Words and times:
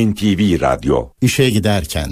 NTV 0.00 0.60
Radyo 0.60 1.08
İşe 1.22 1.50
giderken 1.50 2.10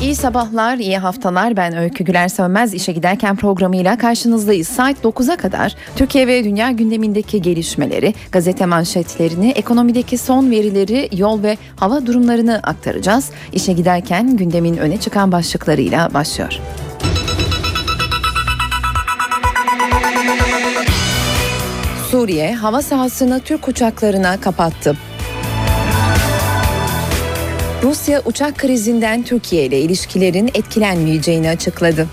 İyi 0.00 0.14
sabahlar, 0.14 0.76
iyi 0.76 0.98
haftalar. 0.98 1.56
Ben 1.56 1.76
Öykü 1.76 2.04
Güler 2.04 2.28
Sönmez 2.28 2.74
işe 2.74 2.92
giderken 2.92 3.36
programıyla 3.36 3.98
karşınızdayız. 3.98 4.68
Saat 4.68 4.96
9'a 5.04 5.36
kadar 5.36 5.74
Türkiye 5.96 6.26
ve 6.26 6.44
dünya 6.44 6.70
gündemindeki 6.70 7.42
gelişmeleri, 7.42 8.14
gazete 8.32 8.66
manşetlerini, 8.66 9.50
ekonomideki 9.50 10.18
son 10.18 10.50
verileri, 10.50 11.08
yol 11.12 11.42
ve 11.42 11.56
hava 11.76 12.06
durumlarını 12.06 12.60
aktaracağız. 12.62 13.30
İşe 13.52 13.72
giderken 13.72 14.36
gündemin 14.36 14.76
öne 14.76 15.00
çıkan 15.00 15.32
başlıklarıyla 15.32 16.14
başlıyor. 16.14 16.60
Suriye 22.10 22.54
hava 22.54 22.82
sahasını 22.82 23.40
Türk 23.40 23.68
uçaklarına 23.68 24.40
kapattı. 24.40 24.96
Rusya 27.86 28.22
uçak 28.24 28.58
krizinden 28.58 29.22
Türkiye 29.22 29.64
ile 29.64 29.80
ilişkilerin 29.80 30.50
etkilenmeyeceğini 30.54 31.48
açıkladı. 31.48 32.06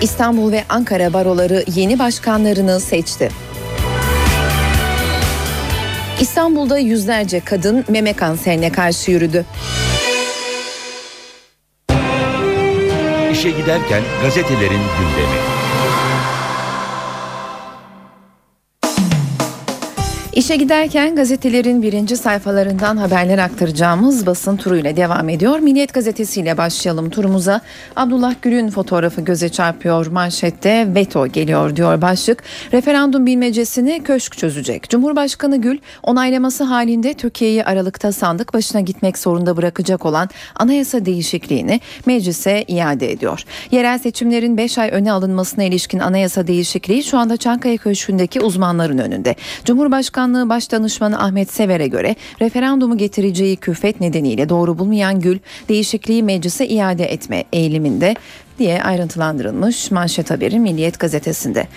İstanbul 0.00 0.52
ve 0.52 0.64
Ankara 0.68 1.12
baroları 1.12 1.64
yeni 1.74 1.98
başkanlarını 1.98 2.80
seçti. 2.80 3.30
İstanbul'da 6.20 6.78
yüzlerce 6.78 7.40
kadın 7.40 7.84
meme 7.88 8.12
kanserine 8.12 8.72
karşı 8.72 9.10
yürüdü. 9.10 9.44
İşe 13.32 13.50
giderken 13.50 14.02
gazetelerin 14.22 14.82
gündemi. 14.98 15.57
İşe 20.38 20.56
giderken 20.56 21.16
gazetelerin 21.16 21.82
birinci 21.82 22.16
sayfalarından 22.16 22.96
haberler 22.96 23.38
aktaracağımız 23.38 24.26
basın 24.26 24.56
turuyla 24.56 24.96
devam 24.96 25.28
ediyor. 25.28 25.58
Milliyet 25.58 25.94
gazetesiyle 25.94 26.58
başlayalım 26.58 27.10
turumuza. 27.10 27.60
Abdullah 27.96 28.34
Gül'ün 28.42 28.70
fotoğrafı 28.70 29.20
göze 29.20 29.48
çarpıyor. 29.48 30.06
Manşette 30.06 30.94
veto 30.94 31.26
geliyor 31.26 31.76
diyor 31.76 32.02
başlık. 32.02 32.42
Referandum 32.72 33.26
bilmecesini 33.26 34.02
köşk 34.02 34.38
çözecek. 34.38 34.90
Cumhurbaşkanı 34.90 35.60
Gül 35.60 35.78
onaylaması 36.02 36.64
halinde 36.64 37.14
Türkiye'yi 37.14 37.64
Aralık'ta 37.64 38.12
sandık 38.12 38.54
başına 38.54 38.80
gitmek 38.80 39.18
zorunda 39.18 39.56
bırakacak 39.56 40.06
olan 40.06 40.28
anayasa 40.54 41.04
değişikliğini 41.04 41.80
meclise 42.06 42.64
iade 42.68 43.12
ediyor. 43.12 43.44
Yerel 43.70 43.98
seçimlerin 43.98 44.56
5 44.56 44.78
ay 44.78 44.90
öne 44.92 45.12
alınmasına 45.12 45.64
ilişkin 45.64 45.98
anayasa 45.98 46.46
değişikliği 46.46 47.04
şu 47.04 47.18
anda 47.18 47.36
Çankaya 47.36 47.76
Köşkü'ndeki 47.76 48.40
uzmanların 48.40 48.98
önünde. 48.98 49.36
Cumhurbaşkanı 49.64 50.27
Bakanlığı 50.28 50.48
Başdanışmanı 50.48 51.22
Ahmet 51.22 51.52
Sever'e 51.52 51.86
göre 51.86 52.16
referandumu 52.40 52.98
getireceği 52.98 53.56
külfet 53.56 54.00
nedeniyle 54.00 54.48
doğru 54.48 54.78
bulmayan 54.78 55.20
Gül 55.20 55.38
değişikliği 55.68 56.22
meclise 56.22 56.68
iade 56.68 57.04
etme 57.04 57.44
eğiliminde 57.52 58.14
diye 58.58 58.82
ayrıntılandırılmış 58.82 59.90
manşet 59.90 60.30
haberi 60.30 60.58
Milliyet 60.58 60.98
gazetesinde. 60.98 61.68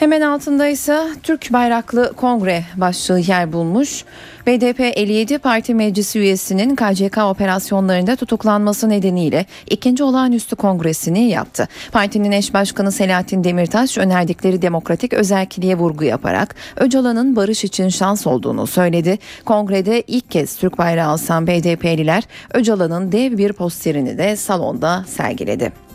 Hemen 0.00 0.20
altında 0.20 0.66
ise 0.66 1.06
Türk 1.22 1.52
bayraklı 1.52 2.12
kongre 2.16 2.64
başlığı 2.76 3.18
yer 3.18 3.52
bulmuş. 3.52 4.04
BDP 4.46 4.80
57 4.80 5.38
Parti 5.38 5.74
Meclisi 5.74 6.18
üyesinin 6.18 6.76
KCK 6.76 7.18
operasyonlarında 7.18 8.16
tutuklanması 8.16 8.88
nedeniyle 8.88 9.46
ikinci 9.70 10.04
olağanüstü 10.04 10.56
kongresini 10.56 11.28
yaptı. 11.28 11.68
Partinin 11.92 12.32
eş 12.32 12.54
başkanı 12.54 12.92
Selahattin 12.92 13.44
Demirtaş 13.44 13.98
önerdikleri 13.98 14.62
demokratik 14.62 15.12
özelliğe 15.12 15.78
vurgu 15.78 16.04
yaparak 16.04 16.54
Öcalan'ın 16.76 17.36
barış 17.36 17.64
için 17.64 17.88
şans 17.88 18.26
olduğunu 18.26 18.66
söyledi. 18.66 19.18
Kongrede 19.44 20.02
ilk 20.06 20.30
kez 20.30 20.56
Türk 20.56 20.78
bayrağı 20.78 21.12
asan 21.12 21.46
BDP'liler 21.46 22.24
Öcalan'ın 22.54 23.12
dev 23.12 23.38
bir 23.38 23.52
posterini 23.52 24.18
de 24.18 24.36
salonda 24.36 25.04
sergiledi. 25.08 25.89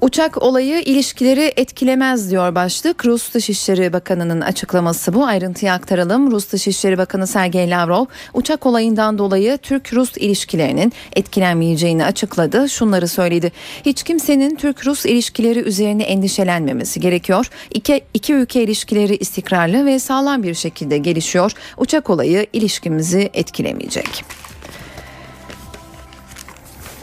Uçak 0.00 0.42
olayı 0.42 0.80
ilişkileri 0.80 1.52
etkilemez 1.56 2.30
diyor 2.30 2.54
başlık. 2.54 3.06
Rus 3.06 3.34
Dışişleri 3.34 3.92
Bakanı'nın 3.92 4.40
açıklaması 4.40 5.14
bu. 5.14 5.24
Ayrıntıyı 5.24 5.72
aktaralım. 5.72 6.30
Rus 6.30 6.52
Dışişleri 6.52 6.98
Bakanı 6.98 7.26
Sergey 7.26 7.70
Lavrov 7.70 8.06
uçak 8.34 8.66
olayından 8.66 9.18
dolayı 9.18 9.58
Türk-Rus 9.58 10.16
ilişkilerinin 10.16 10.92
etkilenmeyeceğini 11.16 12.04
açıkladı. 12.04 12.68
Şunları 12.68 13.08
söyledi. 13.08 13.52
Hiç 13.86 14.02
kimsenin 14.02 14.54
Türk-Rus 14.56 15.06
ilişkileri 15.06 15.58
üzerine 15.58 16.02
endişelenmemesi 16.02 17.00
gerekiyor. 17.00 17.50
İki, 17.70 18.04
iki 18.14 18.34
ülke 18.34 18.62
ilişkileri 18.62 19.16
istikrarlı 19.16 19.86
ve 19.86 19.98
sağlam 19.98 20.42
bir 20.42 20.54
şekilde 20.54 20.98
gelişiyor. 20.98 21.52
Uçak 21.78 22.10
olayı 22.10 22.46
ilişkimizi 22.52 23.30
etkilemeyecek. 23.34 24.24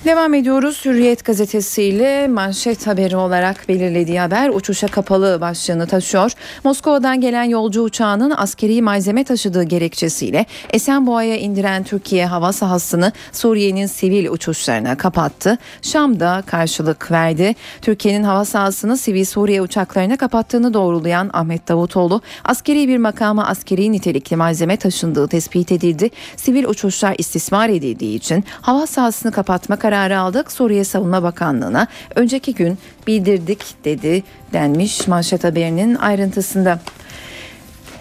Devam 0.07 0.34
ediyoruz 0.34 0.85
Hürriyet 0.85 1.25
gazetesiyle 1.25 2.28
manşet 2.28 2.88
haberi 2.88 3.16
olarak 3.16 3.69
belirlediği 3.69 4.19
haber 4.19 4.50
uçuşa 4.50 4.88
kapalı 4.88 5.41
başlığını 5.41 5.88
taşıyor. 5.88 6.31
Moskova'dan 6.63 7.22
gelen 7.22 7.44
yolcu 7.44 7.81
uçağının 7.81 8.34
askeri 8.38 8.81
malzeme 8.81 9.23
taşıdığı 9.23 9.63
gerekçesiyle 9.63 10.45
Esenboğa'ya 10.73 11.38
indiren 11.38 11.84
Türkiye 11.84 12.25
hava 12.25 12.53
sahasını 12.53 13.12
Suriye'nin 13.31 13.85
sivil 13.85 14.28
uçuşlarına 14.28 14.97
kapattı. 14.97 15.57
Şam'da 15.81 16.44
karşılık 16.45 17.12
verdi. 17.12 17.56
Türkiye'nin 17.81 18.24
hava 18.24 18.45
sahasını 18.45 18.97
sivil 18.97 19.25
Suriye 19.25 19.62
uçaklarına 19.62 20.18
kapattığını 20.18 20.74
doğrulayan 20.74 21.29
Ahmet 21.34 21.68
Davutoğlu 21.68 22.22
askeri 22.44 22.88
bir 22.88 22.97
makama 22.97 23.45
askeri 23.45 23.91
nitelikli 23.91 24.35
malzeme 24.35 24.78
taşındığı 24.78 25.28
tespit 25.28 25.72
edildi. 25.72 26.09
Sivil 26.35 26.66
uçuşlar 26.66 27.16
istismar 27.18 27.69
edildiği 27.69 28.16
için 28.16 28.44
hava 28.62 28.88
sahasını 28.88 29.31
kapatma 29.31 29.75
kararı 29.75 29.96
kararı 29.97 30.19
aldık. 30.19 30.51
Suriye 30.51 30.83
Savunma 30.83 31.23
Bakanlığı'na 31.23 31.87
önceki 32.15 32.53
gün 32.53 32.77
bildirdik 33.07 33.85
dedi 33.85 34.23
denmiş 34.53 35.07
manşet 35.07 35.43
haberinin 35.43 35.95
ayrıntısında. 35.95 36.79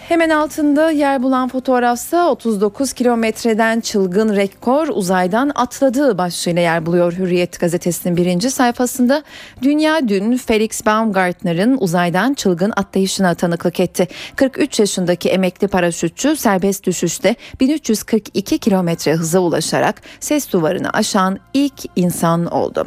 Hemen 0.07 0.29
altında 0.29 0.91
yer 0.91 1.23
bulan 1.23 1.47
fotoğrafsa 1.47 2.29
39 2.29 2.93
kilometreden 2.93 3.79
çılgın 3.79 4.35
rekor 4.35 4.87
uzaydan 4.87 5.51
atladığı 5.55 6.17
başlığıyla 6.17 6.61
yer 6.61 6.85
buluyor 6.85 7.13
Hürriyet 7.13 7.59
gazetesinin 7.59 8.17
birinci 8.17 8.51
sayfasında. 8.51 9.23
Dünya 9.61 10.07
dün 10.07 10.37
Felix 10.37 10.85
Baumgartner'ın 10.85 11.77
uzaydan 11.79 12.33
çılgın 12.33 12.73
atlayışına 12.75 13.33
tanıklık 13.35 13.79
etti. 13.79 14.07
43 14.35 14.79
yaşındaki 14.79 15.29
emekli 15.29 15.67
paraşütçü 15.67 16.35
serbest 16.35 16.85
düşüşte 16.85 17.35
1342 17.59 18.57
kilometre 18.57 19.13
hıza 19.13 19.39
ulaşarak 19.39 20.01
ses 20.19 20.53
duvarını 20.53 20.89
aşan 20.89 21.39
ilk 21.53 21.85
insan 21.95 22.45
oldu. 22.45 22.85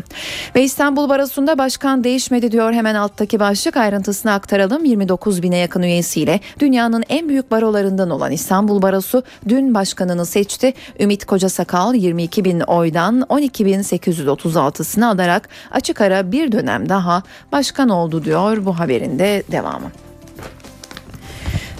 Ve 0.55 0.63
İstanbul 0.63 1.09
Barosu'nda 1.09 1.59
başkan 1.59 2.05
değişmedi 2.05 2.53
diyor 2.53 2.73
hemen 2.73 2.95
alttaki 2.95 3.41
başlık 3.41 3.77
ayrıntısını 3.77 4.33
aktaralım. 4.33 4.85
29 4.85 5.43
bine 5.43 5.57
yakın 5.57 5.83
üyesiyle 5.83 6.41
dünyanın 6.59 7.05
en 7.10 7.28
büyük 7.28 7.50
barolarından 7.50 8.10
olan 8.10 8.32
İstanbul 8.32 8.82
Barosu 8.82 9.22
dün 9.48 9.75
başkanını 9.75 10.26
seçti. 10.26 10.75
Ümit 11.00 11.25
Kocasakal 11.25 11.94
22 11.94 12.44
bin 12.44 12.60
oydan 12.60 13.26
12 13.28 13.66
bin 13.66 13.78
836'sını 13.78 15.06
alarak 15.06 15.48
açık 15.71 16.00
ara 16.00 16.32
bir 16.32 16.53
dönem 16.53 16.88
daha 16.88 17.22
başkan 17.53 17.88
oldu 17.88 18.25
diyor 18.25 18.65
bu 18.65 18.78
haberin 18.78 19.19
de 19.19 19.43
devamı. 19.53 19.91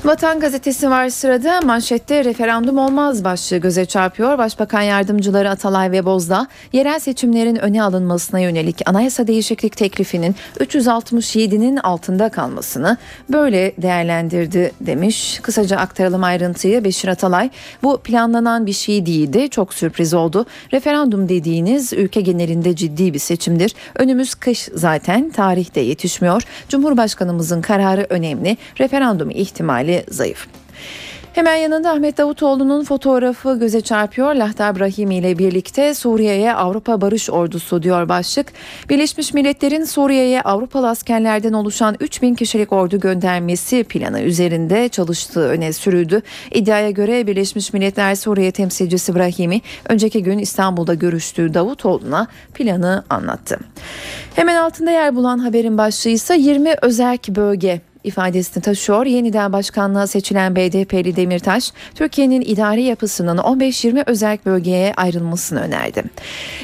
Vatan 0.05 0.41
gazetesi 0.41 0.91
var 0.91 1.09
sırada 1.09 1.61
manşette 1.61 2.25
referandum 2.25 2.79
olmaz 2.79 3.25
başlığı 3.25 3.57
göze 3.57 3.85
çarpıyor. 3.85 4.39
Başbakan 4.39 4.83
yardımcıları 4.83 5.51
Atalay 5.51 5.93
ve 5.93 6.05
Bozda 6.05 6.47
yerel 6.73 6.99
seçimlerin 6.99 7.57
öne 7.57 7.83
alınmasına 7.83 8.41
yönelik 8.41 8.89
anayasa 8.89 9.27
değişiklik 9.27 9.77
teklifinin 9.77 10.35
367'nin 10.61 11.77
altında 11.77 12.29
kalmasını 12.29 12.97
böyle 13.29 13.73
değerlendirdi 13.79 14.73
demiş. 14.81 15.41
Kısaca 15.43 15.77
aktaralım 15.77 16.25
ayrıntıyı 16.25 16.85
Beşir 16.85 17.09
Atalay. 17.09 17.51
Bu 17.83 17.99
planlanan 17.99 18.67
bir 18.67 18.73
şey 18.73 19.07
değildi. 19.07 19.51
Çok 19.51 19.75
sürpriz 19.75 20.15
oldu. 20.15 20.47
Referandum 20.73 21.29
dediğiniz 21.29 21.93
ülke 21.93 22.21
genelinde 22.21 22.77
ciddi 22.77 23.15
bir 23.15 23.19
seçimdir. 23.19 23.75
Önümüz 23.95 24.35
kış 24.35 24.69
zaten 24.75 25.31
tarihte 25.31 25.81
yetişmiyor. 25.81 26.43
Cumhurbaşkanımızın 26.69 27.61
kararı 27.61 28.07
önemli. 28.11 28.57
Referandum 28.81 29.31
ihtimali 29.31 29.90
ihtimali 29.91 30.05
zayıf. 30.09 30.47
Hemen 31.33 31.55
yanında 31.55 31.91
Ahmet 31.91 32.19
Davutoğlu'nun 32.19 32.85
fotoğrafı 32.85 33.59
göze 33.59 33.81
çarpıyor. 33.81 34.35
Lahta 34.35 34.79
Brahimi 34.79 35.17
ile 35.17 35.39
birlikte 35.39 35.95
Suriye'ye 35.95 36.55
Avrupa 36.55 37.01
Barış 37.01 37.31
Ordusu 37.31 37.83
diyor 37.83 38.09
başlık. 38.09 38.47
Birleşmiş 38.89 39.35
Milletler'in 39.35 39.85
Suriye'ye 39.85 40.43
Avrupalı 40.43 40.89
askerlerden 40.89 41.53
oluşan 41.53 41.97
3000 42.01 42.35
kişilik 42.35 42.73
ordu 42.73 43.01
göndermesi 43.01 43.85
planı 43.85 44.23
üzerinde 44.23 44.89
çalıştığı 44.89 45.49
öne 45.49 45.73
sürüldü. 45.73 46.23
İddiaya 46.53 46.91
göre 46.91 47.27
Birleşmiş 47.27 47.73
Milletler 47.73 48.15
Suriye 48.15 48.51
temsilcisi 48.51 49.15
Brahimi 49.15 49.61
önceki 49.89 50.23
gün 50.23 50.39
İstanbul'da 50.39 50.95
görüştüğü 50.95 51.55
Davutoğlu'na 51.55 52.27
planı 52.55 53.05
anlattı. 53.11 53.59
Hemen 54.35 54.57
altında 54.57 54.91
yer 54.91 55.17
bulan 55.17 55.39
haberin 55.39 55.79
başlığı 55.79 56.11
ise 56.11 56.37
20 56.37 56.75
özerk 56.83 57.29
bölge 57.29 57.90
ifadesini 58.05 58.63
taşıyor. 58.63 59.07
Yeniden 59.07 59.53
başkanlığa 59.53 60.07
seçilen 60.07 60.57
BDP'li 60.57 61.17
Demirtaş, 61.17 61.73
Türkiye'nin 61.95 62.41
idari 62.41 62.83
yapısının 62.83 63.39
15-20 63.39 64.03
özel 64.07 64.39
bölgeye 64.47 64.93
ayrılmasını 64.97 65.61
önerdi. 65.61 66.03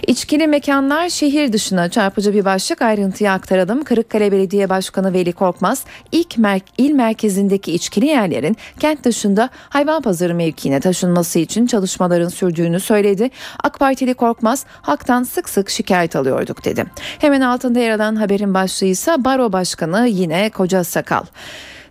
İçkili 0.06 0.46
mekanlar 0.46 1.08
şehir 1.08 1.52
dışına 1.52 1.88
çarpıcı 1.88 2.34
bir 2.34 2.44
başlık 2.44 2.82
ayrıntıya 2.82 3.32
aktaralım. 3.32 3.84
Kırıkkale 3.84 4.32
Belediye 4.32 4.68
Başkanı 4.68 5.12
Veli 5.12 5.32
Korkmaz, 5.32 5.84
ilk 6.12 6.38
mer 6.38 6.60
il 6.78 6.92
merkezindeki 6.92 7.72
içkili 7.72 8.06
yerlerin 8.06 8.56
kent 8.80 9.04
dışında 9.04 9.50
hayvan 9.68 10.02
pazarı 10.02 10.34
mevkiine 10.34 10.80
taşınması 10.80 11.38
için 11.38 11.66
çalışmaların 11.66 12.28
sürdüğünü 12.28 12.80
söyledi. 12.80 13.30
AK 13.64 13.78
Partili 13.78 14.14
Korkmaz, 14.14 14.64
halktan 14.82 15.22
sık 15.22 15.48
sık 15.48 15.70
şikayet 15.70 16.16
alıyorduk 16.16 16.64
dedi. 16.64 16.84
Hemen 17.18 17.40
altında 17.40 17.78
yer 17.78 17.90
alan 17.90 18.16
haberin 18.16 18.54
başlığı 18.54 18.86
ise 18.86 19.24
Baro 19.24 19.52
Başkanı 19.52 20.08
yine 20.08 20.50
Koca 20.50 20.84
Sakal. 20.84 21.25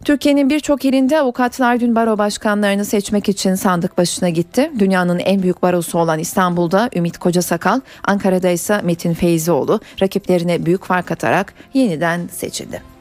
Türkiye'nin 0.06 0.50
birçok 0.50 0.86
ilinde 0.86 1.20
avukatlar 1.20 1.80
dün 1.80 1.96
baro 1.96 2.18
başkanlarını 2.18 2.86
seçmek 2.86 3.30
için 3.30 3.56
sandık 3.56 3.98
başına 3.98 4.30
gitti. 4.30 4.72
Dünyanın 4.80 5.20
en 5.20 5.44
büyük 5.44 5.62
barosu 5.62 6.00
olan 6.00 6.20
İstanbul'da 6.20 6.90
Ümit 6.96 7.18
Kocasakal, 7.18 7.82
Ankara'da 8.04 8.50
ise 8.50 8.82
Metin 8.82 9.14
Feyzioğlu 9.14 9.80
rakiplerine 10.02 10.66
büyük 10.66 10.84
fark 10.84 11.12
atarak 11.12 11.54
yeniden 11.74 12.28
seçildi. 12.32 12.95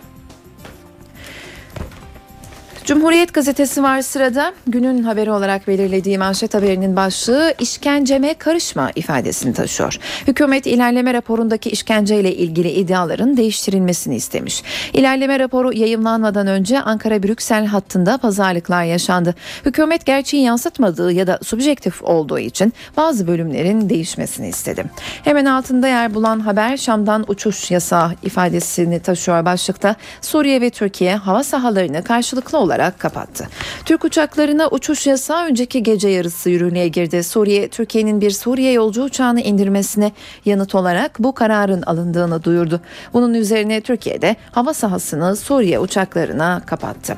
Cumhuriyet 2.85 3.35
gazetesi 3.35 3.83
var 3.83 4.03
sırada. 4.03 4.53
Günün 4.67 5.03
haberi 5.03 5.31
olarak 5.31 5.69
belirlediği 5.69 6.19
manşet 6.19 6.55
haberinin 6.55 6.97
başlığı 6.97 7.55
işkenceme 7.59 8.35
karışma 8.35 8.91
ifadesini 8.95 9.55
taşıyor. 9.55 9.99
Hükümet 10.27 10.67
ilerleme 10.67 11.15
raporundaki 11.15 11.71
işkenceyle 11.71 12.35
ilgili 12.35 12.71
iddiaların 12.71 13.37
değiştirilmesini 13.37 14.17
istemiş. 14.17 14.63
İlerleme 14.93 15.39
raporu 15.39 15.73
yayımlanmadan 15.73 16.47
önce 16.47 16.81
Ankara-Brüksel 16.81 17.67
hattında 17.67 18.19
pazarlıklar 18.19 18.85
yaşandı. 18.85 19.35
Hükümet 19.65 20.07
gerçeği 20.07 20.43
yansıtmadığı 20.43 21.13
ya 21.13 21.27
da 21.27 21.39
subjektif 21.43 22.03
olduğu 22.03 22.39
için 22.39 22.73
bazı 22.97 23.27
bölümlerin 23.27 23.89
değişmesini 23.89 24.49
istedi. 24.49 24.85
Hemen 25.25 25.45
altında 25.45 25.89
yer 25.89 26.15
bulan 26.15 26.41
haber 26.41 26.77
Şam'dan 26.77 27.25
uçuş 27.29 27.71
yasağı 27.71 28.13
ifadesini 28.23 29.01
taşıyor 29.01 29.45
başlıkta. 29.45 29.97
Suriye 30.21 30.61
ve 30.61 30.71
Türkiye 30.71 31.17
hava 31.17 31.45
sahalarını 31.45 32.05
karşılıklı 32.05 32.59
olarak 32.59 32.74
olarak 32.75 32.99
kapattı. 32.99 33.49
Türk 33.85 34.05
uçaklarına 34.05 34.69
uçuş 34.69 35.07
yasağı 35.07 35.47
önceki 35.47 35.83
gece 35.83 36.09
yarısı 36.09 36.51
yürürlüğe 36.51 36.89
girdi. 36.89 37.25
Suriye, 37.25 37.69
Türkiye'nin 37.69 38.21
bir 38.21 38.31
Suriye 38.31 38.73
yolcu 38.73 39.03
uçağını 39.03 39.41
indirmesine 39.41 40.13
yanıt 40.45 40.75
olarak 40.75 41.19
bu 41.19 41.33
kararın 41.35 41.83
alındığını 41.83 42.45
duyurdu. 42.45 42.81
Bunun 43.13 43.35
üzerine 43.35 43.81
Türkiye'de 43.81 44.37
hava 44.53 44.75
sahasını 44.75 45.37
Suriye 45.37 45.79
uçaklarına 45.79 46.63
kapattı. 46.67 47.17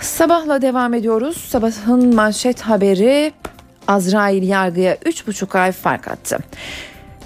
Sabahla 0.00 0.62
devam 0.62 0.94
ediyoruz. 0.94 1.36
Sabahın 1.36 2.14
manşet 2.14 2.60
haberi 2.60 3.32
Azrail 3.88 4.42
yargıya 4.48 4.94
3,5 4.94 5.58
ay 5.58 5.72
fark 5.72 6.08
attı 6.08 6.38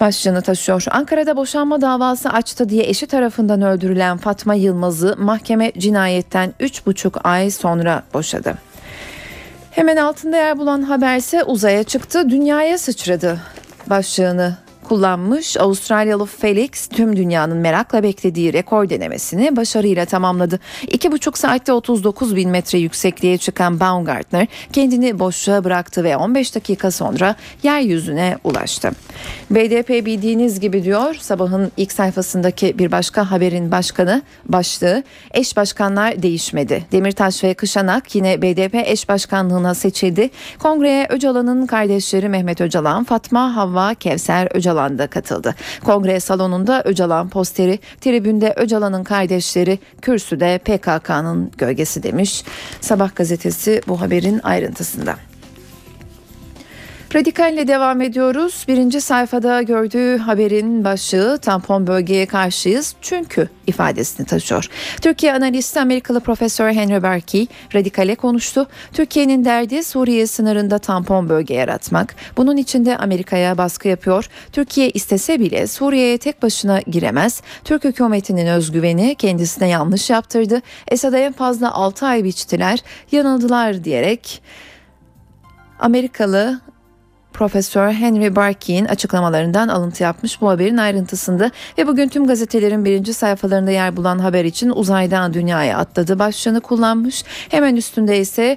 başlığını 0.00 0.42
taşıyor. 0.42 0.84
Ankara'da 0.90 1.36
boşanma 1.36 1.80
davası 1.80 2.30
açtı 2.30 2.68
diye 2.68 2.84
eşi 2.88 3.06
tarafından 3.06 3.62
öldürülen 3.62 4.16
Fatma 4.16 4.54
Yılmaz'ı 4.54 5.14
mahkeme 5.18 5.72
cinayetten 5.78 6.52
3,5 6.60 7.20
ay 7.20 7.50
sonra 7.50 8.02
boşadı. 8.14 8.54
Hemen 9.70 9.96
altında 9.96 10.36
yer 10.36 10.58
bulan 10.58 10.82
haberse 10.82 11.44
uzaya 11.44 11.82
çıktı, 11.84 12.30
dünyaya 12.30 12.78
sıçradı 12.78 13.40
başlığını 13.86 14.63
kullanmış 14.84 15.56
Avustralyalı 15.56 16.26
Felix 16.26 16.86
tüm 16.86 17.16
dünyanın 17.16 17.56
merakla 17.56 18.02
beklediği 18.02 18.52
rekor 18.52 18.88
denemesini 18.88 19.56
başarıyla 19.56 20.04
tamamladı. 20.04 20.60
2,5 20.86 21.38
saatte 21.38 21.72
39 21.72 22.36
bin 22.36 22.50
metre 22.50 22.78
yüksekliğe 22.78 23.38
çıkan 23.38 23.80
Baumgartner 23.80 24.46
kendini 24.72 25.18
boşluğa 25.18 25.64
bıraktı 25.64 26.04
ve 26.04 26.16
15 26.16 26.54
dakika 26.54 26.90
sonra 26.90 27.36
yeryüzüne 27.62 28.38
ulaştı. 28.44 28.90
BDP 29.50 30.06
bildiğiniz 30.06 30.60
gibi 30.60 30.84
diyor 30.84 31.14
sabahın 31.14 31.72
ilk 31.76 31.92
sayfasındaki 31.92 32.78
bir 32.78 32.92
başka 32.92 33.30
haberin 33.30 33.70
başkanı 33.70 34.22
başlığı 34.46 35.02
eş 35.34 35.56
başkanlar 35.56 36.22
değişmedi. 36.22 36.84
Demirtaş 36.92 37.44
ve 37.44 37.54
Kışanak 37.54 38.14
yine 38.14 38.42
BDP 38.42 38.74
eş 38.74 39.08
başkanlığına 39.08 39.74
seçildi. 39.74 40.30
Kongreye 40.58 41.06
Öcalan'ın 41.10 41.66
kardeşleri 41.66 42.28
Mehmet 42.28 42.60
Öcalan, 42.60 43.04
Fatma 43.04 43.56
Havva 43.56 43.94
Kevser 43.94 44.48
Öcalan 44.54 44.73
Öcalan 44.74 45.06
katıldı. 45.06 45.54
Kongre 45.84 46.20
salonunda 46.20 46.82
Öcalan 46.84 47.28
posteri, 47.28 47.78
tribünde 48.00 48.52
Öcalan'ın 48.56 49.04
kardeşleri, 49.04 49.78
kürsüde 50.02 50.58
PKK'nın 50.58 51.50
gölgesi 51.58 52.02
demiş. 52.02 52.44
Sabah 52.80 53.16
gazetesi 53.16 53.80
bu 53.88 54.00
haberin 54.00 54.40
ayrıntısında. 54.42 55.16
Radikalle 57.14 57.68
devam 57.68 58.00
ediyoruz. 58.00 58.64
Birinci 58.68 59.00
sayfada 59.00 59.62
gördüğü 59.62 60.18
haberin 60.18 60.84
başlığı 60.84 61.38
tampon 61.38 61.86
bölgeye 61.86 62.26
karşıyız 62.26 62.94
çünkü 63.00 63.48
ifadesini 63.66 64.26
taşıyor. 64.26 64.68
Türkiye 65.02 65.34
analisti 65.34 65.80
Amerikalı 65.80 66.20
Profesör 66.20 66.72
Henry 66.72 67.02
Berkey 67.02 67.46
radikale 67.74 68.14
konuştu. 68.14 68.66
Türkiye'nin 68.92 69.44
derdi 69.44 69.84
Suriye 69.84 70.26
sınırında 70.26 70.78
tampon 70.78 71.28
bölge 71.28 71.54
yaratmak. 71.54 72.14
Bunun 72.36 72.56
için 72.56 72.86
de 72.86 72.96
Amerika'ya 72.96 73.58
baskı 73.58 73.88
yapıyor. 73.88 74.28
Türkiye 74.52 74.90
istese 74.90 75.40
bile 75.40 75.66
Suriye'ye 75.66 76.18
tek 76.18 76.42
başına 76.42 76.80
giremez. 76.80 77.42
Türk 77.64 77.84
hükümetinin 77.84 78.46
özgüveni 78.46 79.14
kendisine 79.14 79.68
yanlış 79.68 80.10
yaptırdı. 80.10 80.62
Esad'a 80.88 81.18
en 81.18 81.32
fazla 81.32 81.72
6 81.72 82.06
ay 82.06 82.24
biçtiler, 82.24 82.78
yanıldılar 83.12 83.84
diyerek 83.84 84.42
Amerikalı 85.78 86.60
Profesör 87.34 87.92
Henry 87.92 88.36
Barkey'in 88.36 88.84
açıklamalarından 88.84 89.68
alıntı 89.68 90.02
yapmış 90.02 90.40
bu 90.40 90.48
haberin 90.48 90.76
ayrıntısında 90.76 91.50
ve 91.78 91.86
bugün 91.86 92.08
tüm 92.08 92.26
gazetelerin 92.26 92.84
birinci 92.84 93.14
sayfalarında 93.14 93.70
yer 93.70 93.96
bulan 93.96 94.18
haber 94.18 94.44
için 94.44 94.70
uzaydan 94.70 95.34
dünyaya 95.34 95.78
atladı 95.78 96.18
başlığını 96.18 96.60
kullanmış. 96.60 97.24
Hemen 97.48 97.76
üstünde 97.76 98.18
ise 98.18 98.56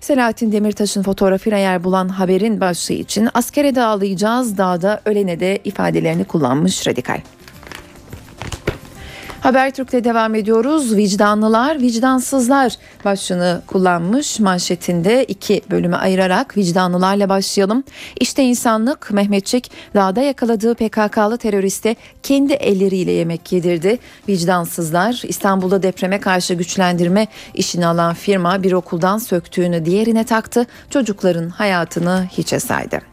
Selahattin 0.00 0.52
Demirtaş'ın 0.52 1.02
fotoğrafıyla 1.02 1.58
yer 1.58 1.84
bulan 1.84 2.08
haberin 2.08 2.60
başlığı 2.60 2.94
için 2.94 3.28
askere 3.34 3.74
dağılayacağız 3.74 4.58
dağda 4.58 5.00
ölene 5.04 5.40
de 5.40 5.58
ifadelerini 5.64 6.24
kullanmış 6.24 6.86
radikal. 6.86 7.20
Habertürk'te 9.42 10.04
devam 10.04 10.34
ediyoruz. 10.34 10.96
Vicdanlılar, 10.96 11.80
vicdansızlar 11.80 12.76
başlığını 13.04 13.62
kullanmış 13.66 14.40
manşetinde 14.40 15.24
iki 15.24 15.60
bölüme 15.70 15.96
ayırarak 15.96 16.56
vicdanlılarla 16.56 17.28
başlayalım. 17.28 17.84
İşte 18.20 18.42
insanlık 18.42 19.10
Mehmetçik 19.10 19.70
dağda 19.94 20.20
yakaladığı 20.20 20.74
PKK'lı 20.74 21.38
teröriste 21.38 21.96
kendi 22.22 22.52
elleriyle 22.52 23.12
yemek 23.12 23.52
yedirdi. 23.52 23.98
Vicdansızlar 24.28 25.22
İstanbul'da 25.24 25.82
depreme 25.82 26.20
karşı 26.20 26.54
güçlendirme 26.54 27.26
işini 27.54 27.86
alan 27.86 28.14
firma 28.14 28.62
bir 28.62 28.72
okuldan 28.72 29.18
söktüğünü 29.18 29.84
diğerine 29.84 30.24
taktı. 30.24 30.66
Çocukların 30.90 31.48
hayatını 31.48 32.28
hiçe 32.38 32.60
saydı. 32.60 33.11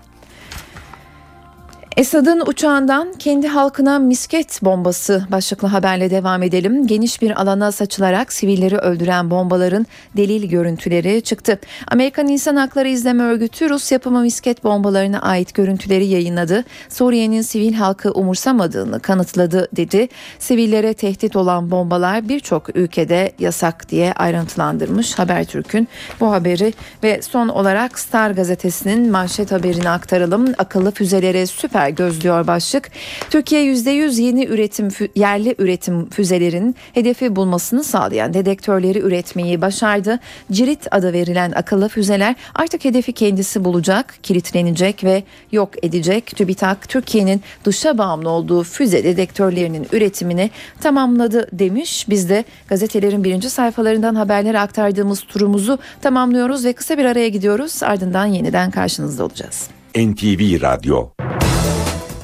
Esad'ın 1.99 2.43
uçağından 2.45 3.13
kendi 3.19 3.47
halkına 3.47 3.99
misket 3.99 4.59
bombası 4.61 5.27
başlıklı 5.31 5.67
haberle 5.67 6.09
devam 6.09 6.43
edelim. 6.43 6.87
Geniş 6.87 7.21
bir 7.21 7.41
alana 7.41 7.71
saçılarak 7.71 8.33
sivilleri 8.33 8.77
öldüren 8.77 9.31
bombaların 9.31 9.87
delil 10.17 10.49
görüntüleri 10.49 11.21
çıktı. 11.21 11.59
Amerikan 11.87 12.27
İnsan 12.27 12.55
Hakları 12.55 12.89
İzleme 12.89 13.23
Örgütü 13.23 13.69
Rus 13.69 13.91
yapımı 13.91 14.21
misket 14.21 14.63
bombalarına 14.63 15.21
ait 15.21 15.53
görüntüleri 15.53 16.05
yayınladı. 16.05 16.63
Suriye'nin 16.89 17.41
sivil 17.41 17.73
halkı 17.73 18.11
umursamadığını 18.11 18.99
kanıtladı 18.99 19.67
dedi. 19.75 20.07
Sivillere 20.39 20.93
tehdit 20.93 21.35
olan 21.35 21.71
bombalar 21.71 22.29
birçok 22.29 22.75
ülkede 22.75 23.31
yasak 23.39 23.89
diye 23.89 24.13
ayrıntılandırmış 24.13 25.19
Habertürk'ün 25.19 25.87
bu 26.19 26.31
haberi 26.31 26.73
ve 27.03 27.21
son 27.21 27.47
olarak 27.47 27.99
Star 27.99 28.31
gazetesinin 28.31 29.11
manşet 29.11 29.51
haberini 29.51 29.89
aktaralım. 29.89 30.53
Akıllı 30.57 30.91
füzelere 30.91 31.45
süper 31.45 31.88
gözlüyor 31.89 32.47
başlık. 32.47 32.89
Türkiye 33.29 33.73
%100 33.73 34.21
yeni 34.21 34.45
üretim 34.45 34.87
yerli 35.15 35.55
üretim 35.57 36.09
füzelerin 36.09 36.75
hedefi 36.93 37.35
bulmasını 37.35 37.83
sağlayan 37.83 38.33
dedektörleri 38.33 38.99
üretmeyi 38.99 39.61
başardı. 39.61 40.19
Cirit 40.51 40.87
adı 40.91 41.13
verilen 41.13 41.51
akıllı 41.51 41.89
füzeler 41.89 42.35
artık 42.55 42.85
hedefi 42.85 43.13
kendisi 43.13 43.65
bulacak, 43.65 44.15
kilitlenecek 44.23 45.03
ve 45.03 45.23
yok 45.51 45.69
edecek. 45.83 46.25
TÜBİTAK 46.35 46.89
Türkiye'nin 46.89 47.41
dışa 47.63 47.97
bağımlı 47.97 48.29
olduğu 48.29 48.63
füze 48.63 49.03
dedektörlerinin 49.03 49.87
üretimini 49.91 50.51
tamamladı 50.81 51.47
demiş. 51.51 52.05
Biz 52.09 52.29
de 52.29 52.43
gazetelerin 52.67 53.23
birinci 53.23 53.49
sayfalarından 53.49 54.15
haberleri 54.15 54.59
aktardığımız 54.59 55.21
turumuzu 55.21 55.79
tamamlıyoruz 56.01 56.65
ve 56.65 56.73
kısa 56.73 56.97
bir 56.97 57.05
araya 57.05 57.29
gidiyoruz. 57.29 57.83
Ardından 57.83 58.25
yeniden 58.25 58.71
karşınızda 58.71 59.23
olacağız. 59.23 59.69
NTV 59.95 60.61
Radyo 60.61 61.09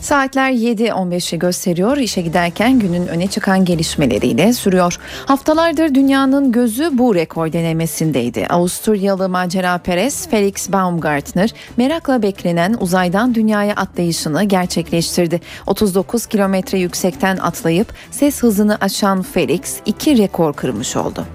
Saatler 0.06 0.52
7.15'i 0.52 1.40
gösteriyor. 1.40 1.98
İşe 1.98 2.22
giderken 2.22 2.80
günün 2.80 3.08
öne 3.08 3.28
çıkan 3.28 3.66
gelişmeleriyle 3.66 4.54
sürüyor. 4.54 4.98
Haftalardır 5.26 5.96
dünyanın 5.96 6.52
gözü 6.52 6.90
bu 6.92 7.16
rekor 7.16 7.54
denemesindeydi. 7.54 8.48
Avusturyalı 8.50 9.30
macera 9.30 9.78
Perez 9.78 10.30
Felix 10.30 10.72
Baumgartner 10.72 11.54
merakla 11.78 12.22
beklenen 12.22 12.76
uzaydan 12.80 13.36
dünyaya 13.36 13.76
atlayışını 13.76 14.44
gerçekleştirdi. 14.44 15.42
39 15.68 16.26
kilometre 16.26 16.80
yüksekten 16.80 17.38
atlayıp 17.38 17.94
ses 18.12 18.44
hızını 18.44 18.78
aşan 18.82 19.22
Felix 19.22 19.76
iki 19.86 20.18
rekor 20.18 20.54
kırmış 20.54 20.96
oldu. 20.96 21.26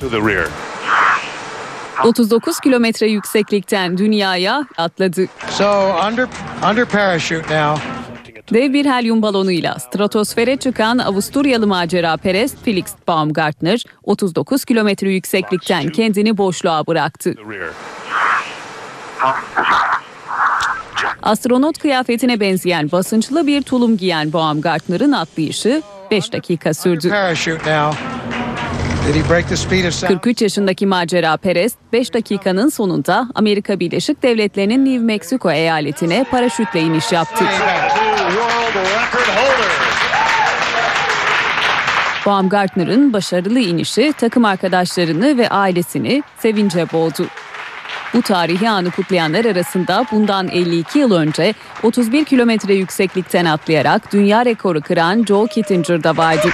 to 0.00 0.10
the 0.10 0.16
rear. 0.16 0.48
39 2.04 2.60
kilometre 2.60 3.06
yükseklikten 3.10 3.98
dünyaya 3.98 4.64
atladı. 4.76 5.26
So 5.50 5.64
under 6.08 6.28
under 6.70 6.84
parachute 6.84 7.60
now. 7.60 7.82
Dev 8.52 8.72
bir 8.72 8.86
helyum 8.86 9.22
balonuyla 9.22 9.78
stratosfere 9.78 10.56
çıkan 10.56 10.98
Avusturyalı 10.98 11.66
macera 11.66 12.16
Perez 12.16 12.54
Felix 12.64 12.84
Baumgartner 13.08 13.84
39 14.02 14.64
kilometre 14.64 15.12
yükseklikten 15.12 15.88
kendini 15.88 16.38
boşluğa 16.38 16.86
bıraktı. 16.86 17.34
Astronot 21.22 21.78
kıyafetine 21.78 22.40
benzeyen 22.40 22.92
basınçlı 22.92 23.46
bir 23.46 23.62
tulum 23.62 23.96
giyen 23.96 24.32
Baumgartner'ın 24.32 25.12
atlayışı 25.12 25.82
5 26.10 26.32
dakika 26.32 26.74
sürdü. 26.74 27.08
43 30.08 30.42
yaşındaki 30.42 30.86
macera 30.86 31.36
Perez 31.36 31.72
5 31.92 32.14
dakikanın 32.14 32.68
sonunda 32.68 33.28
Amerika 33.34 33.80
Birleşik 33.80 34.22
Devletleri'nin 34.22 34.84
New 34.84 35.04
Mexico 35.04 35.50
eyaletine 35.50 36.24
paraşütle 36.30 36.80
iniş 36.80 37.12
yaptı. 37.12 37.44
Baumgartner'ın 42.26 43.12
başarılı 43.12 43.60
inişi 43.60 44.12
takım 44.18 44.44
arkadaşlarını 44.44 45.38
ve 45.38 45.48
ailesini 45.48 46.22
sevince 46.38 46.92
boğdu. 46.92 47.26
Bu 48.14 48.22
tarihi 48.22 48.70
anı 48.70 48.90
kutlayanlar 48.90 49.44
arasında 49.44 50.04
bundan 50.12 50.48
52 50.48 50.98
yıl 50.98 51.12
önce 51.12 51.54
31 51.82 52.24
kilometre 52.24 52.74
yükseklikten 52.74 53.44
atlayarak 53.44 54.12
dünya 54.12 54.44
rekoru 54.44 54.80
kıran 54.80 55.24
Joe 55.24 55.46
Kittinger 55.46 56.04
da 56.04 56.16
vardı. 56.16 56.48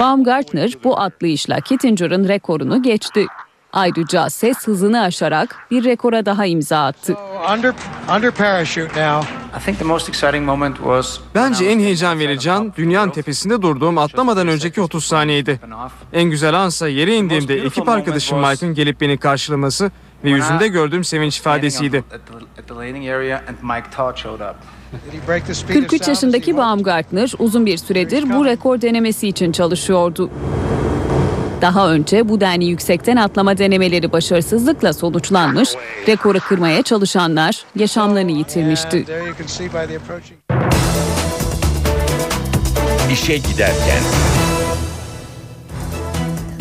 Baumgartner 0.00 0.72
bu 0.84 1.00
atlayışla 1.00 1.60
Kittinger'ın 1.60 2.28
rekorunu 2.28 2.82
geçti. 2.82 3.26
Ayrıca 3.72 4.30
ses 4.30 4.66
hızını 4.66 5.02
aşarak 5.02 5.56
bir 5.70 5.84
rekora 5.84 6.26
daha 6.26 6.46
imza 6.46 6.86
attı. 6.86 7.12
So 7.12 7.54
under 7.54 7.74
under 8.16 8.30
parachute 8.30 8.82
now. 8.82 9.28
I 9.58 9.64
think 9.64 9.78
the 9.78 9.84
most 9.84 10.08
exciting 10.08 10.44
moment 10.46 10.76
was 10.76 11.20
Bence 11.34 11.64
en 11.64 11.78
heyecan 11.78 12.18
verici 12.18 12.52
an 12.52 12.72
dünyanın 12.76 13.10
tepesinde 13.10 13.62
durduğum 13.62 13.98
atlamadan 13.98 14.48
önceki 14.48 14.80
30 14.80 15.04
saniyeydi. 15.04 15.60
En 16.12 16.30
güzel 16.30 16.54
ansa 16.54 16.88
yere 16.88 17.16
indiğimde 17.16 17.54
ekip 17.54 17.88
arkadaşım 17.88 18.38
Mike'ın 18.38 18.74
gelip 18.74 19.00
beni 19.00 19.18
karşılaması 19.18 19.90
ve 20.24 20.30
yüzünde 20.30 20.68
gördüğüm 20.68 21.04
sevinç 21.04 21.38
ifadesiydi. 21.38 22.04
At 24.92 25.00
the, 25.02 25.08
at 25.08 25.12
the 25.12 25.20
landing 25.20 25.22
area 25.22 25.22
and 25.22 25.22
Mike 25.22 25.22
Todd 25.22 25.22
showed 25.22 25.22
up. 25.22 25.22
Did 25.22 25.22
he 25.22 25.26
break 25.26 25.46
the 25.46 25.54
speed 25.54 25.76
of 25.76 25.82
43 25.82 25.98
sound? 25.98 26.08
yaşındaki 26.08 26.56
Baumgartner 26.56 27.32
uzun 27.38 27.66
bir 27.66 27.76
süredir 27.76 28.34
bu 28.36 28.44
rekor 28.44 28.80
denemesi 28.80 29.28
için 29.28 29.52
çalışıyordu. 29.52 30.30
Daha 31.62 31.92
önce 31.92 32.28
bu 32.28 32.40
denli 32.40 32.64
yüksekten 32.64 33.16
atlama 33.16 33.58
denemeleri 33.58 34.12
başarısızlıkla 34.12 34.92
sonuçlanmış, 34.92 35.70
rekoru 36.06 36.40
kırmaya 36.40 36.82
çalışanlar 36.82 37.64
yaşamlarını 37.76 38.30
yitirmişti. 38.30 38.96
And 38.96 39.06
there 43.56 44.29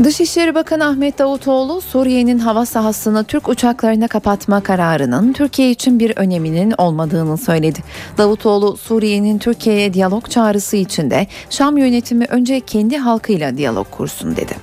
Dışişleri 0.03 0.55
Bakanı 0.55 0.85
Ahmet 0.85 1.19
Davutoğlu 1.19 1.81
Suriye'nin 1.81 2.39
hava 2.39 2.65
sahasını 2.65 3.23
Türk 3.23 3.49
uçaklarına 3.49 4.07
kapatma 4.07 4.63
kararının 4.63 5.33
Türkiye 5.33 5.71
için 5.71 5.99
bir 5.99 6.13
öneminin 6.17 6.73
olmadığını 6.77 7.37
söyledi. 7.37 7.79
Davutoğlu 8.17 8.77
Suriye'nin 8.77 9.39
Türkiye'ye 9.39 9.93
diyalog 9.93 10.29
çağrısı 10.29 10.77
içinde 10.77 11.27
Şam 11.49 11.77
yönetimi 11.77 12.25
önce 12.25 12.59
kendi 12.59 12.97
halkıyla 12.97 13.57
diyalog 13.57 13.87
kursun 13.91 14.35
dedi. 14.35 14.53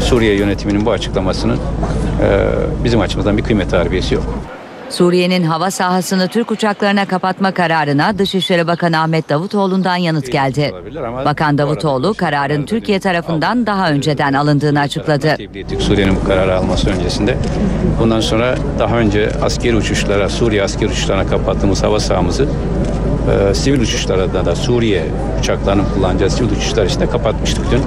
Suriye 0.00 0.36
yönetiminin 0.36 0.86
bu 0.86 0.90
açıklamasının 0.90 1.58
e, 2.22 2.48
bizim 2.84 3.00
açımızdan 3.00 3.36
bir 3.36 3.42
kıymet 3.42 3.72
harbiyesi 3.72 4.14
yok. 4.14 4.24
Suriye'nin 4.90 5.42
hava 5.42 5.70
sahasını 5.70 6.28
Türk 6.28 6.50
uçaklarına 6.50 7.06
kapatma 7.06 7.52
kararına 7.52 8.18
Dışişleri 8.18 8.66
Bakanı 8.66 9.00
Ahmet 9.00 9.28
Davutoğlu'ndan 9.28 9.96
yanıt 9.96 10.32
geldi. 10.32 10.74
Bakan 11.24 11.58
Davutoğlu 11.58 12.14
kararın 12.14 12.66
Türkiye 12.66 13.00
tarafından 13.00 13.66
daha 13.66 13.90
önceden 13.90 14.32
alındığını 14.32 14.80
açıkladı. 14.80 15.36
Suriye'nin 15.78 16.16
bu 16.16 16.24
kararı 16.24 16.56
alması 16.56 16.90
öncesinde. 16.90 17.36
Bundan 18.00 18.20
sonra 18.20 18.54
daha 18.78 18.98
önce 18.98 19.30
askeri 19.42 19.76
uçuşlara, 19.76 20.28
Suriye 20.28 20.62
askeri 20.62 20.88
uçuşlarına 20.88 21.26
kapattığımız 21.26 21.82
hava 21.82 22.00
sahamızı 22.00 22.48
e, 23.50 23.54
sivil 23.54 23.80
uçuşlara 23.80 24.34
da, 24.34 24.46
da 24.46 24.56
Suriye 24.56 25.04
uçaklarının 25.40 25.84
kullanacağı 25.94 26.30
sivil 26.30 26.50
uçuşlar 26.50 26.86
için 26.86 27.00
de 27.00 27.06
kapatmıştık 27.06 27.70
dün. 27.70 27.82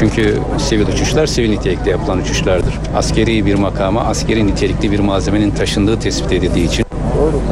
Çünkü 0.00 0.38
sivil 0.58 0.88
uçuşlar 0.88 1.26
sivil 1.26 1.50
nitelikte 1.50 1.90
yapılan 1.90 2.18
uçuşlardır. 2.18 2.74
Askeri 2.96 3.46
bir 3.46 3.54
makama, 3.54 4.00
askeri 4.00 4.46
nitelikli 4.46 4.92
bir 4.92 4.98
malzemenin 4.98 5.50
taşındığı 5.50 6.00
tespit 6.00 6.32
edildiği 6.32 6.68
için 6.68 6.86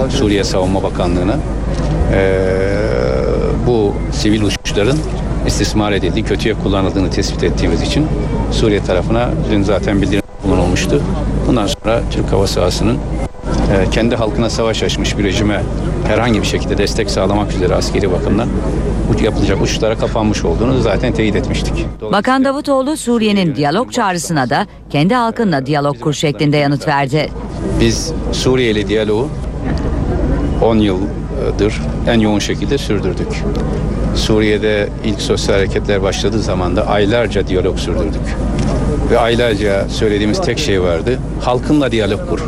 Suriye 0.09 0.45
Savunma 0.45 0.83
Bakanlığı'na 0.83 1.37
e, 2.12 2.49
bu 3.67 3.95
sivil 4.12 4.43
uçuşların 4.43 4.99
istismar 5.47 5.93
edildiği, 5.93 6.25
kötüye 6.25 6.55
kullanıldığını 6.55 7.11
tespit 7.11 7.43
ettiğimiz 7.43 7.83
için 7.83 8.07
Suriye 8.52 8.83
tarafına 8.83 9.31
dün 9.50 9.62
zaten 9.62 10.02
bildirim 10.02 10.23
bulunulmuştu. 10.45 11.02
Bundan 11.49 11.67
sonra 11.67 12.00
Türk 12.11 12.33
hava 12.33 12.47
sahasının 12.47 12.99
e, 13.73 13.91
kendi 13.91 14.17
halkına 14.17 14.51
savaş 14.51 14.83
açmış 14.83 15.19
bir 15.19 15.25
rejime 15.25 15.63
herhangi 16.07 16.43
bir 16.43 16.47
şekilde 16.47 16.79
destek 16.79 17.11
sağlamak 17.11 17.53
üzere 17.53 17.75
askeri 17.75 18.13
bakımdan 18.13 18.49
yapılacak 19.23 19.63
uçuşlara 19.63 19.99
kapanmış 19.99 20.45
olduğunu 20.45 20.81
zaten 20.81 21.13
teyit 21.13 21.37
etmiştik. 21.37 21.87
Bakan 22.13 22.45
Davutoğlu 22.45 22.97
Suriye'nin 22.97 23.57
diyalog 23.57 23.93
çağrısına 23.93 24.51
da 24.51 24.67
kendi 24.91 25.15
halkınla 25.15 25.67
diyalog 25.67 26.01
kur 26.01 26.13
şeklinde 26.13 26.57
yanıt 26.57 26.89
verdi. 26.89 27.29
Biz 27.81 28.13
Suriye 28.33 28.71
ile 28.71 28.89
diyaloğu 28.89 29.29
10 30.63 30.77
yıldır 30.77 31.81
en 32.09 32.21
yoğun 32.21 32.39
şekilde 32.39 32.79
sürdürdük. 32.79 33.45
Suriye'de 34.15 34.89
ilk 35.05 35.21
sosyal 35.21 35.55
hareketler 35.55 36.03
başladığı 36.03 36.43
zaman 36.43 36.77
da 36.77 36.87
aylarca 36.87 37.47
diyalog 37.47 37.79
sürdürdük. 37.79 38.37
Ve 39.11 39.19
aylarca 39.19 39.89
söylediğimiz 39.89 40.41
tek 40.41 40.59
şey 40.59 40.83
vardı. 40.83 41.19
Halkınla 41.41 41.93
diyalog 41.93 42.29
kur. 42.29 42.41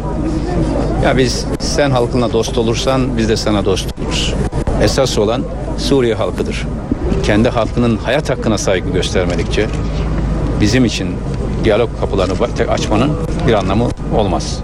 Ya 1.04 1.16
biz 1.16 1.46
sen 1.58 1.90
halkınla 1.90 2.32
dost 2.32 2.58
olursan 2.58 3.18
biz 3.18 3.28
de 3.28 3.36
sana 3.36 3.64
dost 3.64 3.88
oluruz. 4.00 4.34
Esas 4.82 5.18
olan 5.18 5.42
Suriye 5.78 6.14
halkıdır. 6.14 6.66
Kendi 7.22 7.48
halkının 7.48 7.96
hayat 7.96 8.30
hakkına 8.30 8.58
saygı 8.58 8.90
göstermedikçe 8.90 9.66
bizim 10.60 10.84
için 10.84 11.08
diyalog 11.64 11.90
kapılarını 12.00 12.34
açmanın 12.68 13.12
bir 13.48 13.52
anlamı 13.52 13.88
olmaz. 14.16 14.60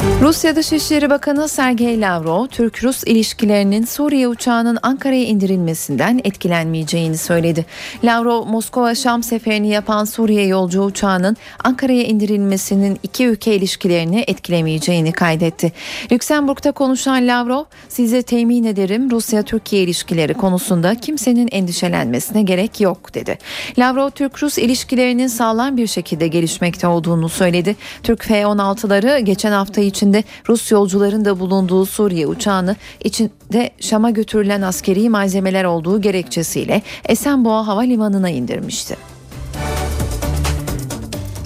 Rusya 0.00 0.56
Dışişleri 0.56 1.10
Bakanı 1.10 1.48
Sergey 1.48 2.00
Lavrov, 2.00 2.46
Türk-Rus 2.46 3.04
ilişkilerinin 3.04 3.84
Suriye 3.84 4.28
uçağının 4.28 4.78
Ankara'ya 4.82 5.24
indirilmesinden 5.24 6.20
etkilenmeyeceğini 6.24 7.16
söyledi. 7.18 7.66
Lavrov, 8.04 8.46
Moskova-Şam 8.46 9.22
seferini 9.22 9.68
yapan 9.68 10.04
Suriye 10.04 10.46
yolcu 10.46 10.82
uçağının 10.82 11.36
Ankara'ya 11.64 12.02
indirilmesinin 12.02 12.98
iki 13.02 13.26
ülke 13.26 13.54
ilişkilerini 13.54 14.24
etkilemeyeceğini 14.26 15.12
kaydetti. 15.12 15.72
Lüksemburg'da 16.12 16.72
konuşan 16.72 17.28
Lavrov, 17.28 17.64
size 17.88 18.22
temin 18.22 18.64
ederim 18.64 19.10
Rusya-Türkiye 19.10 19.82
ilişkileri 19.82 20.34
konusunda 20.34 20.94
kimsenin 20.94 21.48
endişelenmesine 21.52 22.42
gerek 22.42 22.80
yok 22.80 23.14
dedi. 23.14 23.38
Lavrov, 23.78 24.10
Türk-Rus 24.10 24.58
ilişkilerinin 24.58 25.26
sağlam 25.26 25.76
bir 25.76 25.86
şekilde 25.86 26.28
gelişmekte 26.28 26.86
olduğunu 26.86 27.28
söyledi. 27.28 27.76
Türk 28.02 28.24
F-16'ları 28.24 29.18
geçen 29.18 29.52
hafta 29.52 29.89
içinde 29.90 30.24
Rus 30.48 30.70
yolcuların 30.70 31.24
da 31.24 31.40
bulunduğu 31.40 31.86
Suriye 31.86 32.26
uçağını 32.26 32.76
içinde 33.04 33.70
Şam'a 33.80 34.10
götürülen 34.10 34.62
askeri 34.62 35.08
malzemeler 35.08 35.64
olduğu 35.64 36.00
gerekçesiyle 36.00 36.82
Esenboğa 37.08 37.66
Havalimanı'na 37.66 38.30
indirmişti. 38.30 38.96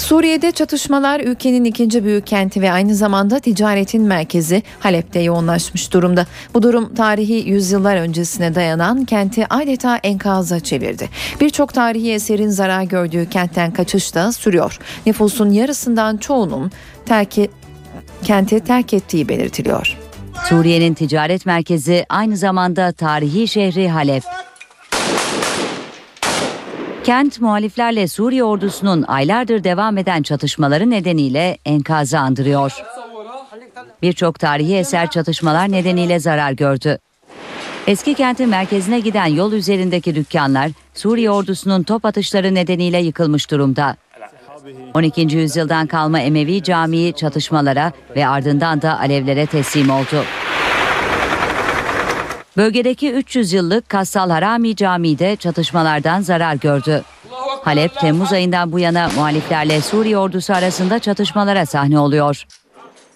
Suriye'de 0.04 0.52
çatışmalar 0.52 1.20
ülkenin 1.20 1.64
ikinci 1.64 2.04
büyük 2.04 2.26
kenti 2.26 2.62
ve 2.62 2.72
aynı 2.72 2.94
zamanda 2.94 3.38
ticaretin 3.38 4.02
merkezi 4.02 4.62
Halep'te 4.80 5.20
yoğunlaşmış 5.20 5.92
durumda. 5.92 6.26
Bu 6.54 6.62
durum 6.62 6.94
tarihi 6.94 7.48
yüzyıllar 7.48 7.96
öncesine 7.96 8.54
dayanan 8.54 9.04
kenti 9.04 9.46
adeta 9.50 9.96
enkaza 9.96 10.60
çevirdi. 10.60 11.08
Birçok 11.40 11.74
tarihi 11.74 12.12
eserin 12.12 12.48
zarar 12.48 12.82
gördüğü 12.82 13.28
kentten 13.28 13.70
kaçış 13.70 14.14
da 14.14 14.32
sürüyor. 14.32 14.78
Nüfusun 15.06 15.50
yarısından 15.50 16.16
çoğunun 16.16 16.72
terki, 17.06 17.50
kenti 18.22 18.60
terk 18.60 18.94
ettiği 18.94 19.28
belirtiliyor. 19.28 19.96
Suriye'nin 20.48 20.94
ticaret 20.94 21.46
merkezi 21.46 22.06
aynı 22.08 22.36
zamanda 22.36 22.92
tarihi 22.92 23.48
şehri 23.48 23.88
Halep. 23.88 24.22
Kent 27.04 27.40
muhaliflerle 27.40 28.08
Suriye 28.08 28.44
ordusunun 28.44 29.02
aylardır 29.02 29.64
devam 29.64 29.98
eden 29.98 30.22
çatışmaları 30.22 30.90
nedeniyle 30.90 31.58
enkazı 31.64 32.18
andırıyor. 32.18 32.72
Birçok 34.02 34.38
tarihi 34.38 34.76
eser 34.76 35.10
çatışmalar 35.10 35.72
nedeniyle 35.72 36.20
zarar 36.20 36.52
gördü. 36.52 36.98
Eski 37.86 38.14
kentin 38.14 38.48
merkezine 38.48 39.00
giden 39.00 39.26
yol 39.26 39.52
üzerindeki 39.52 40.14
dükkanlar 40.14 40.70
Suriye 40.94 41.30
ordusunun 41.30 41.82
top 41.82 42.04
atışları 42.04 42.54
nedeniyle 42.54 42.98
yıkılmış 42.98 43.50
durumda. 43.50 43.96
12. 44.94 45.20
yüzyıldan 45.20 45.86
kalma 45.86 46.20
Emevi 46.20 46.62
Camii 46.62 47.12
çatışmalara 47.12 47.92
ve 48.16 48.26
ardından 48.26 48.82
da 48.82 49.00
alevlere 49.00 49.46
teslim 49.46 49.90
oldu. 49.90 50.24
Bölgedeki 52.56 53.12
300 53.12 53.52
yıllık 53.52 53.88
Kassal 53.88 54.30
Harami 54.30 54.76
Camii 54.76 55.18
de 55.18 55.36
çatışmalardan 55.36 56.20
zarar 56.20 56.54
gördü. 56.54 57.02
Halep 57.62 58.00
Temmuz 58.00 58.32
ayından 58.32 58.72
bu 58.72 58.78
yana 58.78 59.10
muhaliflerle 59.16 59.80
Suriye 59.80 60.18
ordusu 60.18 60.54
arasında 60.54 60.98
çatışmalara 60.98 61.66
sahne 61.66 61.98
oluyor. 61.98 62.46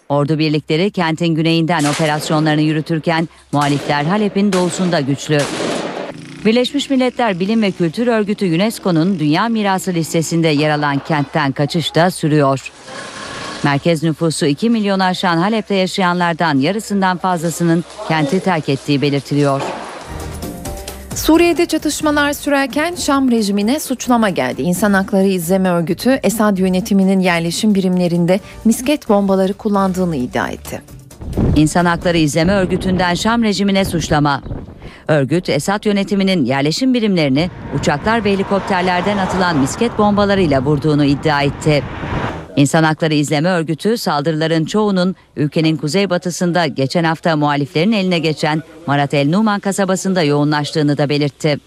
Ordu 0.08 0.38
birlikleri 0.38 0.90
kentin 0.90 1.34
güneyinden 1.34 1.84
operasyonlarını 1.84 2.60
yürütürken 2.62 3.28
muhalifler 3.52 4.04
Halep'in 4.04 4.52
doğusunda 4.52 5.00
güçlü. 5.00 5.38
Birleşmiş 6.44 6.90
Milletler 6.90 7.40
Bilim 7.40 7.62
ve 7.62 7.70
Kültür 7.70 8.06
Örgütü 8.06 8.54
UNESCO'nun 8.54 9.18
Dünya 9.18 9.48
Mirası 9.48 9.94
listesinde 9.94 10.48
yer 10.48 10.70
alan 10.70 10.98
kentten 10.98 11.52
kaçış 11.52 11.94
da 11.94 12.10
sürüyor. 12.10 12.72
Merkez 13.64 14.02
nüfusu 14.02 14.46
2 14.46 14.70
milyon 14.70 15.00
aşan 15.00 15.36
Halep'te 15.36 15.74
yaşayanlardan 15.74 16.58
yarısından 16.58 17.16
fazlasının 17.16 17.84
kenti 18.08 18.40
terk 18.40 18.68
ettiği 18.68 19.02
belirtiliyor. 19.02 19.62
Suriye'de 21.14 21.66
çatışmalar 21.66 22.32
sürerken 22.32 22.94
Şam 22.94 23.30
rejimine 23.30 23.80
suçlama 23.80 24.30
geldi. 24.30 24.62
İnsan 24.62 24.92
Hakları 24.92 25.26
İzleme 25.26 25.68
Örgütü 25.68 26.20
Esad 26.22 26.58
yönetiminin 26.58 27.20
yerleşim 27.20 27.74
birimlerinde 27.74 28.40
misket 28.64 29.08
bombaları 29.08 29.52
kullandığını 29.52 30.16
iddia 30.16 30.48
etti. 30.48 30.82
İnsan 31.56 31.84
Hakları 31.84 32.18
İzleme 32.18 32.52
Örgütü'nden 32.52 33.14
Şam 33.14 33.42
rejimine 33.42 33.84
suçlama. 33.84 34.42
Örgüt, 35.08 35.48
Esad 35.48 35.84
yönetiminin 35.84 36.44
yerleşim 36.44 36.94
birimlerini 36.94 37.50
uçaklar 37.78 38.24
ve 38.24 38.32
helikopterlerden 38.32 39.18
atılan 39.18 39.56
misket 39.56 39.98
bombalarıyla 39.98 40.62
vurduğunu 40.62 41.04
iddia 41.04 41.42
etti. 41.42 41.82
İnsan 42.56 42.84
Hakları 42.84 43.14
İzleme 43.14 43.48
Örgütü 43.48 43.98
saldırıların 43.98 44.64
çoğunun 44.64 45.16
ülkenin 45.36 45.76
kuzeybatısında 45.76 46.66
geçen 46.66 47.04
hafta 47.04 47.36
muhaliflerin 47.36 47.92
eline 47.92 48.18
geçen 48.18 48.62
Marat 48.86 49.14
El 49.14 49.28
Numan 49.28 49.60
kasabasında 49.60 50.22
yoğunlaştığını 50.22 50.98
da 50.98 51.08
belirtti. 51.08 51.58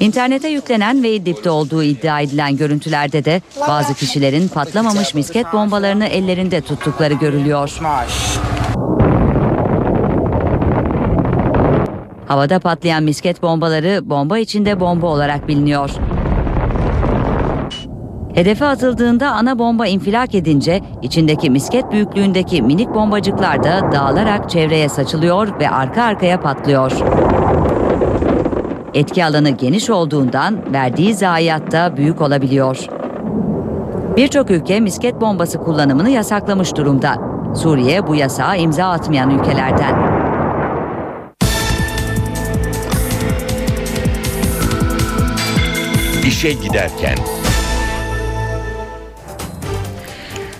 İnternete 0.00 0.48
yüklenen 0.48 1.02
ve 1.02 1.12
İdlib'de 1.12 1.50
olduğu 1.50 1.82
iddia 1.82 2.20
edilen 2.20 2.56
görüntülerde 2.56 3.24
de 3.24 3.42
bazı 3.68 3.94
kişilerin 3.94 4.48
patlamamış 4.48 5.14
misket 5.14 5.52
bombalarını 5.52 6.06
ellerinde 6.06 6.60
tuttukları 6.60 7.14
görülüyor. 7.14 7.78
Havada 12.28 12.58
patlayan 12.58 13.02
misket 13.02 13.42
bombaları 13.42 14.10
bomba 14.10 14.38
içinde 14.38 14.80
bomba 14.80 15.06
olarak 15.06 15.48
biliniyor. 15.48 15.90
Hedefe 18.34 18.66
atıldığında 18.66 19.30
ana 19.30 19.58
bomba 19.58 19.86
infilak 19.86 20.34
edince 20.34 20.80
içindeki 21.02 21.50
misket 21.50 21.92
büyüklüğündeki 21.92 22.62
minik 22.62 22.94
bombacıklar 22.94 23.64
da 23.64 23.92
dağılarak 23.92 24.50
çevreye 24.50 24.88
saçılıyor 24.88 25.60
ve 25.60 25.70
arka 25.70 26.02
arkaya 26.02 26.40
patlıyor. 26.40 26.92
Etki 28.94 29.24
alanı 29.24 29.50
geniş 29.50 29.90
olduğundan 29.90 30.72
verdiği 30.72 31.14
zayiat 31.14 31.72
da 31.72 31.96
büyük 31.96 32.20
olabiliyor. 32.20 32.86
Birçok 34.16 34.50
ülke 34.50 34.80
misket 34.80 35.20
bombası 35.20 35.58
kullanımını 35.58 36.10
yasaklamış 36.10 36.76
durumda. 36.76 37.14
Suriye 37.54 38.06
bu 38.06 38.14
yasağa 38.14 38.56
imza 38.56 38.88
atmayan 38.88 39.30
ülkelerden. 39.30 40.17
İşe 46.28 46.52
giderken. 46.52 47.18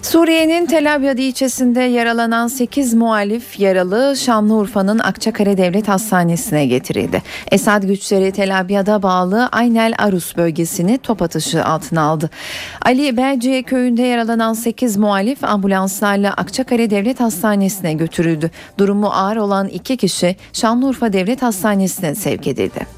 Suriye'nin 0.02 0.66
Tel 0.66 0.94
Abyad 0.94 1.18
ilçesinde 1.18 1.80
yaralanan 1.80 2.48
8 2.48 2.94
muhalif 2.94 3.60
yaralı 3.60 4.16
Şanlıurfa'nın 4.16 4.98
Akçakale 4.98 5.56
Devlet 5.56 5.88
Hastanesi'ne 5.88 6.66
getirildi. 6.66 7.22
Esad 7.50 7.82
güçleri 7.82 8.32
Tel 8.32 8.60
Abyad'a 8.60 9.02
bağlı 9.02 9.48
Aynel 9.52 9.94
Arus 9.98 10.36
bölgesini 10.36 10.98
top 10.98 11.22
atışı 11.22 11.64
altına 11.64 12.02
aldı. 12.02 12.30
Ali 12.82 13.16
Belciye 13.16 13.62
köyünde 13.62 14.02
yaralanan 14.02 14.52
8 14.52 14.96
muhalif 14.96 15.44
ambulanslarla 15.44 16.32
Akçakale 16.32 16.90
Devlet 16.90 17.20
Hastanesi'ne 17.20 17.92
götürüldü. 17.92 18.50
Durumu 18.78 19.06
ağır 19.06 19.36
olan 19.36 19.68
2 19.68 19.96
kişi 19.96 20.36
Şanlıurfa 20.52 21.12
Devlet 21.12 21.42
Hastanesi'ne 21.42 22.14
sevk 22.14 22.46
edildi. 22.46 22.97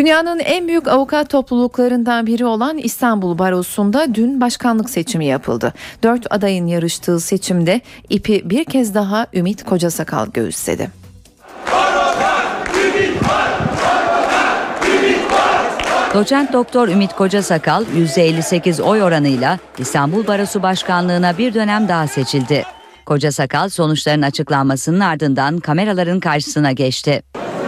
Dünyanın 0.00 0.38
en 0.38 0.68
büyük 0.68 0.88
avukat 0.88 1.30
topluluklarından 1.30 2.26
biri 2.26 2.44
olan 2.44 2.78
İstanbul 2.78 3.38
Barosu'nda 3.38 4.14
dün 4.14 4.40
başkanlık 4.40 4.90
seçimi 4.90 5.26
yapıldı. 5.26 5.72
Dört 6.02 6.26
adayın 6.30 6.66
yarıştığı 6.66 7.20
seçimde 7.20 7.80
ipi 8.08 8.50
bir 8.50 8.64
kez 8.64 8.94
daha 8.94 9.26
Ümit 9.34 9.64
Kocasakal 9.64 10.26
göğüsledi. 10.26 10.90
Doçent 16.14 16.52
Doktor 16.52 16.88
Ümit 16.88 17.12
Kocasakal 17.12 17.84
%58 17.84 18.82
oy 18.82 19.02
oranıyla 19.02 19.58
İstanbul 19.78 20.26
Barosu 20.26 20.62
Başkanlığına 20.62 21.38
bir 21.38 21.54
dönem 21.54 21.88
daha 21.88 22.06
seçildi. 22.06 22.64
Kocasakal 23.06 23.68
sonuçların 23.68 24.22
açıklanmasının 24.22 25.00
ardından 25.00 25.58
kameraların 25.58 26.20
karşısına 26.20 26.72
geçti. 26.72 27.22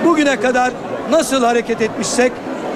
Bugüne 0.04 0.40
kadar 0.40 0.72
nasıl 1.12 1.44
hareket 1.44 1.82
etmişsek 1.82 2.32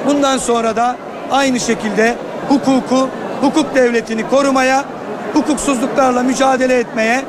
bundan 0.06 0.38
sonra 0.38 0.76
da 0.76 0.96
aynı 1.30 1.60
şekilde 1.60 2.14
hukuku, 2.48 3.08
hukuk 3.40 3.74
devletini 3.74 4.28
korumaya, 4.28 4.84
hukuksuzluklarla 5.34 6.22
mücadele 6.22 6.78
etmeye, 6.78 7.24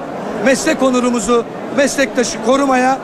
meslek 0.45 0.83
onurumuzu, 0.83 1.45
meslektaşı 1.77 2.45
korumaya 2.45 2.97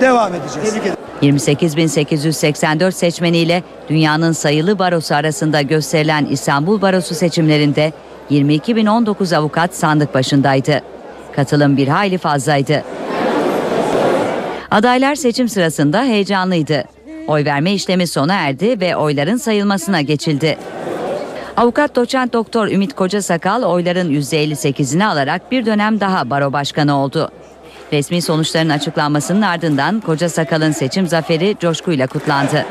devam 0.00 0.32
edeceğiz. 0.34 0.74
28.884 1.22 2.92
seçmeniyle 2.92 3.62
dünyanın 3.88 4.32
sayılı 4.32 4.78
barosu 4.78 5.14
arasında 5.14 5.62
gösterilen 5.62 6.26
İstanbul 6.30 6.82
Barosu 6.82 7.14
seçimlerinde 7.14 7.92
22.019 8.30 9.36
avukat 9.36 9.74
sandık 9.74 10.14
başındaydı. 10.14 10.82
Katılım 11.36 11.76
bir 11.76 11.88
hayli 11.88 12.18
fazlaydı. 12.18 12.84
Adaylar 14.70 15.14
seçim 15.14 15.48
sırasında 15.48 16.02
heyecanlıydı. 16.02 16.91
Oy 17.26 17.44
verme 17.44 17.72
işlemi 17.72 18.06
sona 18.06 18.34
erdi 18.34 18.80
ve 18.80 18.96
oyların 18.96 19.36
sayılmasına 19.36 20.00
geçildi. 20.00 20.58
Avukat 21.56 21.96
doçent 21.96 22.32
doktor 22.32 22.68
Ümit 22.68 22.92
Kocasakal 22.92 23.62
oyların 23.62 24.10
%58'ini 24.10 25.04
alarak 25.04 25.50
bir 25.50 25.66
dönem 25.66 26.00
daha 26.00 26.30
baro 26.30 26.52
başkanı 26.52 26.98
oldu. 26.98 27.30
Resmi 27.92 28.22
sonuçların 28.22 28.68
açıklanmasının 28.68 29.42
ardından 29.42 30.00
Kocasakal'ın 30.00 30.72
seçim 30.72 31.06
zaferi 31.06 31.56
coşkuyla 31.60 32.06
kutlandı. 32.06 32.66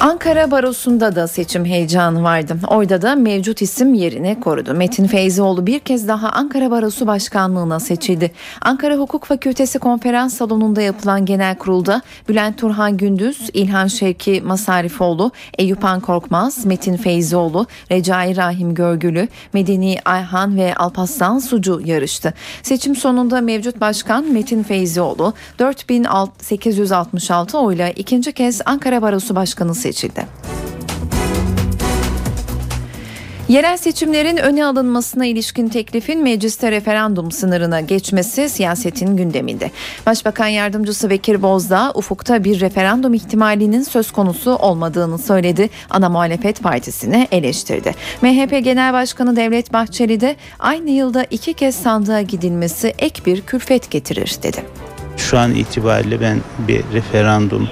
Ankara 0.00 0.50
Barosu'nda 0.50 1.16
da 1.16 1.28
seçim 1.28 1.64
heyecanı 1.64 2.22
vardı. 2.22 2.56
Orada 2.68 3.02
da 3.02 3.14
mevcut 3.14 3.62
isim 3.62 3.94
yerini 3.94 4.40
korudu. 4.40 4.74
Metin 4.74 5.06
Feyzioğlu 5.06 5.66
bir 5.66 5.78
kez 5.78 6.08
daha 6.08 6.28
Ankara 6.28 6.70
Barosu 6.70 7.06
Başkanlığı'na 7.06 7.80
seçildi. 7.80 8.32
Ankara 8.62 8.96
Hukuk 8.96 9.24
Fakültesi 9.24 9.78
konferans 9.78 10.34
salonunda 10.34 10.82
yapılan 10.82 11.26
genel 11.26 11.58
kurulda 11.58 12.02
Bülent 12.28 12.58
Turhan 12.58 12.96
Gündüz, 12.96 13.50
İlhan 13.52 13.86
Şevki 13.86 14.40
Masarifoğlu, 14.40 15.30
Eyüp 15.58 15.82
Korkmaz, 16.02 16.66
Metin 16.66 16.96
Feyzioğlu, 16.96 17.66
Recai 17.92 18.36
Rahim 18.36 18.74
Görgülü, 18.74 19.28
Medeni 19.52 19.96
Ayhan 20.04 20.56
ve 20.56 20.74
Alpaslan 20.74 21.38
Sucu 21.38 21.80
yarıştı. 21.84 22.34
Seçim 22.62 22.96
sonunda 22.96 23.40
mevcut 23.40 23.80
başkan 23.80 24.24
Metin 24.24 24.62
Feyzioğlu 24.62 25.34
4866 25.58 27.58
oyla 27.58 27.88
ikinci 27.88 28.32
kez 28.32 28.60
Ankara 28.66 29.02
Barosu 29.02 29.36
Başkanı 29.36 29.74
seçildi. 29.74 29.85
Yerel 33.48 33.76
seçimlerin 33.76 34.36
öne 34.36 34.64
alınmasına 34.64 35.26
ilişkin 35.26 35.68
teklifin 35.68 36.22
mecliste 36.22 36.70
referandum 36.70 37.30
sınırına 37.30 37.80
geçmesi 37.80 38.48
siyasetin 38.48 39.16
gündeminde. 39.16 39.70
Başbakan 40.06 40.46
Yardımcısı 40.46 41.10
Bekir 41.10 41.42
Bozdağ 41.42 41.92
ufukta 41.94 42.44
bir 42.44 42.60
referandum 42.60 43.14
ihtimalinin 43.14 43.82
söz 43.82 44.12
konusu 44.12 44.50
olmadığını 44.50 45.18
söyledi. 45.18 45.70
Ana 45.90 46.08
muhalefet 46.08 46.62
partisini 46.62 47.28
eleştirdi. 47.32 47.94
MHP 48.22 48.64
Genel 48.64 48.92
Başkanı 48.92 49.36
Devlet 49.36 49.72
Bahçeli 49.72 50.20
de 50.20 50.36
aynı 50.58 50.90
yılda 50.90 51.26
iki 51.30 51.54
kez 51.54 51.74
sandığa 51.74 52.22
gidilmesi 52.22 52.94
ek 52.98 53.22
bir 53.26 53.40
külfet 53.40 53.90
getirir 53.90 54.36
dedi. 54.42 54.64
Şu 55.16 55.38
an 55.38 55.54
itibariyle 55.54 56.20
ben 56.20 56.40
bir 56.68 56.82
referandum 56.92 57.68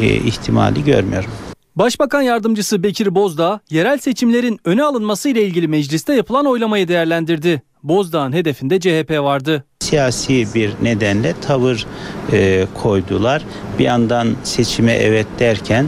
e, 0.00 0.14
ihtimali 0.14 0.84
görmüyorum. 0.84 1.30
Başbakan 1.76 2.22
Yardımcısı 2.22 2.82
Bekir 2.82 3.14
Bozdağ, 3.14 3.60
yerel 3.70 3.98
seçimlerin 3.98 4.60
öne 4.64 4.84
alınması 4.84 5.28
ile 5.28 5.42
ilgili 5.42 5.68
mecliste 5.68 6.14
yapılan 6.14 6.46
oylamayı 6.46 6.88
değerlendirdi. 6.88 7.62
Bozdağ'ın 7.82 8.32
hedefinde 8.32 8.80
CHP 8.80 9.10
vardı. 9.10 9.64
Siyasi 9.80 10.46
bir 10.54 10.72
nedenle 10.82 11.34
tavır 11.40 11.86
e, 12.32 12.66
koydular. 12.74 13.42
Bir 13.78 13.84
yandan 13.84 14.28
seçime 14.44 14.92
evet 14.92 15.26
derken 15.38 15.86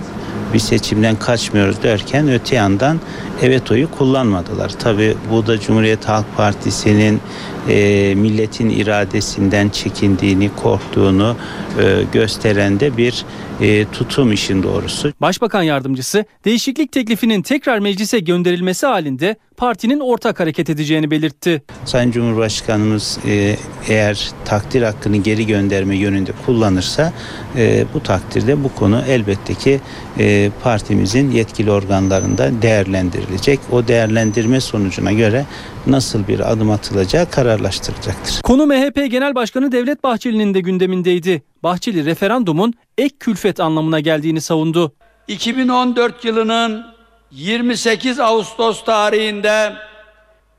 bir 0.55 0.59
seçimden 0.59 1.17
kaçmıyoruz 1.17 1.83
derken 1.83 2.29
öte 2.29 2.57
yandan 2.57 3.01
evet 3.43 3.71
oyu 3.71 3.91
kullanmadılar. 3.91 4.69
Tabi 4.69 5.15
bu 5.33 5.47
da 5.47 5.61
Cumhuriyet 5.61 6.09
Halk 6.09 6.27
Partisi'nin 6.37 7.21
e, 7.69 8.15
milletin 8.15 8.71
iradesinden 8.71 9.69
çekindiğini, 9.69 10.51
korktuğunu 10.57 11.37
e, 11.81 12.05
gösteren 12.13 12.81
de 12.81 12.97
bir 12.97 13.25
e, 13.61 13.85
tutum 13.85 14.33
işin 14.33 14.63
doğrusu. 14.63 15.13
Başbakan 15.21 15.63
yardımcısı 15.63 16.25
değişiklik 16.45 16.93
teklifinin 16.93 17.43
tekrar 17.43 17.79
meclise 17.79 18.19
gönderilmesi 18.19 18.87
halinde 18.87 19.37
partinin 19.57 20.01
ortak 20.01 20.41
hareket 20.41 20.71
edeceğini 20.71 21.11
belirtti. 21.11 21.63
Sayın 21.85 22.11
Cumhurbaşkanımız 22.11 23.19
e, 23.27 23.57
eğer 23.89 24.31
takdir 24.45 24.83
hakkını 24.83 25.17
geri 25.17 25.47
gönderme 25.47 25.97
yönünde 25.97 26.33
kullanırsa 26.47 27.13
e, 27.57 27.85
bu 27.95 28.03
takdirde 28.03 28.65
bu 28.65 28.75
konu 28.75 29.03
elbette 29.09 29.55
ki 29.55 29.81
e, 30.19 30.51
partimizin 30.63 31.31
yetkili 31.31 31.71
organlarında 31.71 32.63
değerlendirilecek. 32.63 33.61
O 33.73 33.89
değerlendirme 33.89 34.61
sonucuna 34.61 35.13
göre 35.13 35.45
nasıl 35.87 36.29
bir 36.29 36.53
adım 36.53 36.71
atılacağı 36.71 37.31
kararlaştıracaktır. 37.31 38.41
Konu 38.43 38.67
MHP 38.67 39.11
Genel 39.11 39.35
Başkanı 39.35 39.73
Devlet 39.73 40.05
Bahçeli'nin 40.05 40.55
de 40.55 40.61
gündemindeydi. 40.61 41.43
Bahçeli 41.63 42.05
referandumun 42.05 42.75
ek 42.99 43.15
külfet 43.21 43.61
anlamına 43.61 44.01
geldiğini 44.01 44.41
savundu. 44.41 44.93
2014 45.29 46.25
yılının 46.25 46.87
28 47.31 48.21
Ağustos 48.21 48.85
tarihinde 48.85 49.73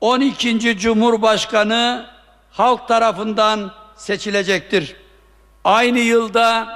12. 0.00 0.78
Cumhurbaşkanı 0.78 2.06
halk 2.50 2.88
tarafından 2.88 3.72
seçilecektir. 3.96 4.96
Aynı 5.64 5.98
yılda 5.98 6.68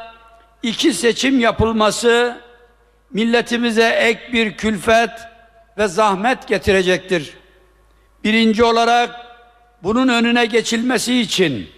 iki 0.62 0.94
seçim 0.94 1.40
yapılması 1.40 2.36
milletimize 3.12 3.88
ek 3.88 4.20
bir 4.32 4.56
külfet 4.56 5.10
ve 5.78 5.88
zahmet 5.88 6.48
getirecektir. 6.48 7.43
Birinci 8.24 8.64
olarak 8.64 9.10
bunun 9.82 10.08
önüne 10.08 10.46
geçilmesi 10.46 11.20
için 11.20 11.68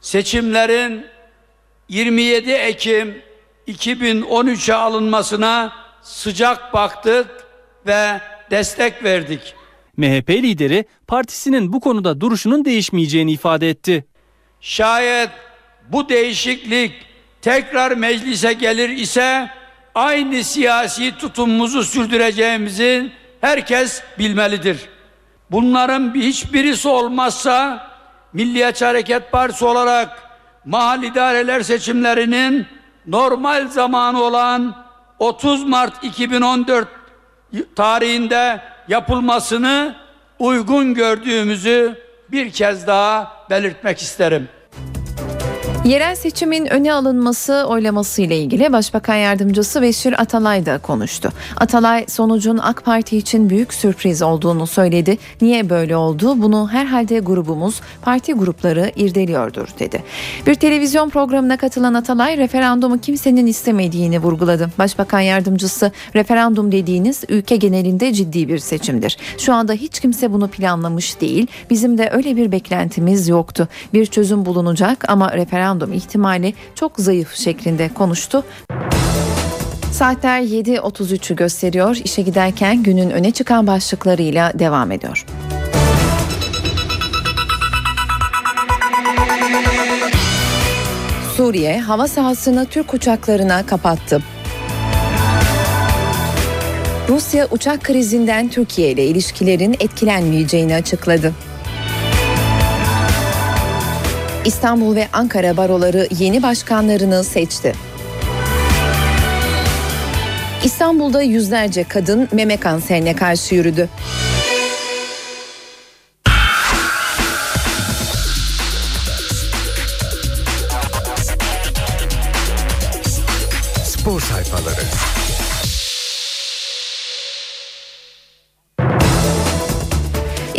seçimlerin 0.00 1.06
27 1.88 2.50
Ekim 2.50 3.22
2013'e 3.68 4.74
alınmasına 4.74 5.72
sıcak 6.02 6.74
baktık 6.74 7.26
ve 7.86 8.20
destek 8.50 9.04
verdik. 9.04 9.54
MHP 9.96 10.30
lideri 10.30 10.84
partisinin 11.06 11.72
bu 11.72 11.80
konuda 11.80 12.20
duruşunun 12.20 12.64
değişmeyeceğini 12.64 13.32
ifade 13.32 13.70
etti. 13.70 14.04
Şayet 14.60 15.30
bu 15.88 16.08
değişiklik 16.08 16.92
tekrar 17.42 17.92
meclise 17.92 18.52
gelir 18.52 18.88
ise 18.88 19.50
aynı 19.94 20.44
siyasi 20.44 21.16
tutumumuzu 21.18 21.84
sürdüreceğimizi 21.84 23.12
herkes 23.40 24.02
bilmelidir. 24.18 24.78
Bunların 25.50 26.14
hiçbirisi 26.14 26.88
olmazsa 26.88 27.88
Milliyetçi 28.32 28.84
Hareket 28.84 29.32
Partisi 29.32 29.64
olarak 29.64 30.22
mahal 30.64 31.02
idareler 31.02 31.60
seçimlerinin 31.60 32.66
normal 33.06 33.68
zamanı 33.68 34.22
olan 34.22 34.74
30 35.18 35.64
Mart 35.64 36.04
2014 36.04 36.88
tarihinde 37.76 38.60
yapılmasını 38.88 39.96
uygun 40.38 40.94
gördüğümüzü 40.94 42.02
bir 42.30 42.52
kez 42.52 42.86
daha 42.86 43.32
belirtmek 43.50 43.98
isterim. 43.98 44.48
Yerel 45.88 46.14
seçimin 46.14 46.66
öne 46.66 46.92
alınması 46.92 47.64
oylaması 47.68 48.22
ile 48.22 48.38
ilgili 48.38 48.72
Başbakan 48.72 49.14
Yardımcısı 49.14 49.82
Beşir 49.82 50.20
Atalay 50.22 50.66
da 50.66 50.78
konuştu. 50.78 51.32
Atalay 51.56 52.04
sonucun 52.08 52.58
AK 52.58 52.84
Parti 52.84 53.16
için 53.16 53.50
büyük 53.50 53.74
sürpriz 53.74 54.22
olduğunu 54.22 54.66
söyledi. 54.66 55.18
Niye 55.40 55.70
böyle 55.70 55.96
oldu? 55.96 56.42
Bunu 56.42 56.68
herhalde 56.72 57.18
grubumuz, 57.18 57.80
parti 58.02 58.32
grupları 58.32 58.92
irdeliyordur 58.96 59.68
dedi. 59.78 60.02
Bir 60.46 60.54
televizyon 60.54 61.10
programına 61.10 61.56
katılan 61.56 61.94
Atalay 61.94 62.36
referandumu 62.36 62.98
kimsenin 62.98 63.46
istemediğini 63.46 64.18
vurguladı. 64.18 64.70
Başbakan 64.78 65.20
Yardımcısı 65.20 65.92
referandum 66.14 66.72
dediğiniz 66.72 67.24
ülke 67.28 67.56
genelinde 67.56 68.12
ciddi 68.12 68.48
bir 68.48 68.58
seçimdir. 68.58 69.16
Şu 69.38 69.54
anda 69.54 69.72
hiç 69.72 70.00
kimse 70.00 70.32
bunu 70.32 70.48
planlamış 70.48 71.20
değil. 71.20 71.46
Bizim 71.70 71.98
de 71.98 72.10
öyle 72.12 72.36
bir 72.36 72.52
beklentimiz 72.52 73.28
yoktu. 73.28 73.68
Bir 73.94 74.06
çözüm 74.06 74.44
bulunacak 74.44 75.04
ama 75.10 75.32
referandum 75.32 75.77
referandum 75.78 75.92
ihtimali 75.92 76.54
çok 76.74 76.92
zayıf 76.98 77.34
şeklinde 77.34 77.88
konuştu. 77.94 78.44
Saatler 79.92 80.42
7.33'ü 80.42 81.36
gösteriyor. 81.36 81.96
İşe 82.04 82.22
giderken 82.22 82.82
günün 82.82 83.10
öne 83.10 83.30
çıkan 83.30 83.66
başlıklarıyla 83.66 84.52
devam 84.58 84.92
ediyor. 84.92 85.24
Suriye 91.36 91.80
hava 91.80 92.08
sahasını 92.08 92.66
Türk 92.66 92.94
uçaklarına 92.94 93.66
kapattı. 93.66 94.22
Rusya 97.08 97.46
uçak 97.50 97.82
krizinden 97.82 98.48
Türkiye 98.48 98.90
ile 98.90 99.06
ilişkilerin 99.06 99.76
etkilenmeyeceğini 99.80 100.74
açıkladı. 100.74 101.32
İstanbul 104.48 104.96
ve 104.96 105.08
Ankara 105.12 105.56
baroları 105.56 106.08
yeni 106.18 106.42
başkanlarını 106.42 107.24
seçti. 107.24 107.72
İstanbul'da 110.64 111.22
yüzlerce 111.22 111.84
kadın 111.84 112.28
meme 112.32 112.56
kanserine 112.56 113.16
karşı 113.16 113.54
yürüdü. 113.54 113.88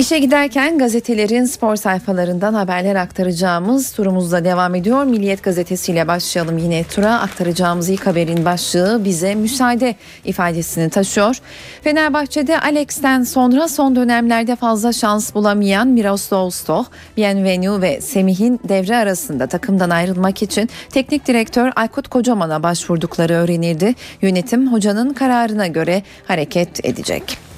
İşe 0.10 0.20
giderken 0.20 0.78
gazetelerin 0.78 1.46
spor 1.46 1.76
sayfalarından 1.76 2.54
haberler 2.54 2.96
aktaracağımız 2.96 3.92
turumuzda 3.92 4.46
devam 4.46 4.76
ediyor. 4.76 5.04
Milliyet 5.04 5.44
gazetesiyle 5.44 6.08
başlayalım 6.08 6.58
yine 6.58 6.84
tura. 6.84 7.20
Aktaracağımız 7.20 7.90
ilk 7.90 8.08
haberin 8.08 8.46
başlığı 8.46 9.06
bize 9.06 9.36
müsaade 9.36 9.96
ifadesini 10.26 10.90
taşıyor. 10.90 11.42
Fenerbahçe'de 11.84 12.60
Alex'ten 12.60 13.24
sonra 13.24 13.68
son 13.68 13.96
dönemlerde 13.96 14.56
fazla 14.56 14.94
şans 14.94 15.36
bulamayan 15.36 15.88
Miroslav 15.88 16.50
Stoh, 16.50 16.86
Bienvenu 17.18 17.82
ve 17.82 18.02
Semih'in 18.02 18.60
devre 18.70 18.98
arasında 18.98 19.48
takımdan 19.48 19.90
ayrılmak 19.90 20.42
için 20.42 20.70
teknik 20.90 21.28
direktör 21.28 21.72
Aykut 21.76 22.08
Kocaman'a 22.08 22.64
başvurdukları 22.64 23.34
öğrenildi. 23.34 23.96
Yönetim 24.22 24.74
hocanın 24.74 25.14
kararına 25.14 25.68
göre 25.68 26.04
hareket 26.28 26.86
edecek. 26.86 27.50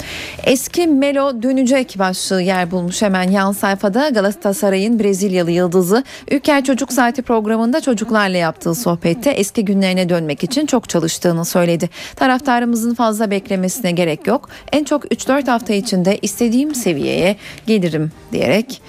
Eski 0.44 0.88
Melo 0.88 1.44
dönecek 1.44 1.96
başlığı 2.00 2.41
yer 2.42 2.72
bulmuş 2.72 3.02
hemen 3.02 3.32
yan 3.32 3.52
sayfada 3.52 4.10
Galatasaray'ın 4.10 5.00
Brezilyalı 5.00 5.52
yıldızı 5.52 6.04
Ülker 6.32 6.64
Çocuk 6.64 6.94
Saati 6.94 7.22
programında 7.22 7.82
çocuklarla 7.82 8.38
yaptığı 8.38 8.76
sohbette 8.76 9.30
eski 9.30 9.66
günlerine 9.66 10.10
dönmek 10.10 10.44
için 10.44 10.66
çok 10.66 10.90
çalıştığını 10.90 11.46
söyledi. 11.46 11.90
Taraftarımızın 12.16 12.94
fazla 12.94 13.32
beklemesine 13.32 13.92
gerek 13.92 14.28
yok. 14.28 14.50
En 14.72 14.84
çok 14.84 15.06
3-4 15.06 15.48
hafta 15.48 15.74
içinde 15.74 16.18
istediğim 16.22 16.76
seviyeye 16.76 17.36
gelirim 17.68 18.12
diyerek 18.32 18.82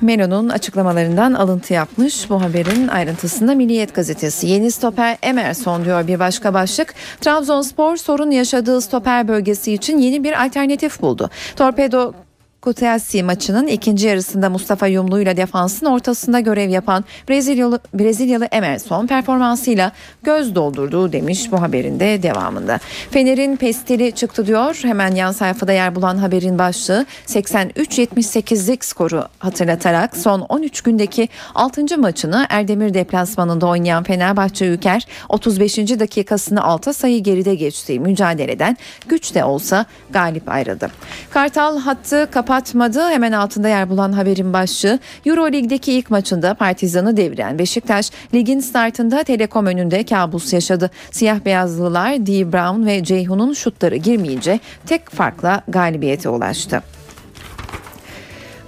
Melo'nun 0.00 0.48
açıklamalarından 0.48 1.34
alıntı 1.34 1.74
yapmış. 1.74 2.30
Bu 2.30 2.42
haberin 2.42 2.88
ayrıntısında 2.88 3.54
Milliyet 3.54 3.94
gazetesi. 3.94 4.46
Yeni 4.46 4.70
stoper 4.70 5.18
Emerson 5.22 5.84
diyor 5.84 6.06
bir 6.06 6.18
başka 6.18 6.54
başlık. 6.54 6.94
Trabzonspor 7.20 7.96
sorun 7.96 8.30
yaşadığı 8.30 8.80
stoper 8.80 9.28
bölgesi 9.28 9.72
için 9.72 9.98
yeni 9.98 10.24
bir 10.24 10.44
alternatif 10.44 11.02
buldu. 11.02 11.30
Torpedo 11.56 12.12
Kutayasi 12.62 13.22
maçının 13.22 13.66
ikinci 13.66 14.06
yarısında 14.06 14.50
Mustafa 14.50 14.86
Yumlu 14.86 15.20
ile 15.20 15.36
defansın 15.36 15.86
ortasında 15.86 16.40
görev 16.40 16.68
yapan 16.68 17.04
Brezilyalı, 17.28 17.80
Brezilyalı 17.94 18.44
Emerson 18.44 19.06
performansıyla 19.06 19.92
göz 20.22 20.54
doldurduğu 20.54 21.12
demiş 21.12 21.52
bu 21.52 21.62
haberin 21.62 22.00
de 22.00 22.22
devamında. 22.22 22.78
Fener'in 23.10 23.56
pestili 23.56 24.12
çıktı 24.12 24.46
diyor. 24.46 24.80
Hemen 24.82 25.14
yan 25.14 25.32
sayfada 25.32 25.72
yer 25.72 25.94
bulan 25.94 26.18
haberin 26.18 26.58
başlığı 26.58 27.06
83-78'lik 27.26 28.84
skoru 28.84 29.24
hatırlatarak 29.38 30.16
son 30.16 30.40
13 30.40 30.80
gündeki 30.80 31.28
6. 31.54 31.98
maçını 31.98 32.46
Erdemir 32.50 32.94
deplasmanında 32.94 33.66
oynayan 33.66 34.02
Fenerbahçe 34.02 34.66
Ülker 34.66 35.06
35. 35.28 35.78
dakikasını 35.78 36.64
6 36.64 36.94
sayı 36.94 37.22
geride 37.22 37.54
geçtiği 37.54 38.00
mücadeleden 38.00 38.76
güç 39.08 39.34
de 39.34 39.44
olsa 39.44 39.86
galip 40.10 40.48
ayrıldı. 40.48 40.90
Kartal 41.30 41.78
hattı 41.78 42.28
kapattı 42.30 42.49
kapatmadı. 42.50 43.08
Hemen 43.08 43.32
altında 43.32 43.68
yer 43.68 43.90
bulan 43.90 44.12
haberin 44.12 44.52
başlığı 44.52 44.98
Euro 45.26 45.52
Lig'deki 45.52 45.92
ilk 45.92 46.10
maçında 46.10 46.54
Partizan'ı 46.54 47.16
deviren 47.16 47.58
Beşiktaş 47.58 48.10
ligin 48.34 48.60
startında 48.60 49.22
Telekom 49.22 49.66
önünde 49.66 50.04
kabus 50.04 50.52
yaşadı. 50.52 50.90
Siyah 51.10 51.44
beyazlılar 51.44 52.26
D. 52.26 52.52
Brown 52.52 52.86
ve 52.86 53.04
Ceyhun'un 53.04 53.52
şutları 53.52 53.96
girmeyince 53.96 54.60
tek 54.86 55.10
farkla 55.10 55.62
galibiyete 55.68 56.28
ulaştı. 56.28 56.82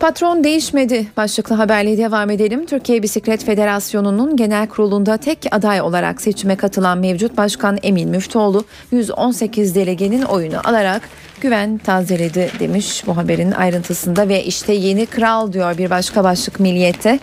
Patron 0.01 0.45
değişmedi 0.45 1.07
başlıklı 1.17 1.55
haberle 1.55 1.99
devam 1.99 2.31
edelim. 2.31 2.67
Türkiye 2.67 3.03
Bisiklet 3.03 3.45
Federasyonu'nun 3.45 4.37
genel 4.37 4.69
kurulunda 4.69 5.17
tek 5.17 5.39
aday 5.51 5.81
olarak 5.81 6.23
seçime 6.23 6.57
katılan 6.57 6.99
mevcut 6.99 7.37
başkan 7.37 7.79
Emin 7.83 8.09
Müftüoğlu 8.09 8.65
118 8.93 9.75
delegenin 9.75 10.23
oyunu 10.23 10.61
alarak 10.65 11.03
güven 11.43 11.79
tazeledi 11.79 12.51
demiş 12.59 13.03
bu 13.07 13.17
haberin 13.17 13.53
ayrıntısında 13.53 14.29
ve 14.29 14.45
işte 14.45 14.73
yeni 14.73 15.07
kral 15.07 15.53
diyor 15.53 15.79
bir 15.79 15.91
başka 15.91 16.25
başlık 16.25 16.61
milliyette. 16.61 17.19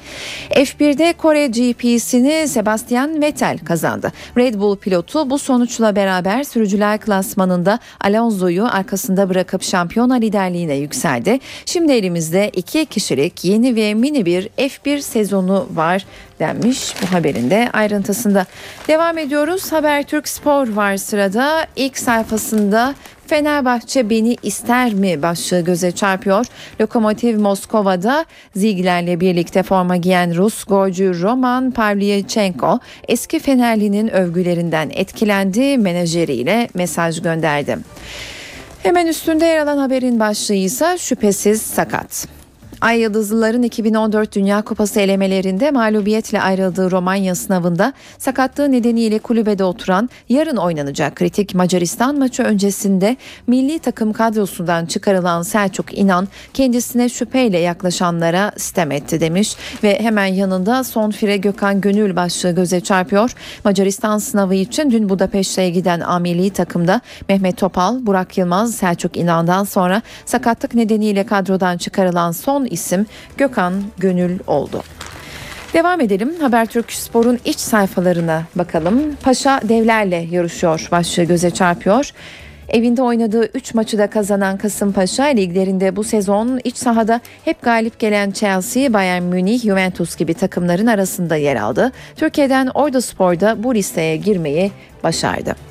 F1'de 0.49 1.13
Kore 1.13 1.47
GP'sini 1.47 2.47
Sebastian 2.47 3.21
Vettel 3.21 3.57
kazandı. 3.57 4.11
Red 4.37 4.55
Bull 4.55 4.77
pilotu 4.77 5.29
bu 5.29 5.39
sonuçla 5.39 5.95
beraber 5.95 6.43
sürücüler 6.43 6.99
klasmanında 6.99 7.79
Alonso'yu 8.01 8.65
arkasında 8.65 9.29
bırakıp 9.29 9.63
şampiyona 9.63 10.15
liderliğine 10.15 10.75
yükseldi. 10.75 11.39
Şimdi 11.65 11.91
elimizde 11.91 12.49
iki 12.49 12.85
kişilik 12.85 13.45
yeni 13.45 13.75
ve 13.75 13.93
mini 13.93 14.25
bir 14.25 14.49
F1 14.57 15.01
sezonu 15.01 15.67
var 15.73 16.05
denmiş 16.39 16.93
bu 17.01 17.15
haberin 17.15 17.49
de 17.49 17.69
ayrıntısında. 17.73 18.45
Devam 18.87 19.17
ediyoruz. 19.17 19.71
Habertürk 19.71 20.27
Spor 20.27 20.69
var 20.69 20.97
sırada. 20.97 21.67
İlk 21.75 21.97
sayfasında 21.97 22.95
Fenerbahçe 23.29 24.09
beni 24.09 24.35
ister 24.43 24.93
mi 24.93 25.21
başlığı 25.21 25.61
göze 25.61 25.91
çarpıyor. 25.91 26.45
Lokomotiv 26.81 27.39
Moskova'da 27.39 28.25
Ziegler'le 28.55 29.19
birlikte 29.19 29.63
forma 29.63 29.95
giyen 29.95 30.35
Rus 30.35 30.63
golcü 30.63 31.21
Roman 31.21 31.71
Pavlyachenko 31.71 32.79
eski 33.07 33.39
Fenerli'nin 33.39 34.07
övgülerinden 34.07 34.89
etkilendi 34.93 35.77
menajeriyle 35.77 36.69
mesaj 36.73 37.21
gönderdi. 37.21 37.77
Hemen 38.83 39.07
üstünde 39.07 39.45
yer 39.45 39.57
alan 39.57 39.77
haberin 39.77 40.19
başlığı 40.19 40.53
ise 40.53 40.97
şüphesiz 40.99 41.61
sakat. 41.61 42.38
Ay 42.81 42.99
Yıldızlıların 42.99 43.63
2014 43.63 44.35
Dünya 44.35 44.61
Kupası 44.61 44.99
elemelerinde 44.99 45.71
mağlubiyetle 45.71 46.41
ayrıldığı 46.41 46.91
Romanya 46.91 47.35
sınavında 47.35 47.93
sakatlığı 48.17 48.71
nedeniyle 48.71 49.19
kulübede 49.19 49.63
oturan 49.63 50.09
yarın 50.29 50.57
oynanacak 50.57 51.15
kritik 51.15 51.55
Macaristan 51.55 52.19
maçı 52.19 52.43
öncesinde 52.43 53.17
milli 53.47 53.79
takım 53.79 54.13
kadrosundan 54.13 54.85
çıkarılan 54.85 55.41
Selçuk 55.41 55.97
İnan 55.97 56.27
kendisine 56.53 57.09
şüpheyle 57.09 57.59
yaklaşanlara 57.59 58.51
sitem 58.57 58.91
etti 58.91 59.19
demiş 59.19 59.55
ve 59.83 59.99
hemen 59.99 60.25
yanında 60.25 60.83
son 60.83 61.11
fire 61.11 61.37
Gökhan 61.37 61.81
Gönül 61.81 62.15
başlığı 62.15 62.51
göze 62.51 62.79
çarpıyor. 62.79 63.31
Macaristan 63.65 64.17
sınavı 64.17 64.55
için 64.55 64.91
dün 64.91 65.09
Budapeşte'ye 65.09 65.69
giden 65.69 65.99
amili 65.99 66.49
takımda 66.49 67.01
Mehmet 67.29 67.57
Topal, 67.57 68.05
Burak 68.05 68.37
Yılmaz, 68.37 68.75
Selçuk 68.75 69.17
İnan'dan 69.17 69.63
sonra 69.63 70.01
sakatlık 70.25 70.73
nedeniyle 70.73 71.25
kadrodan 71.25 71.77
çıkarılan 71.77 72.31
son 72.31 72.68
isim 72.69 73.05
Gökhan 73.37 73.83
Gönül 73.97 74.39
oldu. 74.47 74.83
Devam 75.73 76.01
edelim. 76.01 76.33
Habertürk 76.41 76.91
Spor'un 76.91 77.39
iç 77.45 77.59
sayfalarına 77.59 78.43
bakalım. 78.55 79.15
Paşa 79.23 79.61
devlerle 79.63 80.27
yarışıyor 80.31 80.87
başlığı 80.91 81.23
göze 81.23 81.51
çarpıyor. 81.51 82.11
Evinde 82.69 83.01
oynadığı 83.01 83.45
3 83.45 83.73
maçı 83.73 83.97
da 83.97 84.09
kazanan 84.09 84.57
Kasımpaşa 84.57 85.23
liglerinde 85.23 85.95
bu 85.95 86.03
sezon 86.03 86.59
iç 86.63 86.77
sahada 86.77 87.21
hep 87.45 87.61
galip 87.61 87.99
gelen 87.99 88.31
Chelsea, 88.31 88.93
Bayern 88.93 89.23
Münih, 89.23 89.61
Juventus 89.61 90.15
gibi 90.15 90.33
takımların 90.33 90.87
arasında 90.87 91.35
yer 91.35 91.55
aldı. 91.55 91.91
Türkiye'den 92.15 92.67
Ordu 92.67 93.01
Spor'da 93.01 93.63
bu 93.63 93.75
listeye 93.75 94.17
girmeyi 94.17 94.71
başardı. 95.03 95.68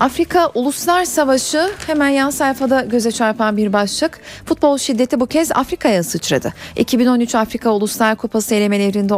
Afrika 0.00 0.50
Uluslar 0.54 1.04
Savaşı 1.04 1.70
hemen 1.86 2.08
yan 2.08 2.30
sayfada 2.30 2.80
göze 2.80 3.12
çarpan 3.12 3.56
bir 3.56 3.72
başlık. 3.72 4.20
Futbol 4.44 4.78
şiddeti 4.78 5.20
bu 5.20 5.26
kez 5.26 5.52
Afrika'ya 5.52 6.02
sıçradı. 6.02 6.52
2013 6.76 7.34
Afrika 7.34 7.70
Uluslar 7.70 8.16
Kupası 8.16 8.54
elemelerinde 8.54 9.14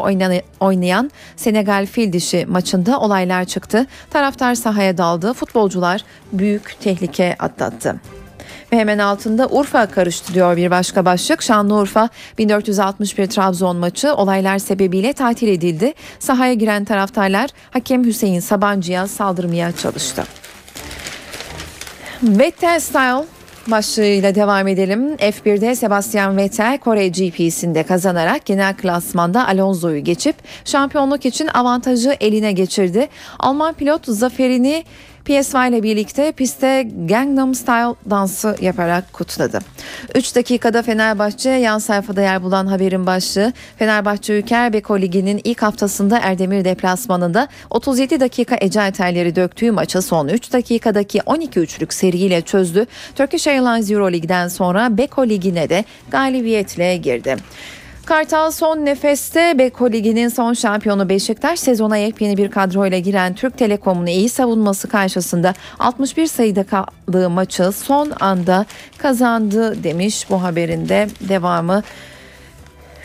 oynayan 0.61 1.11
Senegal 1.37 1.87
fil 1.87 2.13
dişi 2.13 2.47
maçında 2.47 3.01
olaylar 3.01 3.45
çıktı. 3.45 3.87
Taraftar 4.11 4.55
sahaya 4.55 4.99
daldı. 4.99 5.33
Futbolcular 5.33 6.05
büyük 6.33 6.77
tehlike 6.81 7.37
atlattı. 7.39 8.01
Ve 8.73 8.77
hemen 8.77 8.99
altında 8.99 9.49
Urfa 9.49 9.87
karıştı 9.87 10.35
diyor 10.35 10.57
bir 10.57 10.71
başka 10.71 11.05
başlık. 11.05 11.43
Şanlıurfa 11.43 12.09
1461 12.39 13.27
Trabzon 13.27 13.77
maçı 13.77 14.15
olaylar 14.15 14.59
sebebiyle 14.59 15.13
tatil 15.13 15.49
edildi. 15.49 15.95
Sahaya 16.19 16.55
giren 16.55 16.85
taraftarlar 16.85 17.51
hakem 17.71 18.05
Hüseyin 18.05 18.41
Sabancı'ya 18.41 19.07
saldırmaya 19.07 19.73
çalıştı. 19.73 20.25
Vettel 22.23 22.81
Style 22.81 23.25
başlığıyla 23.67 24.35
devam 24.35 24.69
edelim. 24.69 25.15
F1'de 25.17 25.75
Sebastian 25.75 26.37
Vettel 26.37 26.79
Kore 26.79 27.09
GP'sinde 27.09 27.83
kazanarak 27.83 28.47
genel 28.47 28.77
klasmanda 28.77 29.49
Alonso'yu 29.49 30.05
geçip 30.05 30.37
şampiyonluk 30.65 31.27
için 31.27 31.47
avantajı 31.47 32.17
eline 32.21 32.53
geçirdi. 32.53 33.09
Alman 33.39 33.75
pilot 33.75 34.07
zaferini 34.07 34.85
PSY 35.25 35.69
ile 35.69 35.83
birlikte 35.83 36.33
pistte 36.33 36.89
Gangnam 37.09 37.55
Style 37.55 37.95
dansı 38.11 38.57
yaparak 38.61 39.13
kutladı. 39.13 39.59
3 40.15 40.37
dakikada 40.37 40.83
Fenerbahçe 40.83 41.51
yan 41.51 41.79
sayfada 41.79 42.21
yer 42.21 42.43
bulan 42.43 42.67
haberin 42.67 43.07
başlığı 43.07 43.53
Fenerbahçe 43.77 44.39
Ülker 44.39 44.73
Beko 44.73 45.01
Ligi'nin 45.01 45.41
ilk 45.45 45.63
haftasında 45.63 46.19
Erdemir 46.19 46.65
deplasmanında 46.65 47.49
37 47.71 48.21
dakika 48.21 48.57
ecel 48.61 48.93
terleri 48.93 49.37
döktüğü 49.37 49.71
maçı 49.71 50.03
son 50.03 50.29
3 50.29 50.53
dakikadaki 50.53 51.19
12-3'lük 51.19 51.95
seriyle 51.95 52.41
çözdü. 52.41 52.87
Turkish 53.15 53.47
Airlines 53.47 53.91
Euro 53.91 54.13
Lig'den 54.13 54.49
sonra 54.49 54.99
Beko 54.99 55.29
Ligi'ne 55.29 55.69
de 55.69 55.85
galibiyetle 56.11 56.97
girdi. 56.97 57.37
Kartal 58.13 58.51
son 58.51 58.85
nefeste 58.85 59.59
Beko 59.59 59.93
Ligi'nin 59.93 60.29
son 60.29 60.53
şampiyonu 60.53 61.09
Beşiktaş 61.09 61.61
sezona 61.61 61.97
yepyeni 61.97 62.37
bir 62.37 62.51
kadroyla 62.51 62.99
giren 62.99 63.35
Türk 63.35 63.59
Telekom'un 63.59 64.07
iyi 64.07 64.29
savunması 64.29 64.89
karşısında 64.89 65.55
61 65.79 66.27
sayıda 66.27 66.65
kaldığı 66.65 67.31
maçı 67.31 67.73
son 67.73 68.13
anda 68.21 68.67
kazandı 68.99 69.85
demiş 69.85 70.31
bu 70.31 70.43
haberinde 70.43 71.09
devamı 71.21 71.83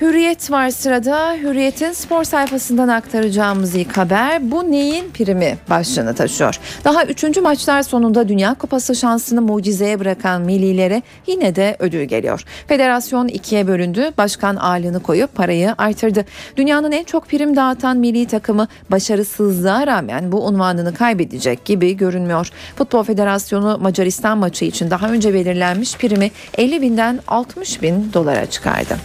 Hürriyet 0.02 0.52
var 0.52 0.70
sırada. 0.70 1.34
Hürriyet'in 1.34 1.92
spor 1.92 2.24
sayfasından 2.24 2.88
aktaracağımız 2.88 3.76
ilk 3.76 3.98
haber 3.98 4.52
bu 4.52 4.72
neyin 4.72 5.10
primi 5.10 5.58
başlığını 5.70 6.16
taşıyor. 6.16 6.60
Daha 6.84 7.06
üçüncü 7.06 7.42
maçlar 7.42 7.82
sonunda 7.82 8.28
Dünya 8.28 8.54
Kupası 8.54 8.96
şansını 8.96 9.42
mucizeye 9.42 10.00
bırakan 10.00 10.42
millilere 10.42 11.02
yine 11.28 11.56
de 11.56 11.76
ödül 11.80 12.04
geliyor. 12.04 12.44
Federasyon 12.68 13.28
ikiye 13.28 13.68
bölündü. 13.68 14.12
Başkan 14.18 14.56
ağırlığını 14.56 15.00
koyup 15.00 15.36
parayı 15.36 15.76
artırdı. 15.78 16.26
Dünyanın 16.58 16.92
en 16.92 17.04
çok 17.04 17.28
prim 17.28 17.56
dağıtan 17.56 17.98
milli 17.98 18.28
takımı 18.28 18.68
başarısızlığa 18.92 19.88
rağmen 19.88 20.32
bu 20.32 20.46
unvanını 20.46 20.94
kaybedecek 20.94 21.66
gibi 21.66 21.98
görünmüyor. 21.98 22.50
Futbol 22.76 23.04
Federasyonu 23.04 23.78
Macaristan 23.82 24.38
maçı 24.38 24.66
için 24.66 24.92
daha 24.92 25.10
önce 25.10 25.34
belirlenmiş 25.34 25.98
primi 25.98 26.32
50 26.58 26.82
binden 26.82 27.20
60 27.28 27.82
bin 27.82 28.14
dolara 28.14 28.46
çıkardı. 28.46 28.98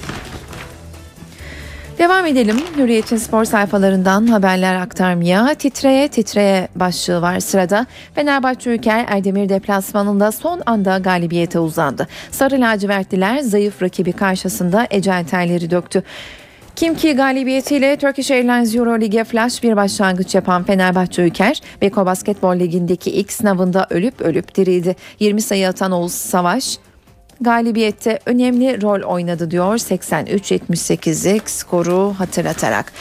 Devam 1.98 2.26
edelim. 2.26 2.56
Hürriyet'in 2.76 3.16
spor 3.16 3.44
sayfalarından 3.44 4.26
haberler 4.26 4.74
aktarmaya. 4.74 5.54
Titreye 5.54 6.08
titreye 6.08 6.68
başlığı 6.76 7.22
var 7.22 7.40
sırada. 7.40 7.86
Fenerbahçe 8.14 8.70
Ülker 8.70 9.04
Erdemir 9.08 9.48
deplasmanında 9.48 10.32
son 10.32 10.62
anda 10.66 10.98
galibiyete 10.98 11.58
uzandı. 11.58 12.08
Sarı 12.30 12.60
lacivertliler 12.60 13.38
zayıf 13.38 13.82
rakibi 13.82 14.12
karşısında 14.12 14.86
ecel 14.90 15.24
terleri 15.24 15.70
döktü. 15.70 16.02
Kim 16.76 16.94
ki 16.94 17.12
galibiyetiyle 17.12 17.96
Turkish 17.96 18.30
Airlines 18.30 18.74
Euro 18.74 19.00
Lig'e 19.00 19.24
flash 19.24 19.62
bir 19.62 19.76
başlangıç 19.76 20.34
yapan 20.34 20.64
Fenerbahçe 20.64 21.22
Ülker, 21.22 21.60
Beko 21.82 22.06
Basketbol 22.06 22.58
Ligi'ndeki 22.58 23.10
ilk 23.10 23.32
sınavında 23.32 23.86
ölüp 23.90 24.20
ölüp 24.20 24.54
dirildi. 24.54 24.96
20 25.20 25.42
sayı 25.42 25.68
atan 25.68 25.92
Oğuz 25.92 26.12
Savaş, 26.12 26.78
galibiyette 27.40 28.18
önemli 28.26 28.82
rol 28.82 29.02
oynadı 29.02 29.50
diyor 29.50 29.74
83-78'lik 29.74 31.50
skoru 31.50 32.14
hatırlatarak. 32.18 32.92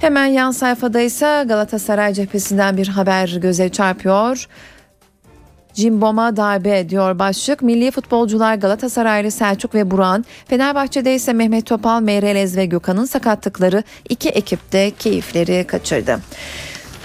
Hemen 0.00 0.26
yan 0.26 0.50
sayfada 0.50 1.00
ise 1.00 1.44
Galatasaray 1.48 2.14
cephesinden 2.14 2.76
bir 2.76 2.88
haber 2.88 3.28
göze 3.28 3.68
çarpıyor. 3.68 4.48
Cimbom'a 5.74 6.36
darbe 6.36 6.88
diyor 6.88 7.18
başlık. 7.18 7.62
Milli 7.62 7.90
futbolcular 7.90 8.54
Galatasaraylı 8.54 9.30
Selçuk 9.30 9.74
ve 9.74 9.90
Buran, 9.90 10.24
Fenerbahçe'de 10.46 11.14
ise 11.14 11.32
Mehmet 11.32 11.66
Topal, 11.66 12.00
Meyrelez 12.00 12.56
ve 12.56 12.66
Gökhan'ın 12.66 13.04
sakatlıkları 13.04 13.82
iki 14.08 14.28
ekipte 14.28 14.90
keyifleri 14.90 15.66
kaçırdı. 15.66 16.20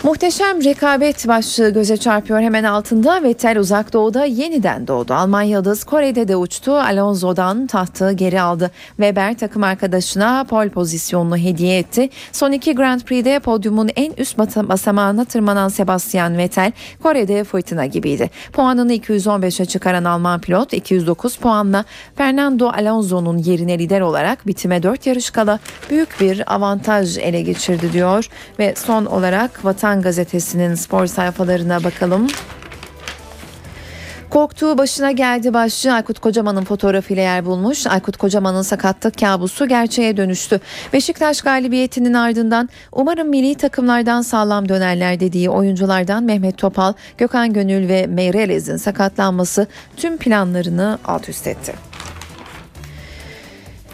Muhteşem 0.03 0.63
rekabet 0.63 1.27
başlığı 1.27 1.69
göze 1.69 1.97
çarpıyor 1.97 2.39
hemen 2.39 2.63
altında. 2.63 3.23
Vettel 3.23 3.59
uzak 3.59 3.93
doğuda 3.93 4.25
yeniden 4.25 4.87
doğdu. 4.87 5.13
Alman 5.13 5.41
yıldız 5.41 5.83
Kore'de 5.83 6.27
de 6.27 6.35
uçtu. 6.35 6.71
Alonso'dan 6.71 7.67
tahtı 7.67 8.11
geri 8.11 8.41
aldı. 8.41 8.71
Weber 8.87 9.37
takım 9.37 9.63
arkadaşına 9.63 10.43
pol 10.49 10.69
pozisyonunu 10.69 11.37
hediye 11.37 11.77
etti. 11.77 12.09
Son 12.31 12.51
iki 12.51 12.75
Grand 12.75 13.01
Prix'de 13.01 13.39
podyumun 13.39 13.89
en 13.95 14.13
üst 14.17 14.37
basamağına 14.37 15.25
tırmanan 15.25 15.69
Sebastian 15.69 16.37
Vettel 16.37 16.71
Kore'de 17.03 17.43
fırtına 17.43 17.85
gibiydi. 17.85 18.29
Puanını 18.53 18.93
215'e 18.93 19.65
çıkaran 19.65 20.03
Alman 20.03 20.41
pilot 20.41 20.73
209 20.73 21.35
puanla 21.35 21.85
Fernando 22.15 22.69
Alonso'nun 22.69 23.37
yerine 23.37 23.79
lider 23.79 24.01
olarak 24.01 24.47
bitime 24.47 24.83
4 24.83 25.07
yarış 25.07 25.29
kala 25.29 25.59
büyük 25.89 26.21
bir 26.21 26.53
avantaj 26.53 27.17
ele 27.17 27.41
geçirdi 27.41 27.93
diyor. 27.93 28.29
Ve 28.59 28.73
son 28.75 29.05
olarak 29.05 29.65
Vatan 29.85 30.01
gazetesinin 30.01 30.75
spor 30.75 31.05
sayfalarına 31.07 31.83
bakalım. 31.83 32.27
Korktuğu 34.29 34.77
başına 34.77 35.11
geldi 35.11 35.53
başlığı 35.53 35.93
Aykut 35.93 36.19
Kocaman'ın 36.19 36.63
fotoğrafıyla 36.63 37.23
yer 37.23 37.45
bulmuş. 37.45 37.87
Aykut 37.87 38.17
Kocaman'ın 38.17 38.61
sakatlık 38.61 39.17
kabusu 39.17 39.67
gerçeğe 39.67 40.17
dönüştü. 40.17 40.59
Beşiktaş 40.93 41.41
galibiyetinin 41.41 42.13
ardından 42.13 42.69
umarım 42.91 43.29
milli 43.29 43.55
takımlardan 43.55 44.21
sağlam 44.21 44.69
dönerler 44.69 45.19
dediği 45.19 45.49
oyunculardan 45.49 46.23
Mehmet 46.23 46.57
Topal, 46.57 46.93
Gökhan 47.17 47.53
Gönül 47.53 47.87
ve 47.87 48.07
Meyrelez'in 48.07 48.77
sakatlanması 48.77 49.67
tüm 49.97 50.17
planlarını 50.17 50.99
alt 51.05 51.29
üst 51.29 51.47
etti. 51.47 51.73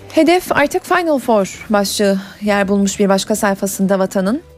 Hedef 0.10 0.51
artık 0.51 0.86
Final 0.86 1.19
Four 1.19 1.65
başlığı 1.69 2.19
yer 2.41 2.67
bulmuş 2.67 2.99
bir 2.99 3.10
başka 3.10 3.36
sayfasında 3.36 3.99
vatanın. 3.99 4.50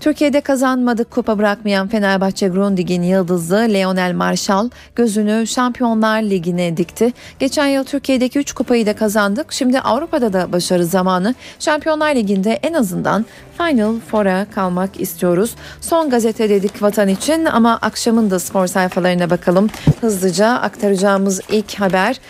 Türkiye'de 0.00 0.40
kazanmadık 0.40 1.10
kupa 1.10 1.38
bırakmayan 1.38 1.88
Fenerbahçe 1.88 2.48
Grundig'in 2.48 3.02
yıldızı 3.02 3.56
Leonel 3.56 4.12
Marshall 4.12 4.70
gözünü 4.96 5.46
Şampiyonlar 5.46 6.22
Ligi'ne 6.22 6.76
dikti. 6.76 7.12
Geçen 7.38 7.66
yıl 7.66 7.84
Türkiye'deki 7.84 8.38
3 8.38 8.52
kupayı 8.52 8.86
da 8.86 8.96
kazandık. 8.96 9.52
Şimdi 9.52 9.80
Avrupa'da 9.80 10.32
da 10.32 10.52
başarı 10.52 10.86
zamanı. 10.86 11.34
Şampiyonlar 11.58 12.14
Ligi'nde 12.14 12.52
en 12.52 12.72
azından 12.72 13.26
Final 13.58 13.94
Four'a 14.10 14.46
kalmak 14.54 15.00
istiyoruz. 15.00 15.54
Son 15.80 16.10
gazete 16.10 16.48
dedik 16.48 16.82
vatan 16.82 17.08
için 17.08 17.44
ama 17.44 17.78
akşamın 17.82 18.30
da 18.30 18.38
spor 18.38 18.66
sayfalarına 18.66 19.30
bakalım. 19.30 19.70
Hızlıca 20.00 20.48
aktaracağımız 20.48 21.40
ilk 21.50 21.80
haber 21.80 22.20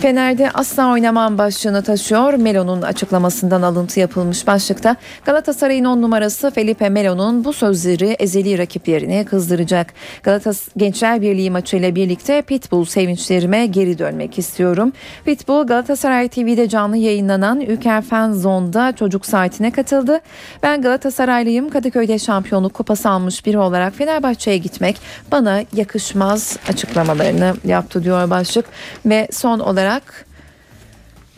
Fener'de 0.00 0.50
asla 0.50 0.92
oynamam 0.92 1.38
başlığını 1.38 1.82
taşıyor. 1.82 2.34
Melo'nun 2.34 2.82
açıklamasından 2.82 3.62
alıntı 3.62 4.00
yapılmış 4.00 4.46
başlıkta. 4.46 4.96
Galatasaray'ın 5.24 5.84
10 5.84 6.02
numarası 6.02 6.50
Felipe 6.50 6.88
Melo'nun 6.88 7.44
bu 7.44 7.52
sözleri 7.52 8.16
ezeli 8.18 8.58
rakiplerini 8.58 9.24
kızdıracak. 9.24 9.92
Galatasaray 10.22 10.56
Gençler 10.76 11.22
Birliği 11.22 11.50
maçıyla 11.50 11.94
birlikte 11.94 12.42
Pitbull 12.42 12.84
sevinçlerime 12.84 13.66
geri 13.66 13.98
dönmek 13.98 14.38
istiyorum. 14.38 14.92
Pitbull 15.24 15.66
Galatasaray 15.66 16.28
TV'de 16.28 16.68
canlı 16.68 16.96
yayınlanan 16.96 17.60
Ülker 17.60 18.02
Fan 18.02 18.32
Zone'da 18.32 18.92
çocuk 18.92 19.26
saatine 19.26 19.70
katıldı. 19.70 20.20
Ben 20.62 20.82
Galatasaraylıyım. 20.82 21.70
Kadıköy'de 21.70 22.18
şampiyonluk 22.18 22.74
kupası 22.74 23.10
almış 23.10 23.46
biri 23.46 23.58
olarak 23.58 23.94
Fenerbahçe'ye 23.94 24.58
gitmek 24.58 24.96
bana 25.32 25.62
yakışmaz 25.76 26.56
açıklamalarını 26.68 27.54
yaptı 27.64 28.04
diyor 28.04 28.30
başlık. 28.30 28.64
Ve 29.06 29.28
son 29.32 29.58
olarak 29.58 29.85
olarak 29.86 30.25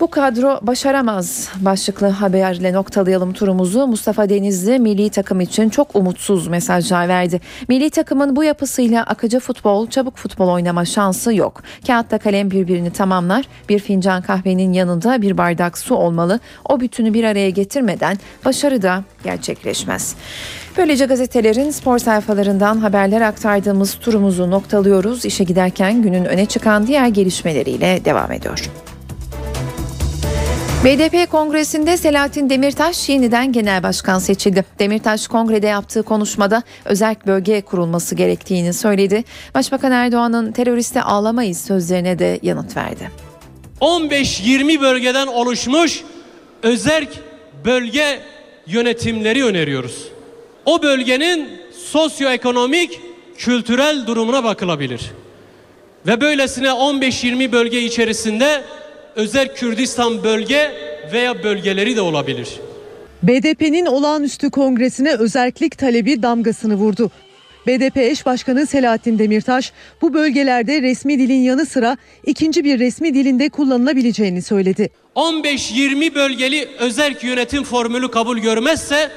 bu 0.00 0.10
kadro 0.10 0.58
başaramaz 0.62 1.48
başlıklı 1.60 2.06
haberle 2.06 2.72
noktalayalım 2.72 3.32
turumuzu. 3.32 3.86
Mustafa 3.86 4.28
Denizli 4.28 4.78
milli 4.78 5.10
takım 5.10 5.40
için 5.40 5.68
çok 5.68 5.96
umutsuz 5.96 6.48
mesajlar 6.48 7.08
verdi. 7.08 7.40
Milli 7.68 7.90
takımın 7.90 8.36
bu 8.36 8.44
yapısıyla 8.44 9.02
akıcı 9.02 9.40
futbol, 9.40 9.86
çabuk 9.86 10.16
futbol 10.16 10.48
oynama 10.48 10.84
şansı 10.84 11.34
yok. 11.34 11.62
Kağıtta 11.86 12.18
kalem 12.18 12.50
birbirini 12.50 12.90
tamamlar. 12.90 13.44
Bir 13.68 13.78
fincan 13.78 14.22
kahvenin 14.22 14.72
yanında 14.72 15.22
bir 15.22 15.38
bardak 15.38 15.78
su 15.78 15.94
olmalı. 15.94 16.40
O 16.68 16.80
bütünü 16.80 17.14
bir 17.14 17.24
araya 17.24 17.50
getirmeden 17.50 18.18
başarı 18.44 18.82
da 18.82 19.04
gerçekleşmez. 19.24 20.14
Böylece 20.76 21.06
gazetelerin 21.06 21.70
spor 21.70 21.98
sayfalarından 21.98 22.78
haberler 22.78 23.20
aktardığımız 23.20 23.94
turumuzu 23.94 24.50
noktalıyoruz. 24.50 25.24
İşe 25.24 25.44
giderken 25.44 26.02
günün 26.02 26.24
öne 26.24 26.46
çıkan 26.46 26.86
diğer 26.86 27.08
gelişmeleriyle 27.08 28.04
devam 28.04 28.32
ediyor. 28.32 28.70
BDP 30.84 31.30
kongresinde 31.30 31.96
Selahattin 31.96 32.50
Demirtaş 32.50 33.08
yeniden 33.08 33.52
genel 33.52 33.82
başkan 33.82 34.18
seçildi. 34.18 34.64
Demirtaş 34.78 35.28
kongrede 35.28 35.66
yaptığı 35.66 36.02
konuşmada 36.02 36.62
özerk 36.84 37.26
bölge 37.26 37.60
kurulması 37.60 38.14
gerektiğini 38.14 38.72
söyledi. 38.72 39.24
Başbakan 39.54 39.92
Erdoğan'ın 39.92 40.52
teröriste 40.52 41.02
ağlamayız 41.02 41.60
sözlerine 41.60 42.18
de 42.18 42.38
yanıt 42.42 42.76
verdi. 42.76 43.10
15-20 43.80 44.80
bölgeden 44.80 45.26
oluşmuş 45.26 46.02
özerk 46.62 47.08
bölge 47.64 48.20
yönetimleri 48.66 49.44
öneriyoruz. 49.44 50.08
O 50.66 50.82
bölgenin 50.82 51.48
sosyoekonomik, 51.84 53.00
kültürel 53.36 54.06
durumuna 54.06 54.44
bakılabilir. 54.44 55.00
Ve 56.06 56.20
böylesine 56.20 56.68
15-20 56.68 57.52
bölge 57.52 57.80
içerisinde 57.80 58.62
özel 59.18 59.54
Kürdistan 59.54 60.24
bölge 60.24 60.72
veya 61.12 61.42
bölgeleri 61.42 61.96
de 61.96 62.00
olabilir. 62.00 62.48
BDP'nin 63.22 63.86
olağanüstü 63.86 64.50
kongresine 64.50 65.14
özellik 65.14 65.78
talebi 65.78 66.22
damgasını 66.22 66.74
vurdu. 66.74 67.10
BDP 67.66 67.96
eş 67.96 68.26
başkanı 68.26 68.66
Selahattin 68.66 69.18
Demirtaş 69.18 69.72
bu 70.02 70.14
bölgelerde 70.14 70.82
resmi 70.82 71.18
dilin 71.18 71.42
yanı 71.42 71.66
sıra 71.66 71.96
ikinci 72.26 72.64
bir 72.64 72.78
resmi 72.78 73.14
dilinde 73.14 73.48
kullanılabileceğini 73.48 74.42
söyledi. 74.42 74.90
15-20 75.16 76.14
bölgeli 76.14 76.68
özerk 76.78 77.24
yönetim 77.24 77.64
formülü 77.64 78.10
kabul 78.10 78.38
görmezse 78.38 79.10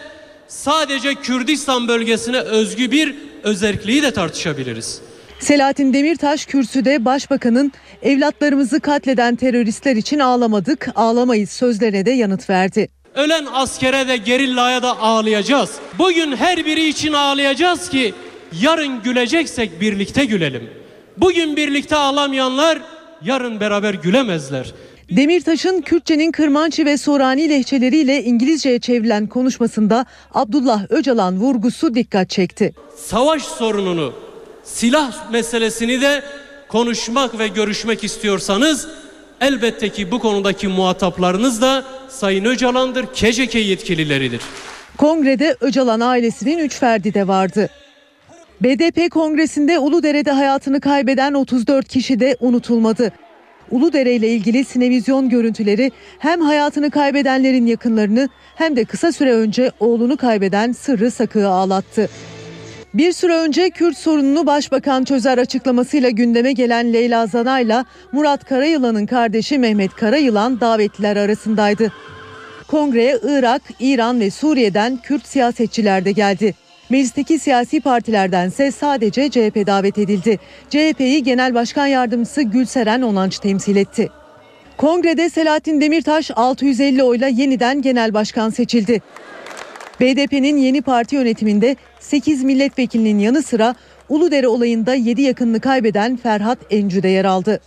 sadece 0.47 1.15
Kürdistan 1.15 1.87
bölgesine 1.87 2.39
özgü 2.39 2.91
bir 2.91 3.15
özerkliği 3.43 4.03
de 4.03 4.11
tartışabiliriz. 4.11 5.01
Selahattin 5.41 5.93
Demirtaş 5.93 6.45
kürsüde 6.45 7.05
başbakanın 7.05 7.71
evlatlarımızı 8.01 8.79
katleden 8.79 9.35
teröristler 9.35 9.95
için 9.95 10.19
ağlamadık, 10.19 10.87
ağlamayız 10.95 11.49
sözlerine 11.49 12.05
de 12.05 12.11
yanıt 12.11 12.49
verdi. 12.49 12.87
Ölen 13.15 13.45
askere 13.53 14.07
de 14.07 14.17
gerillaya 14.17 14.83
da 14.83 14.99
ağlayacağız. 14.99 15.71
Bugün 15.99 16.35
her 16.35 16.65
biri 16.65 16.87
için 16.87 17.13
ağlayacağız 17.13 17.89
ki 17.89 18.13
yarın 18.61 19.03
güleceksek 19.03 19.81
birlikte 19.81 20.25
gülelim. 20.25 20.69
Bugün 21.17 21.55
birlikte 21.55 21.95
ağlamayanlar 21.95 22.81
yarın 23.21 23.59
beraber 23.59 23.93
gülemezler. 23.93 24.73
Demirtaş'ın 25.11 25.81
Kürtçenin 25.81 26.31
Kırmançı 26.31 26.85
ve 26.85 26.97
Sorani 26.97 27.49
lehçeleriyle 27.49 28.23
İngilizceye 28.23 28.79
çevrilen 28.79 29.27
konuşmasında 29.27 30.05
Abdullah 30.33 30.85
Öcalan 30.89 31.37
vurgusu 31.39 31.95
dikkat 31.95 32.29
çekti. 32.29 32.73
Savaş 32.95 33.43
sorununu 33.43 34.13
silah 34.63 35.31
meselesini 35.31 36.01
de 36.01 36.23
konuşmak 36.67 37.39
ve 37.39 37.47
görüşmek 37.47 38.03
istiyorsanız 38.03 38.87
elbette 39.41 39.89
ki 39.89 40.11
bu 40.11 40.19
konudaki 40.19 40.67
muhataplarınız 40.67 41.61
da 41.61 41.83
Sayın 42.09 42.45
Öcalan'dır, 42.45 43.05
KCK 43.05 43.55
yetkilileridir. 43.55 44.41
Kongrede 44.97 45.55
Öcalan 45.61 45.99
ailesinin 45.99 46.57
üç 46.57 46.79
ferdi 46.79 47.13
de 47.13 47.27
vardı. 47.27 47.69
BDP 48.61 49.11
kongresinde 49.11 49.79
Uludere'de 49.79 50.31
hayatını 50.31 50.81
kaybeden 50.81 51.33
34 51.33 51.87
kişi 51.87 52.19
de 52.19 52.37
unutulmadı. 52.39 53.11
Uludere 53.71 54.13
ile 54.13 54.27
ilgili 54.27 54.65
sinevizyon 54.65 55.29
görüntüleri 55.29 55.91
hem 56.19 56.41
hayatını 56.41 56.91
kaybedenlerin 56.91 57.65
yakınlarını 57.65 58.29
hem 58.55 58.75
de 58.75 58.85
kısa 58.85 59.11
süre 59.11 59.33
önce 59.33 59.71
oğlunu 59.79 60.17
kaybeden 60.17 60.71
Sırrı 60.71 61.11
Sakı'yı 61.11 61.47
ağlattı. 61.47 62.09
Bir 62.93 63.11
süre 63.11 63.33
önce 63.33 63.69
Kürt 63.69 63.97
sorununu 63.97 64.45
Başbakan 64.45 65.03
çözer 65.03 65.37
açıklamasıyla 65.37 66.09
gündeme 66.09 66.51
gelen 66.51 66.93
Leyla 66.93 67.27
Zana'yla 67.27 67.85
Murat 68.11 68.45
Karayılan'ın 68.45 69.05
kardeşi 69.05 69.59
Mehmet 69.59 69.95
Karayılan 69.95 70.59
davetliler 70.59 71.17
arasındaydı. 71.17 71.91
Kongreye 72.67 73.19
Irak, 73.23 73.61
İran 73.79 74.19
ve 74.19 74.31
Suriye'den 74.31 74.97
Kürt 74.97 75.27
siyasetçiler 75.27 76.05
de 76.05 76.11
geldi. 76.11 76.55
Meclisteki 76.89 77.39
siyasi 77.39 77.81
partilerdense 77.81 78.71
sadece 78.71 79.29
CHP 79.29 79.67
davet 79.67 79.97
edildi. 79.97 80.39
CHP'yi 80.69 81.23
Genel 81.23 81.53
Başkan 81.53 81.87
Yardımcısı 81.87 82.41
Gülseren 82.41 83.01
Onanç 83.01 83.39
temsil 83.39 83.75
etti. 83.75 84.09
Kongrede 84.77 85.29
Selahattin 85.29 85.81
Demirtaş 85.81 86.31
650 86.35 87.03
oyla 87.03 87.27
yeniden 87.27 87.81
genel 87.81 88.13
başkan 88.13 88.49
seçildi. 88.49 89.01
BDP'nin 90.01 90.57
yeni 90.57 90.81
parti 90.81 91.15
yönetiminde 91.15 91.75
8 91.99 92.43
milletvekilinin 92.43 93.19
yanı 93.19 93.43
sıra 93.43 93.75
Uludere 94.09 94.47
olayında 94.47 94.93
7 94.93 95.21
yakınını 95.21 95.59
kaybeden 95.59 96.17
Ferhat 96.17 96.57
Encü 96.69 97.03
de 97.03 97.07
yer 97.07 97.25
aldı. 97.25 97.59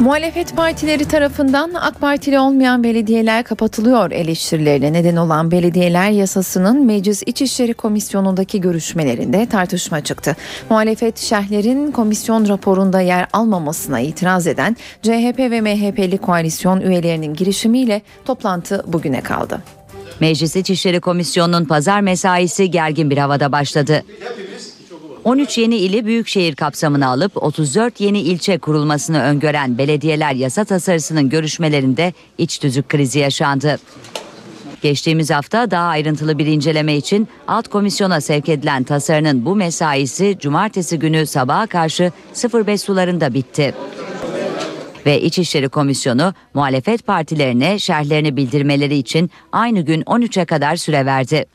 Muhalefet 0.00 0.56
partileri 0.56 1.04
tarafından 1.04 1.70
AK 1.74 2.00
Partili 2.00 2.38
olmayan 2.38 2.84
belediyeler 2.84 3.44
kapatılıyor 3.44 4.10
eleştirilerine 4.10 4.92
neden 4.92 5.16
olan 5.16 5.50
belediyeler 5.50 6.10
yasasının 6.10 6.86
Meclis 6.86 7.22
İçişleri 7.26 7.74
Komisyonu'ndaki 7.74 8.60
görüşmelerinde 8.60 9.46
tartışma 9.46 10.00
çıktı. 10.00 10.36
Muhalefet 10.70 11.18
şerhlerin 11.18 11.92
komisyon 11.92 12.48
raporunda 12.48 13.00
yer 13.00 13.26
almamasına 13.32 14.00
itiraz 14.00 14.46
eden 14.46 14.76
CHP 15.02 15.38
ve 15.38 15.60
MHP'li 15.60 16.18
koalisyon 16.18 16.80
üyelerinin 16.80 17.34
girişimiyle 17.34 18.02
toplantı 18.24 18.84
bugüne 18.86 19.20
kaldı. 19.20 19.62
Meclis 20.20 20.56
İçişleri 20.56 21.00
Komisyonu'nun 21.00 21.64
pazar 21.64 22.00
mesaisi 22.00 22.70
gergin 22.70 23.10
bir 23.10 23.18
havada 23.18 23.52
başladı. 23.52 24.04
13 25.24 25.58
yeni 25.58 25.76
ili 25.76 26.04
büyükşehir 26.06 26.54
kapsamına 26.54 27.08
alıp 27.08 27.42
34 27.42 28.00
yeni 28.00 28.20
ilçe 28.20 28.58
kurulmasını 28.58 29.22
öngören 29.22 29.78
belediyeler 29.78 30.32
yasa 30.34 30.64
tasarısının 30.64 31.28
görüşmelerinde 31.28 32.12
iç 32.38 32.58
tüzük 32.58 32.88
krizi 32.88 33.18
yaşandı. 33.18 33.78
Geçtiğimiz 34.82 35.30
hafta 35.30 35.70
daha 35.70 35.88
ayrıntılı 35.88 36.38
bir 36.38 36.46
inceleme 36.46 36.96
için 36.96 37.28
alt 37.48 37.68
komisyona 37.68 38.20
sevk 38.20 38.48
edilen 38.48 38.84
tasarının 38.84 39.44
bu 39.44 39.56
mesaisi 39.56 40.36
cumartesi 40.40 40.98
günü 40.98 41.26
sabaha 41.26 41.66
karşı 41.66 42.12
05 42.54 42.80
sularında 42.80 43.34
bitti. 43.34 43.74
Ve 45.06 45.20
İçişleri 45.20 45.68
Komisyonu 45.68 46.34
muhalefet 46.54 47.06
partilerine 47.06 47.78
şerhlerini 47.78 48.36
bildirmeleri 48.36 48.96
için 48.96 49.30
aynı 49.52 49.80
gün 49.80 50.02
13'e 50.02 50.44
kadar 50.44 50.76
süre 50.76 51.06
verdi. 51.06 51.46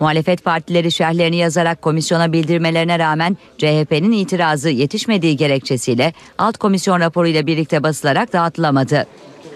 Muhalefet 0.00 0.44
partileri 0.44 0.92
şerhlerini 0.92 1.36
yazarak 1.36 1.82
komisyona 1.82 2.32
bildirmelerine 2.32 2.98
rağmen 2.98 3.36
CHP'nin 3.58 4.12
itirazı 4.12 4.70
yetişmediği 4.70 5.36
gerekçesiyle 5.36 6.12
alt 6.38 6.56
komisyon 6.56 7.00
raporuyla 7.00 7.46
birlikte 7.46 7.82
basılarak 7.82 8.32
dağıtılamadı. 8.32 9.06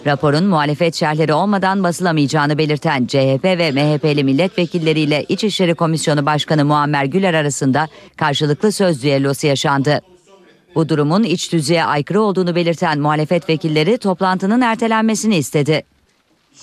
Raporun 0.07 0.45
muhalefet 0.45 0.95
şerhleri 0.95 1.33
olmadan 1.33 1.85
basılamayacağını 1.85 2.59
belirten 2.59 3.07
CHP 3.07 3.45
ve 3.45 3.71
MHP'li 3.71 4.25
milletvekilleriyle 4.25 5.25
İçişleri 5.29 5.75
Komisyonu 5.75 6.27
Başkanı 6.27 6.65
Muammer 6.65 7.05
Güler 7.05 7.35
arasında 7.35 7.89
karşılıklı 8.17 8.73
söz 8.73 9.03
düellosu 9.03 9.47
yaşandı. 9.47 10.01
Bu 10.77 10.89
durumun 10.89 11.23
iç 11.23 11.49
tüzüğe 11.49 11.85
aykırı 11.85 12.21
olduğunu 12.23 12.55
belirten 12.55 12.99
muhalefet 12.99 13.49
vekilleri 13.49 13.99
toplantının 13.99 14.61
ertelenmesini 14.61 15.37
istedi. 15.37 15.83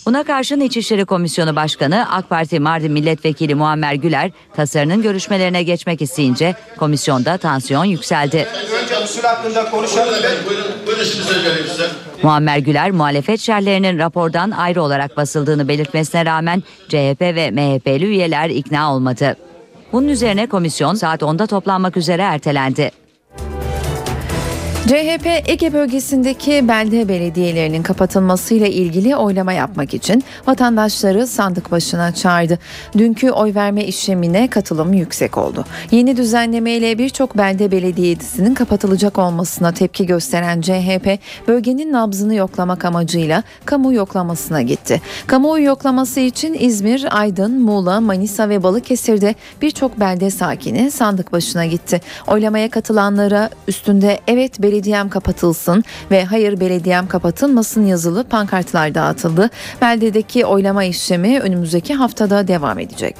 Buna 0.05 0.23
karşın 0.23 0.59
İçişleri 0.59 1.05
Komisyonu 1.05 1.55
Başkanı 1.55 2.11
AK 2.11 2.29
Parti 2.29 2.59
Mardin 2.59 2.91
Milletvekili 2.91 3.55
Muammer 3.55 3.93
Güler 3.93 4.31
tasarının 4.55 5.01
görüşmelerine 5.01 5.63
geçmek 5.63 6.01
isteyince 6.01 6.55
komisyonda 6.77 7.37
tansiyon 7.37 7.85
yükseldi. 7.85 8.47
Önce 8.83 8.97
usul 9.03 9.21
hakkında 9.21 9.69
konuşalım. 9.69 10.13
Buyurun, 10.49 10.65
buyurun 10.87 11.03
size. 11.03 11.89
Muammer 12.23 12.57
Güler 12.57 12.91
muhalefet 12.91 13.39
şerhlerinin 13.39 13.99
rapordan 13.99 14.51
ayrı 14.51 14.81
olarak 14.81 15.17
basıldığını 15.17 15.67
belirtmesine 15.67 16.25
rağmen 16.25 16.63
CHP 16.89 17.21
ve 17.21 17.51
MHP'li 17.51 18.05
üyeler 18.05 18.49
ikna 18.49 18.95
olmadı. 18.95 19.37
Bunun 19.91 20.07
üzerine 20.07 20.47
komisyon 20.47 20.93
saat 20.93 21.21
10'da 21.21 21.47
toplanmak 21.47 21.97
üzere 21.97 22.21
ertelendi. 22.21 23.02
CHP 24.87 25.27
Ege 25.45 25.73
bölgesindeki 25.73 26.67
belde 26.67 27.07
belediyelerinin 27.07 27.83
kapatılmasıyla 27.83 28.67
ilgili 28.67 29.15
oylama 29.15 29.53
yapmak 29.53 29.93
için 29.93 30.23
vatandaşları 30.47 31.27
sandık 31.27 31.71
başına 31.71 32.13
çağırdı. 32.13 32.59
Dünkü 32.97 33.31
oy 33.31 33.55
verme 33.55 33.85
işlemine 33.85 34.47
katılım 34.47 34.93
yüksek 34.93 35.37
oldu. 35.37 35.65
Yeni 35.91 36.17
düzenlemeyle 36.17 36.97
birçok 36.97 37.37
belde 37.37 37.71
belediyesinin 37.71 38.53
kapatılacak 38.53 39.17
olmasına 39.17 39.71
tepki 39.71 40.05
gösteren 40.05 40.61
CHP 40.61 41.19
bölgenin 41.47 41.91
nabzını 41.93 42.35
yoklamak 42.35 42.85
amacıyla 42.85 43.43
kamu 43.65 43.93
yoklamasına 43.93 44.61
gitti. 44.61 45.01
Kamuoyu 45.27 45.63
yoklaması 45.63 46.19
için 46.19 46.53
İzmir, 46.59 47.19
Aydın, 47.19 47.61
Muğla, 47.61 48.01
Manisa 48.01 48.49
ve 48.49 48.63
Balıkesir'de 48.63 49.35
birçok 49.61 49.99
belde 49.99 50.29
sakini 50.29 50.91
sandık 50.91 51.31
başına 51.31 51.65
gitti. 51.65 52.01
Oylamaya 52.27 52.69
katılanlara 52.69 53.49
üstünde 53.67 54.19
evet 54.27 54.61
belediyem 54.73 55.09
kapatılsın 55.09 55.83
ve 56.11 56.25
hayır 56.25 56.59
belediyem 56.59 57.07
kapatılmasın 57.07 57.85
yazılı 57.85 58.23
pankartlar 58.23 58.95
dağıtıldı. 58.95 59.49
Beldedeki 59.81 60.45
oylama 60.45 60.83
işlemi 60.83 61.39
önümüzdeki 61.39 61.93
haftada 61.93 62.47
devam 62.47 62.79
edecek. 62.79 63.15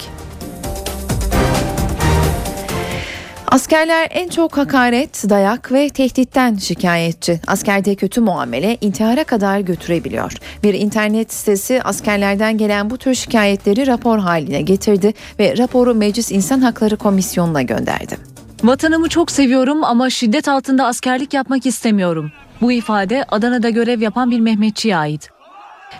Askerler 3.47 4.07
en 4.11 4.29
çok 4.29 4.57
hakaret, 4.57 5.29
dayak 5.29 5.71
ve 5.71 5.89
tehditten 5.89 6.55
şikayetçi. 6.55 7.39
Askerde 7.47 7.95
kötü 7.95 8.21
muamele 8.21 8.77
intihara 8.81 9.23
kadar 9.23 9.59
götürebiliyor. 9.59 10.33
Bir 10.63 10.73
internet 10.73 11.33
sitesi 11.33 11.81
askerlerden 11.83 12.57
gelen 12.57 12.89
bu 12.89 12.97
tür 12.97 13.15
şikayetleri 13.15 13.87
rapor 13.87 14.19
haline 14.19 14.61
getirdi 14.61 15.13
ve 15.39 15.57
raporu 15.57 15.95
Meclis 15.95 16.31
İnsan 16.31 16.61
Hakları 16.61 16.97
Komisyonu'na 16.97 17.61
gönderdi. 17.61 18.32
Vatanımı 18.63 19.09
çok 19.09 19.31
seviyorum 19.31 19.83
ama 19.83 20.09
şiddet 20.09 20.47
altında 20.47 20.85
askerlik 20.85 21.33
yapmak 21.33 21.65
istemiyorum. 21.65 22.31
Bu 22.61 22.71
ifade 22.71 23.25
Adana'da 23.29 23.69
görev 23.69 24.01
yapan 24.01 24.31
bir 24.31 24.39
Mehmetçi'ye 24.39 24.97
ait. 24.97 25.29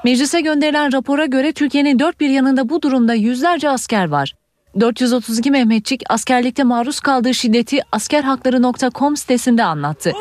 Meclise 0.03 0.41
gönderilen 0.41 0.93
rapora 0.93 1.25
göre 1.25 1.53
Türkiye'nin 1.53 1.99
dört 1.99 2.19
bir 2.19 2.29
yanında 2.29 2.69
bu 2.69 2.81
durumda 2.81 3.13
yüzlerce 3.13 3.69
asker 3.69 4.07
var. 4.07 4.33
432 4.79 5.51
Mehmetçik 5.51 6.03
askerlikte 6.09 6.63
maruz 6.63 6.99
kaldığı 6.99 7.33
şiddeti 7.33 7.81
askerhakları.com 7.91 9.17
sitesinde 9.17 9.63
anlattı. 9.63 10.11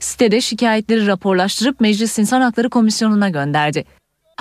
Sitede 0.00 0.40
şikayetleri 0.40 1.06
raporlaştırıp 1.06 1.80
Meclis 1.80 2.18
İnsan 2.18 2.40
Hakları 2.40 2.70
Komisyonu'na 2.70 3.28
gönderdi. 3.28 3.84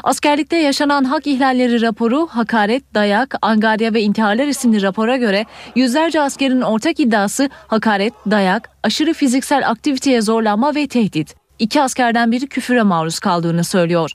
Askerlikte 0.04 0.58
yaşanan 0.58 1.04
hak 1.04 1.28
ihlalleri 1.28 1.82
raporu, 1.82 2.28
hakaret, 2.28 2.94
dayak, 2.94 3.36
angarya 3.42 3.94
ve 3.94 4.02
intiharlar 4.02 4.48
isimli 4.48 4.82
rapora 4.82 5.18
göre 5.18 5.46
yüzlerce 5.76 6.22
askerin 6.22 6.62
ortak 6.62 7.00
iddiası 7.00 7.50
hakaret, 7.68 8.14
dayak, 8.32 8.70
aşırı 8.84 9.14
fiziksel 9.14 9.70
aktiviteye 9.70 10.22
zorlanma 10.22 10.76
ve 10.76 10.88
tehdit. 10.88 11.36
İki 11.60 11.82
askerden 11.82 12.32
biri 12.32 12.48
küfüre 12.48 12.84
maruz 12.84 13.20
kaldığını 13.20 13.64
söylüyor. 13.64 14.12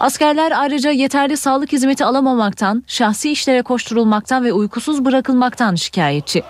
Askerler 0.00 0.52
ayrıca 0.60 0.90
yeterli 0.90 1.36
sağlık 1.36 1.72
hizmeti 1.72 2.04
alamamaktan, 2.04 2.84
şahsi 2.86 3.30
işlere 3.30 3.62
koşturulmaktan 3.62 4.44
ve 4.44 4.52
uykusuz 4.52 5.04
bırakılmaktan 5.04 5.74
şikayetçi. 5.74 6.42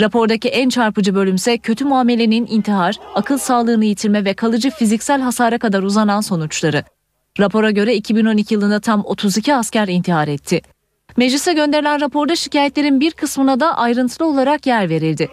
Rapordaki 0.00 0.48
en 0.48 0.68
çarpıcı 0.68 1.14
bölümse 1.14 1.58
kötü 1.58 1.84
muamelenin 1.84 2.46
intihar, 2.50 2.96
akıl 3.14 3.38
sağlığını 3.38 3.84
yitirme 3.84 4.24
ve 4.24 4.34
kalıcı 4.34 4.70
fiziksel 4.70 5.20
hasara 5.20 5.58
kadar 5.58 5.82
uzanan 5.82 6.20
sonuçları. 6.20 6.84
Rapora 7.40 7.70
göre 7.70 7.94
2012 7.94 8.54
yılında 8.54 8.80
tam 8.80 9.02
32 9.04 9.54
asker 9.54 9.88
intihar 9.88 10.28
etti. 10.28 10.62
Meclise 11.16 11.52
gönderilen 11.52 12.00
raporda 12.00 12.36
şikayetlerin 12.36 13.00
bir 13.00 13.10
kısmına 13.10 13.60
da 13.60 13.78
ayrıntılı 13.78 14.28
olarak 14.28 14.66
yer 14.66 14.90
verildi. 14.90 15.28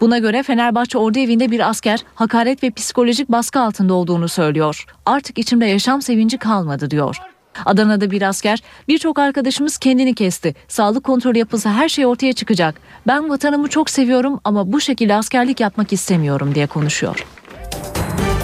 Buna 0.00 0.18
göre 0.18 0.42
Fenerbahçe 0.42 0.98
Ordu 0.98 1.18
Evi'nde 1.18 1.50
bir 1.50 1.68
asker 1.70 2.04
hakaret 2.14 2.62
ve 2.62 2.70
psikolojik 2.70 3.28
baskı 3.28 3.60
altında 3.60 3.94
olduğunu 3.94 4.28
söylüyor. 4.28 4.84
Artık 5.06 5.38
içimde 5.38 5.66
yaşam 5.66 6.02
sevinci 6.02 6.38
kalmadı 6.38 6.90
diyor. 6.90 7.16
Adana'da 7.64 8.10
bir 8.10 8.22
asker, 8.22 8.62
birçok 8.88 9.18
arkadaşımız 9.18 9.78
kendini 9.78 10.14
kesti. 10.14 10.54
Sağlık 10.68 11.04
kontrolü 11.04 11.38
yapılsa 11.38 11.72
her 11.72 11.88
şey 11.88 12.06
ortaya 12.06 12.32
çıkacak. 12.32 12.74
Ben 13.06 13.30
vatanımı 13.30 13.68
çok 13.68 13.90
seviyorum 13.90 14.40
ama 14.44 14.72
bu 14.72 14.80
şekilde 14.80 15.14
askerlik 15.14 15.60
yapmak 15.60 15.92
istemiyorum 15.92 16.54
diye 16.54 16.66
konuşuyor. 16.66 17.26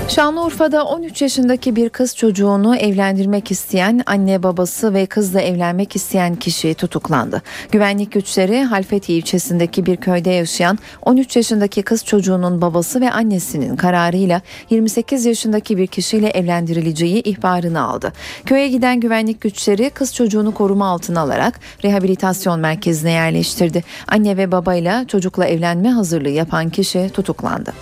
Şanlıurfa'da 0.09 0.85
13 0.85 1.23
yaşındaki 1.23 1.77
bir 1.77 1.89
kız 1.89 2.17
çocuğunu 2.17 2.77
evlendirmek 2.77 3.51
isteyen 3.51 4.03
anne 4.07 4.43
babası 4.43 4.95
ve 4.95 5.07
kızla 5.07 5.41
evlenmek 5.41 5.97
isteyen 5.97 6.37
kişi 6.37 6.75
tutuklandı. 6.75 7.43
Güvenlik 7.73 8.13
güçleri 8.13 8.65
Halfeti 8.65 9.15
ilçesindeki 9.15 9.87
bir 9.87 9.97
köyde 9.97 10.31
yaşayan 10.31 10.79
13 11.03 11.37
yaşındaki 11.37 11.83
kız 11.83 12.05
çocuğunun 12.05 12.61
babası 12.61 13.01
ve 13.01 13.13
annesinin 13.13 13.77
kararıyla 13.77 14.41
28 14.71 15.27
yaşındaki 15.27 15.79
bir 15.79 15.87
kişiyle 15.87 16.29
evlendirileceği 16.29 17.23
ihbarını 17.23 17.83
aldı. 17.83 18.13
Köye 18.47 18.69
giden 18.69 19.01
güvenlik 19.01 19.41
güçleri 19.41 19.91
kız 19.91 20.15
çocuğunu 20.15 20.55
koruma 20.55 20.87
altına 20.87 21.21
alarak 21.21 21.61
rehabilitasyon 21.85 22.61
merkezine 22.61 23.13
yerleştirdi. 23.13 23.85
Anne 24.07 24.37
ve 24.37 24.53
babayla 24.53 25.07
çocukla 25.07 25.47
evlenme 25.47 25.91
hazırlığı 25.91 26.31
yapan 26.31 26.71
kişi 26.71 27.11
tutuklandı. 27.15 27.73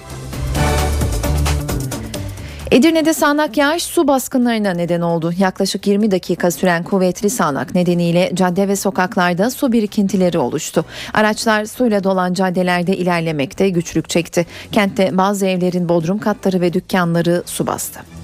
Edirne'de 2.71 3.14
sağanak 3.14 3.57
yağış 3.57 3.83
su 3.83 4.09
baskınlarına 4.09 4.71
neden 4.71 5.01
oldu. 5.01 5.33
Yaklaşık 5.39 5.87
20 5.87 6.11
dakika 6.11 6.51
süren 6.51 6.83
kuvvetli 6.83 7.31
sağanak 7.31 7.75
nedeniyle 7.75 8.31
cadde 8.35 8.69
ve 8.69 8.77
sokaklarda 8.77 9.51
su 9.51 9.73
birikintileri 9.73 10.39
oluştu. 10.39 10.85
Araçlar 11.14 11.64
suyla 11.64 12.05
dolan 12.05 12.35
caddelerde 12.35 12.97
ilerlemekte 12.97 13.69
güçlük 13.69 14.09
çekti. 14.09 14.47
Kentte 14.73 15.19
bazı 15.19 15.47
evlerin 15.47 15.89
bodrum 15.89 16.19
katları 16.19 16.61
ve 16.61 16.73
dükkanları 16.73 17.43
su 17.47 17.67
bastı. 17.67 18.16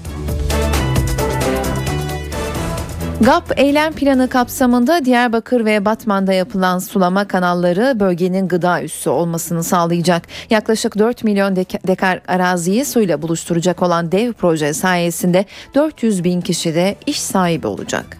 GAP 3.25 3.59
eylem 3.59 3.93
planı 3.93 4.29
kapsamında 4.29 5.05
Diyarbakır 5.05 5.65
ve 5.65 5.85
Batman'da 5.85 6.33
yapılan 6.33 6.79
sulama 6.79 7.27
kanalları 7.27 7.99
bölgenin 7.99 8.47
gıda 8.47 8.83
üssü 8.83 9.09
olmasını 9.09 9.63
sağlayacak. 9.63 10.23
Yaklaşık 10.49 10.97
4 10.97 11.23
milyon 11.23 11.55
dekar 11.55 12.21
araziyi 12.27 12.85
suyla 12.85 13.21
buluşturacak 13.21 13.81
olan 13.81 14.11
dev 14.11 14.33
proje 14.33 14.73
sayesinde 14.73 15.45
400 15.75 16.23
bin 16.23 16.41
kişi 16.41 16.75
de 16.75 16.95
iş 17.05 17.21
sahibi 17.21 17.67
olacak. 17.67 18.17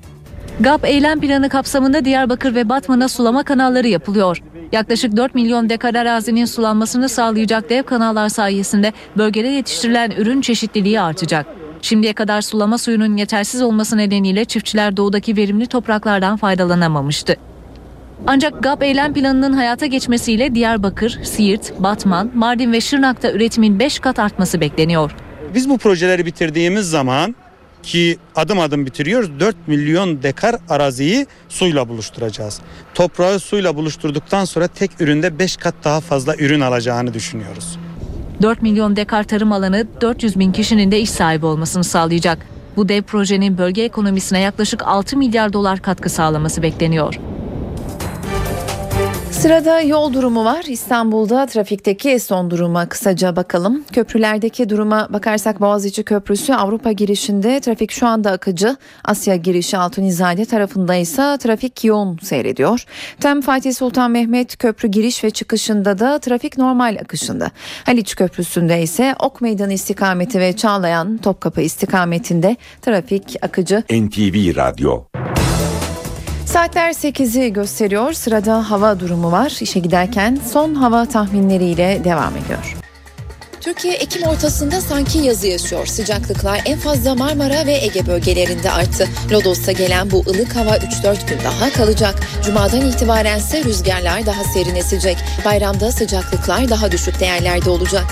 GAP 0.60 0.86
eylem 0.86 1.20
planı 1.20 1.50
kapsamında 1.50 2.06
Diyarbakır 2.06 2.56
ve 2.56 2.70
Batman'a 2.70 3.08
sulama 3.08 3.44
kanalları 3.44 3.88
yapılıyor. 3.88 4.44
Yaklaşık 4.72 5.18
4 5.18 5.36
milyon 5.36 5.70
dekar 5.70 5.96
arazinin 5.96 6.46
sulanmasını 6.46 7.10
sağlayacak 7.10 7.70
dev 7.70 7.84
kanallar 7.84 8.30
sayesinde 8.30 8.94
bölgede 9.18 9.48
yetiştirilen 9.48 10.12
ürün 10.12 10.42
çeşitliliği 10.42 11.02
artacak. 11.02 11.63
Şimdiye 11.84 12.14
kadar 12.14 12.42
sulama 12.42 12.78
suyunun 12.78 13.18
yetersiz 13.18 13.62
olması 13.62 13.98
nedeniyle 13.98 14.46
çiftçiler 14.46 14.98
doğudaki 14.98 15.38
verimli 15.38 15.68
topraklardan 15.68 16.38
faydalanamamıştı. 16.38 17.36
Ancak 18.28 18.64
GAP 18.64 18.84
eylem 18.84 19.14
planının 19.14 19.54
hayata 19.54 19.86
geçmesiyle 19.86 20.56
Diyarbakır, 20.56 21.20
Siirt, 21.24 21.74
Batman, 21.80 22.32
Mardin 22.36 22.72
ve 22.72 22.82
Şırnak'ta 22.82 23.32
üretimin 23.32 23.80
5 23.80 24.00
kat 24.00 24.20
artması 24.20 24.62
bekleniyor. 24.62 25.16
Biz 25.56 25.70
bu 25.70 25.78
projeleri 25.78 26.26
bitirdiğimiz 26.26 26.90
zaman 26.90 27.36
ki 27.84 28.18
adım 28.36 28.60
adım 28.60 28.86
bitiriyoruz 28.86 29.40
4 29.40 29.68
milyon 29.68 30.24
dekar 30.24 30.56
araziyi 30.70 31.28
suyla 31.50 31.90
buluşturacağız. 31.90 32.62
Toprağı 32.94 33.40
suyla 33.40 33.76
buluşturduktan 33.76 34.46
sonra 34.46 34.68
tek 34.68 35.02
üründe 35.02 35.40
5 35.40 35.58
kat 35.58 35.76
daha 35.84 36.02
fazla 36.02 36.36
ürün 36.36 36.62
alacağını 36.62 37.14
düşünüyoruz. 37.14 37.78
4 38.42 38.62
milyon 38.62 38.96
dekar 38.96 39.24
tarım 39.24 39.52
alanı 39.52 39.88
400 40.02 40.40
bin 40.40 40.52
kişinin 40.52 40.92
de 40.92 41.00
iş 41.00 41.10
sahibi 41.10 41.46
olmasını 41.46 41.84
sağlayacak. 41.84 42.38
Bu 42.76 42.90
dev 42.90 43.02
projenin 43.02 43.58
bölge 43.58 43.84
ekonomisine 43.84 44.40
yaklaşık 44.40 44.88
6 44.88 45.18
milyar 45.18 45.54
dolar 45.54 45.82
katkı 45.82 46.10
sağlaması 46.10 46.64
bekleniyor. 46.64 47.20
Sırada 49.44 49.82
yol 49.82 50.14
durumu 50.14 50.46
var. 50.46 50.66
İstanbul'da 50.68 51.46
trafikteki 51.46 52.20
son 52.20 52.52
duruma 52.52 52.90
kısaca 52.90 53.36
bakalım. 53.36 53.84
Köprülerdeki 53.94 54.70
duruma 54.70 55.08
bakarsak 55.10 55.62
Boğaziçi 55.62 56.04
Köprüsü 56.04 56.54
Avrupa 56.54 56.92
girişinde 56.92 57.60
trafik 57.60 57.92
şu 57.92 58.08
anda 58.08 58.32
akıcı. 58.32 58.76
Asya 59.06 59.36
girişi 59.36 59.78
Altunizade 59.78 60.46
tarafında 60.46 60.96
ise 60.96 61.38
trafik 61.40 61.84
yoğun 61.84 62.18
seyrediyor. 62.18 62.86
Tem 63.20 63.42
Fatih 63.42 63.74
Sultan 63.74 64.12
Mehmet 64.12 64.58
Köprü 64.58 64.88
giriş 64.88 65.24
ve 65.24 65.30
çıkışında 65.30 66.00
da 66.00 66.20
trafik 66.20 66.58
normal 66.58 66.98
akışında. 67.02 67.52
Haliç 67.86 68.16
Köprüsü'nde 68.16 68.82
ise 68.82 69.16
Ok 69.20 69.42
Meydanı 69.42 69.74
istikameti 69.74 70.40
ve 70.40 70.54
Çağlayan 70.54 71.18
Topkapı 71.18 71.62
istikametinde 71.62 72.58
trafik 72.82 73.36
akıcı. 73.42 73.84
NTV 73.90 74.56
Radyo 74.56 75.04
Saatler 76.46 76.90
8'i 76.90 77.54
gösteriyor. 77.54 78.14
Sırada 78.14 78.72
hava 78.72 79.00
durumu 79.00 79.32
var. 79.32 79.58
İşe 79.62 79.80
giderken 79.80 80.40
son 80.52 80.76
hava 80.76 81.06
tahminleriyle 81.06 82.02
devam 82.04 82.38
ediyor. 82.38 82.78
Türkiye 83.62 83.94
Ekim 83.94 84.24
ortasında 84.24 84.82
sanki 84.82 85.18
yazı 85.18 85.48
yaşıyor. 85.48 85.86
Sıcaklıklar 85.86 86.62
en 86.66 86.80
fazla 86.80 87.16
Marmara 87.16 87.66
ve 87.66 87.74
Ege 87.74 88.08
bölgelerinde 88.08 88.72
arttı. 88.72 89.08
Lodos'ta 89.32 89.72
gelen 89.72 90.12
bu 90.12 90.18
ılık 90.20 90.56
hava 90.56 90.78
3-4 90.78 91.30
gün 91.30 91.38
daha 91.44 91.70
kalacak. 91.74 92.16
Cumadan 92.46 92.82
itibaren 92.90 93.38
ise 93.38 93.64
rüzgarlar 93.64 94.26
daha 94.26 94.44
serin 94.44 94.76
esecek. 94.76 95.18
Bayramda 95.46 95.92
sıcaklıklar 95.92 96.70
daha 96.70 96.92
düşük 96.92 97.20
değerlerde 97.20 97.70
olacak. 97.70 98.06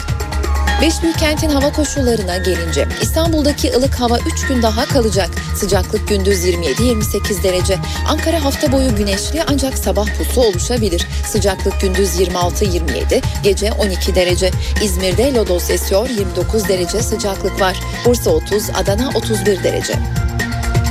Beş 0.82 1.03
büyük 1.03 1.19
kentin 1.19 1.49
hava 1.49 1.71
koşullarına 1.71 2.38
gelince 2.38 2.88
İstanbul'daki 3.01 3.73
ılık 3.73 3.95
hava 3.95 4.17
3 4.19 4.47
gün 4.47 4.61
daha 4.61 4.86
kalacak. 4.86 5.29
Sıcaklık 5.55 6.07
gündüz 6.07 6.45
27-28 6.45 7.43
derece. 7.43 7.77
Ankara 8.07 8.43
hafta 8.43 8.71
boyu 8.71 8.95
güneşli 8.95 9.43
ancak 9.47 9.77
sabah 9.77 10.07
pusu 10.17 10.41
oluşabilir. 10.41 11.07
Sıcaklık 11.25 11.82
gündüz 11.82 12.19
26-27, 12.19 13.21
gece 13.43 13.71
12 13.71 14.15
derece. 14.15 14.51
İzmir'de 14.84 15.34
lodos 15.34 15.69
esiyor 15.69 16.09
29 16.09 16.67
derece 16.67 17.01
sıcaklık 17.01 17.61
var. 17.61 17.79
Bursa 18.05 18.29
30, 18.29 18.69
Adana 18.69 19.09
31 19.15 19.63
derece. 19.63 19.93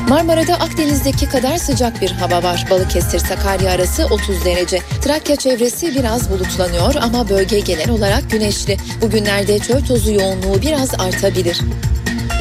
Marmara'da 0.08 0.54
Akdeniz'deki 0.54 1.28
kadar 1.28 1.56
sıcak 1.56 2.00
bir 2.00 2.10
hava 2.10 2.42
var. 2.42 2.66
Balıkesir 2.70 3.18
Sakarya 3.18 3.72
arası 3.72 4.06
30 4.10 4.44
derece. 4.44 4.78
Trakya 5.02 5.36
çevresi 5.36 5.94
biraz 5.94 6.30
bulutlanıyor 6.30 6.94
ama 6.94 7.28
bölge 7.28 7.60
genel 7.60 7.90
olarak 7.90 8.30
güneşli. 8.30 8.76
Bugünlerde 9.02 9.58
çöl 9.58 9.84
tozu 9.84 10.12
yoğunluğu 10.12 10.62
biraz 10.62 10.94
artabilir. 11.00 11.60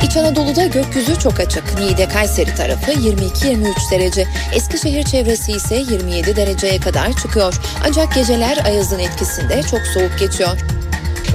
İç 0.04 0.18
Anadolu'da 0.18 0.66
gökyüzü 0.66 1.20
çok 1.20 1.40
açık. 1.40 1.64
Niğde 1.80 2.08
Kayseri 2.08 2.56
tarafı 2.56 2.92
22-23 2.92 3.92
derece. 3.92 4.28
Eskişehir 4.54 5.04
çevresi 5.04 5.52
ise 5.52 5.76
27 5.76 6.36
dereceye 6.36 6.80
kadar 6.80 7.14
çıkıyor. 7.14 7.54
Ancak 7.88 8.16
geceler 8.16 8.66
ayazın 8.66 9.00
etkisinde 9.00 9.62
çok 9.64 9.82
soğuk 9.82 10.20
geçiyor. 10.20 10.58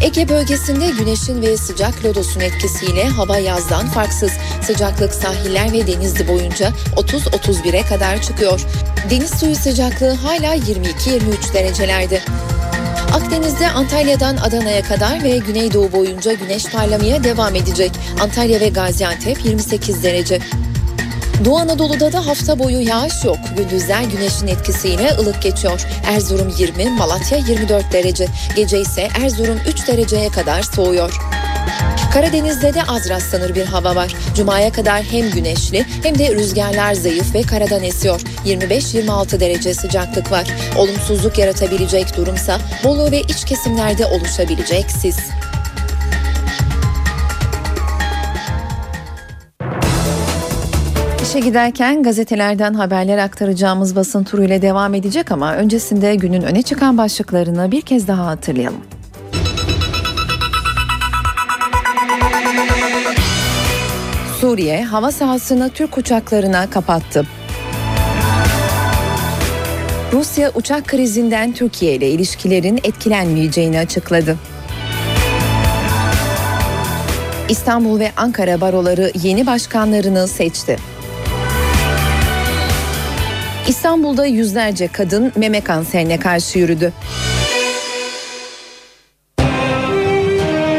Ege 0.05 0.29
bölgesinde 0.29 0.87
güneşin 0.99 1.43
ve 1.43 1.57
sıcak 1.57 2.05
lodosun 2.05 2.41
etkisiyle 2.41 3.05
hava 3.09 3.39
yazdan 3.39 3.87
farksız. 3.87 4.33
Sıcaklık 4.63 5.15
sahiller 5.15 5.73
ve 5.73 5.87
denizli 5.87 6.29
boyunca 6.29 6.73
30-31'e 6.97 7.83
kadar 7.83 8.23
çıkıyor. 8.23 8.61
Deniz 9.11 9.31
suyu 9.31 9.55
sıcaklığı 9.55 10.15
hala 10.15 10.57
22-23 10.57 11.55
derecelerde. 11.55 12.21
Akdeniz'de 13.15 13.71
Antalya'dan 13.71 14.37
Adana'ya 14.37 14.83
kadar 14.83 15.23
ve 15.23 15.39
Güneydoğu 15.39 15.93
boyunca 15.93 16.33
güneş 16.33 16.67
parlamaya 16.67 17.25
devam 17.25 17.55
edecek. 17.55 17.91
Antalya 18.21 18.61
ve 18.61 18.69
Gaziantep 18.69 19.45
28 19.45 20.03
derece. 20.03 20.39
Doğu 21.45 21.59
Anadolu'da 21.59 22.12
da 22.12 22.26
hafta 22.26 22.59
boyu 22.59 22.80
yağış 22.80 23.24
yok. 23.24 23.39
Gündüzler 23.57 24.03
güneşin 24.03 24.47
etkisiyle 24.47 25.11
ılık 25.18 25.43
geçiyor. 25.43 25.87
Erzurum 26.07 26.55
20, 26.59 26.91
Malatya 26.91 27.39
24 27.39 27.93
derece. 27.93 28.26
Gece 28.57 28.80
ise 28.80 29.09
Erzurum 29.24 29.59
3 29.68 29.89
dereceye 29.89 30.28
kadar 30.28 30.62
soğuyor. 30.62 31.18
Karadeniz'de 32.12 32.74
de 32.74 32.82
az 32.82 33.09
rastlanır 33.11 33.55
bir 33.55 33.64
hava 33.66 33.97
var. 33.97 34.14
Cuma'ya 34.37 34.72
kadar 34.72 35.03
hem 35.03 35.30
güneşli 35.30 35.87
hem 36.03 36.18
de 36.18 36.35
rüzgarlar 36.35 36.95
zayıf 36.95 37.35
ve 37.35 37.43
karadan 37.43 37.82
esiyor. 37.82 38.20
25-26 38.47 39.41
derece 39.41 39.74
sıcaklık 39.74 40.32
var. 40.32 40.47
Olumsuzluk 40.78 41.39
yaratabilecek 41.39 42.16
durumsa 42.16 42.59
Bolu 42.85 43.11
ve 43.11 43.20
iç 43.20 43.45
kesimlerde 43.45 44.07
oluşabilecek 44.07 44.91
sis. 44.91 45.16
İşe 51.35 51.41
giderken 51.41 52.03
gazetelerden 52.03 52.74
haberler 52.74 53.18
aktaracağımız 53.18 53.97
basın 53.97 54.24
turu 54.24 54.45
ile 54.45 54.62
devam 54.62 54.95
edecek 54.95 55.32
ama 55.32 55.55
öncesinde 55.55 56.14
günün 56.14 56.43
öne 56.43 56.62
çıkan 56.62 56.99
başlıklarını 56.99 57.70
bir 57.70 57.82
kez 57.82 58.09
daha 58.09 58.26
hatırlayalım. 58.26 58.80
Suriye 64.41 64.85
hava 64.85 65.12
sahasını 65.12 65.70
Türk 65.70 65.99
uçaklarına 65.99 66.70
kapattı. 66.70 67.26
Rusya 70.12 70.53
uçak 70.55 70.87
krizinden 70.87 71.53
Türkiye 71.53 71.95
ile 71.95 72.11
ilişkilerin 72.11 72.80
etkilenmeyeceğini 72.85 73.78
açıkladı. 73.78 74.37
İstanbul 77.49 78.01
ve 78.01 78.12
Ankara 78.16 78.61
baroları 78.61 79.12
yeni 79.22 79.47
başkanlarını 79.47 80.28
seçti. 80.28 80.94
İstanbul'da 83.69 84.27
yüzlerce 84.27 84.89
kadın 84.89 85.33
meme 85.37 85.61
kanserine 85.61 86.19
karşı 86.19 86.59
yürüdü. 86.59 86.93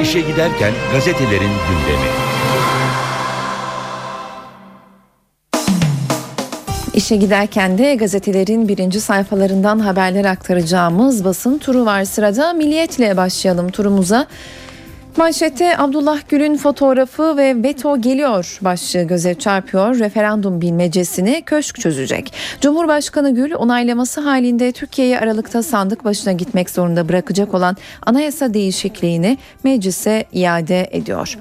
İşe 0.01 0.19
giderken 0.21 0.73
gazetelerin 0.93 1.51
gündemi. 1.69 2.09
İşe 6.93 7.15
giderken 7.15 7.77
de 7.77 7.95
gazetelerin 7.95 8.67
birinci 8.67 9.01
sayfalarından 9.01 9.79
haberler 9.79 10.25
aktaracağımız 10.25 11.25
basın 11.25 11.57
turu 11.57 11.85
var 11.85 12.05
sırada. 12.05 12.53
Milliyetle 12.53 13.17
başlayalım 13.17 13.69
turumuza. 13.69 14.27
Manşette 15.17 15.77
Abdullah 15.77 16.19
Gül'ün 16.29 16.57
fotoğrafı 16.57 17.37
ve 17.37 17.63
veto 17.63 18.01
geliyor 18.01 18.57
başlığı 18.61 19.03
göze 19.03 19.33
çarpıyor. 19.33 19.99
Referandum 19.99 20.61
bilmecesini 20.61 21.43
köşk 21.45 21.79
çözecek. 21.79 22.33
Cumhurbaşkanı 22.61 23.35
Gül 23.35 23.53
onaylaması 23.53 24.21
halinde 24.21 24.71
Türkiye'yi 24.71 25.19
Aralık'ta 25.19 25.63
sandık 25.63 26.05
başına 26.05 26.33
gitmek 26.33 26.69
zorunda 26.69 27.09
bırakacak 27.09 27.53
olan 27.53 27.77
anayasa 28.05 28.53
değişikliğini 28.53 29.37
meclise 29.63 30.25
iade 30.33 30.89
ediyor. 30.91 31.37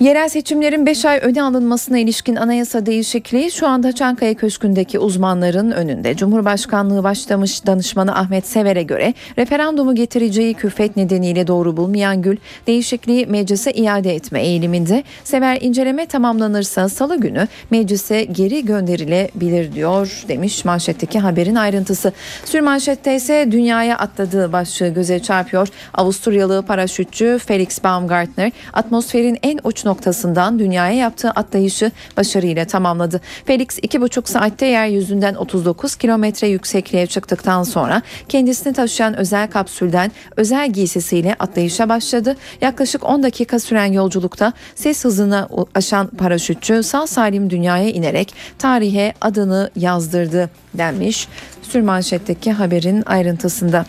Yerel 0.00 0.28
seçimlerin 0.28 0.86
5 0.86 1.04
ay 1.04 1.18
öne 1.22 1.42
alınmasına 1.42 1.98
ilişkin 1.98 2.36
anayasa 2.36 2.86
değişikliği 2.86 3.50
şu 3.50 3.66
anda 3.66 3.92
Çankaya 3.92 4.34
Köşkü'ndeki 4.34 4.98
uzmanların 4.98 5.70
önünde. 5.70 6.16
Cumhurbaşkanlığı 6.16 7.04
başlamış 7.04 7.66
danışmanı 7.66 8.14
Ahmet 8.18 8.46
Sever'e 8.46 8.82
göre 8.82 9.14
referandumu 9.38 9.94
getireceği 9.94 10.54
külfet 10.54 10.96
nedeniyle 10.96 11.46
doğru 11.46 11.76
bulmayan 11.76 12.22
Gül 12.22 12.36
değişikliği 12.66 13.26
meclise 13.26 13.72
iade 13.72 14.14
etme 14.14 14.42
eğiliminde. 14.42 15.04
Sever 15.24 15.58
inceleme 15.60 16.06
tamamlanırsa 16.06 16.88
salı 16.88 17.20
günü 17.20 17.48
meclise 17.70 18.24
geri 18.24 18.64
gönderilebilir 18.64 19.72
diyor 19.72 20.24
demiş 20.28 20.64
manşetteki 20.64 21.18
haberin 21.18 21.54
ayrıntısı. 21.54 22.12
Sürmanşette 22.44 23.16
ise 23.16 23.48
dünyaya 23.50 23.98
atladığı 23.98 24.52
başlığı 24.52 24.88
göze 24.88 25.18
çarpıyor. 25.18 25.68
Avusturyalı 25.94 26.64
paraşütçü 26.66 27.38
Felix 27.46 27.84
Baumgartner 27.84 28.52
atmosferin 28.72 29.38
en 29.42 29.58
uç 29.64 29.85
noktasından 29.86 30.58
dünyaya 30.58 30.96
yaptığı 30.96 31.30
atlayışı 31.30 31.90
başarıyla 32.16 32.64
tamamladı. 32.64 33.20
Felix 33.44 33.78
2,5 33.78 34.30
saatte 34.30 34.66
yeryüzünden 34.66 35.34
39 35.34 35.96
kilometre 35.96 36.48
yüksekliğe 36.48 37.06
çıktıktan 37.06 37.62
sonra 37.62 38.02
kendisini 38.28 38.72
taşıyan 38.72 39.16
özel 39.16 39.50
kapsülden 39.50 40.12
özel 40.36 40.70
giysisiyle 40.70 41.36
atlayışa 41.38 41.88
başladı. 41.88 42.36
Yaklaşık 42.60 43.04
10 43.04 43.22
dakika 43.22 43.58
süren 43.58 43.92
yolculukta 43.92 44.52
ses 44.74 45.04
hızına 45.04 45.48
aşan 45.74 46.06
paraşütçü 46.06 46.82
sağ 46.82 47.06
salim 47.06 47.50
dünyaya 47.50 47.88
inerek 47.88 48.34
tarihe 48.58 49.14
adını 49.20 49.70
yazdırdı 49.76 50.50
denmiş 50.74 51.28
sürmanşetteki 51.62 52.52
haberin 52.52 53.02
ayrıntısında. 53.06 53.86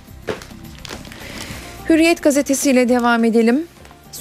Hürriyet 1.89 2.23
gazetesiyle 2.23 2.89
devam 2.89 3.23
edelim. 3.23 3.63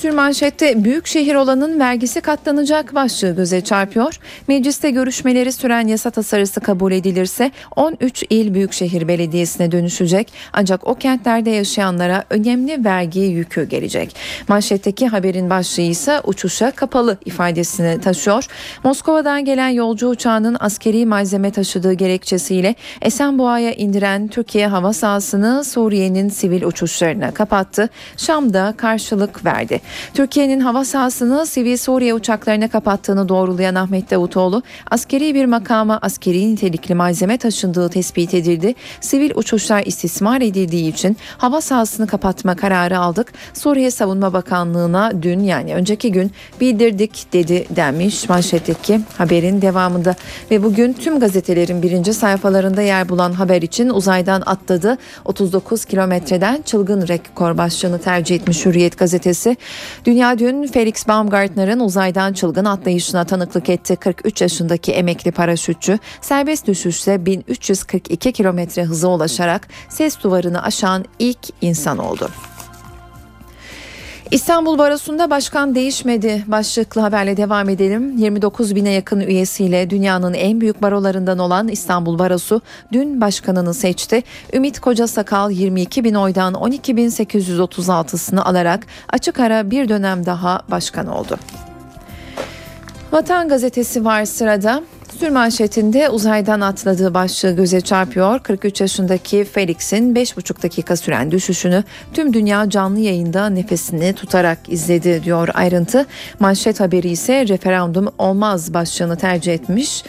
Sürmanşette 0.07 0.85
büyük 0.85 1.07
şehir 1.07 1.35
olanın 1.35 1.81
vergisi 1.81 2.21
katlanacak 2.21 2.95
başlığı 2.95 3.37
göze 3.37 3.61
çarpıyor. 3.61 4.19
Mecliste 4.49 4.91
görüşmeleri 4.91 5.53
süren 5.53 5.89
yasa 5.89 6.11
tasarısı 6.11 6.61
kabul 6.61 6.93
edilirse 6.93 7.51
13 7.77 8.25
il 8.31 8.55
büyükşehir 8.55 9.09
belediyesine 9.09 9.73
dönüşecek. 9.73 10.33
Ancak 10.53 10.87
o 10.87 10.95
kentlerde 10.95 11.51
yaşayanlara 11.51 12.25
önemli 12.31 12.85
vergi 12.85 13.21
yükü 13.21 13.69
gelecek. 13.69 14.17
Manşetteki 14.49 15.09
haberin 15.09 15.51
başlığı 15.51 15.83
ise 15.83 16.21
uçuşa 16.25 16.71
kapalı 16.71 17.19
ifadesini 17.25 18.01
taşıyor. 18.01 18.47
Moskova'dan 18.85 19.45
gelen 19.45 19.69
yolcu 19.69 20.09
uçağının 20.09 20.57
askeri 20.61 21.07
malzeme 21.07 21.51
taşıdığı 21.51 21.93
gerekçesiyle 21.93 22.75
Esenboğa'ya 23.03 23.73
indiren 23.73 24.29
Türkiye 24.29 24.67
hava 24.67 24.93
sahasını 24.93 25.65
Suriye'nin 25.65 26.29
sivil 26.29 26.63
uçuşlarına 26.63 27.35
kapattı. 27.35 27.89
Şam'da 28.17 28.75
karşılık 28.77 29.45
verdi. 29.45 29.81
Türkiye'nin 30.15 30.61
hava 30.61 30.85
sahasını 30.85 31.47
sivil 31.47 31.77
Suriye 31.77 32.15
uçaklarına 32.15 32.69
kapattığını 32.69 33.29
doğrulayan 33.29 33.75
Ahmet 33.75 34.11
Davutoğlu, 34.11 34.63
askeri 34.91 35.35
bir 35.35 35.45
makama 35.45 35.99
askeri 36.03 36.53
nitelikli 36.53 36.95
malzeme 36.95 37.39
taşındığı 37.39 37.89
tespit 37.89 38.35
edildi. 38.35 38.75
Sivil 39.01 39.31
uçuşlar 39.35 39.83
istismar 39.87 40.41
edildiği 40.41 40.93
için 40.93 41.17
hava 41.39 41.61
sahasını 41.61 42.07
kapatma 42.07 42.57
kararı 42.57 42.99
aldık. 42.99 43.33
Suriye 43.55 43.91
Savunma 43.91 44.33
Bakanlığı'na 44.33 45.23
dün 45.23 45.41
yani 45.41 45.75
önceki 45.75 46.13
gün 46.13 46.31
bildirdik 46.61 47.27
dedi 47.33 47.67
denmiş 47.71 48.29
manşetteki 48.29 49.01
haberin 49.19 49.63
devamında. 49.63 50.15
Ve 50.51 50.63
bugün 50.63 50.93
tüm 50.93 51.21
gazetelerin 51.21 51.83
birinci 51.83 52.15
sayfalarında 52.15 52.83
yer 52.83 53.09
bulan 53.09 53.33
haber 53.33 53.63
için 53.63 53.89
uzaydan 53.89 54.43
atladı. 54.47 54.99
39 55.25 55.85
kilometreden 55.85 56.63
çılgın 56.63 57.09
rekor 57.09 57.59
başlığını 57.59 57.99
tercih 57.99 58.37
etmiş 58.37 58.67
Hürriyet 58.67 58.99
gazetesi. 58.99 59.57
Dünya 60.05 60.39
dün 60.39 60.67
Felix 60.67 61.09
Baumgartner'ın 61.09 61.81
uzaydan 61.81 62.33
çılgın 62.33 62.65
atlayışına 62.65 63.25
tanıklık 63.25 63.69
etti. 63.69 63.97
43 63.97 64.41
yaşındaki 64.43 64.93
emekli 64.93 65.31
paraşütçü 65.31 65.99
serbest 66.21 66.67
düşüşle 66.67 67.27
1342 67.27 68.33
kilometre 68.33 68.85
hıza 68.85 69.09
ulaşarak 69.09 69.69
ses 69.89 70.23
duvarını 70.23 70.63
aşan 70.63 71.05
ilk 71.19 71.39
insan 71.61 71.99
oldu. 71.99 72.31
İstanbul 74.31 74.79
Barosu'nda 74.79 75.31
başkan 75.31 75.75
değişmedi. 75.75 76.45
Başlıklı 76.47 77.01
haberle 77.01 77.37
devam 77.37 77.69
edelim. 77.69 78.17
29 78.17 78.75
bine 78.75 78.91
yakın 78.91 79.21
üyesiyle 79.21 79.91
dünyanın 79.91 80.35
en 80.35 80.61
büyük 80.61 80.83
barolarından 80.83 81.39
olan 81.39 81.69
İstanbul 81.69 82.19
Barosu 82.19 82.61
dün 82.93 83.21
başkanını 83.21 83.75
seçti. 83.75 84.23
Ümit 84.53 84.81
Kocasakal 84.81 85.51
22 85.51 86.05
bin 86.05 86.15
oydan 86.15 86.55
12.836'sını 86.55 88.43
alarak 88.45 88.87
açık 89.09 89.41
ara 89.41 89.71
bir 89.71 89.89
dönem 89.89 90.27
daha 90.27 90.63
başkan 90.71 91.07
oldu. 91.07 91.37
Vatan 93.13 93.49
Gazetesi 93.49 94.05
var 94.05 94.25
sırada. 94.25 94.83
Sürmanşetinde 95.21 96.09
uzaydan 96.09 96.61
atladığı 96.61 97.15
başlığı 97.15 97.57
göze 97.57 97.81
çarpıyor. 97.81 98.39
43 98.39 98.81
yaşındaki 98.81 99.45
Felix'in 99.45 100.15
5,5 100.15 100.63
dakika 100.63 100.97
süren 100.97 101.31
düşüşünü 101.31 101.85
tüm 102.15 102.33
dünya 102.33 102.71
canlı 102.71 103.01
yayında 103.01 103.49
nefesini 103.49 104.13
tutarak 104.13 104.59
izledi 104.69 105.25
diyor 105.25 105.49
ayrıntı. 105.55 106.07
Manşet 106.41 106.81
haberi 106.81 107.09
ise 107.09 107.49
referandum 107.49 108.09
olmaz 108.19 108.75
başlığını 108.75 109.17
tercih 109.17 109.55
etmiş. 109.55 110.05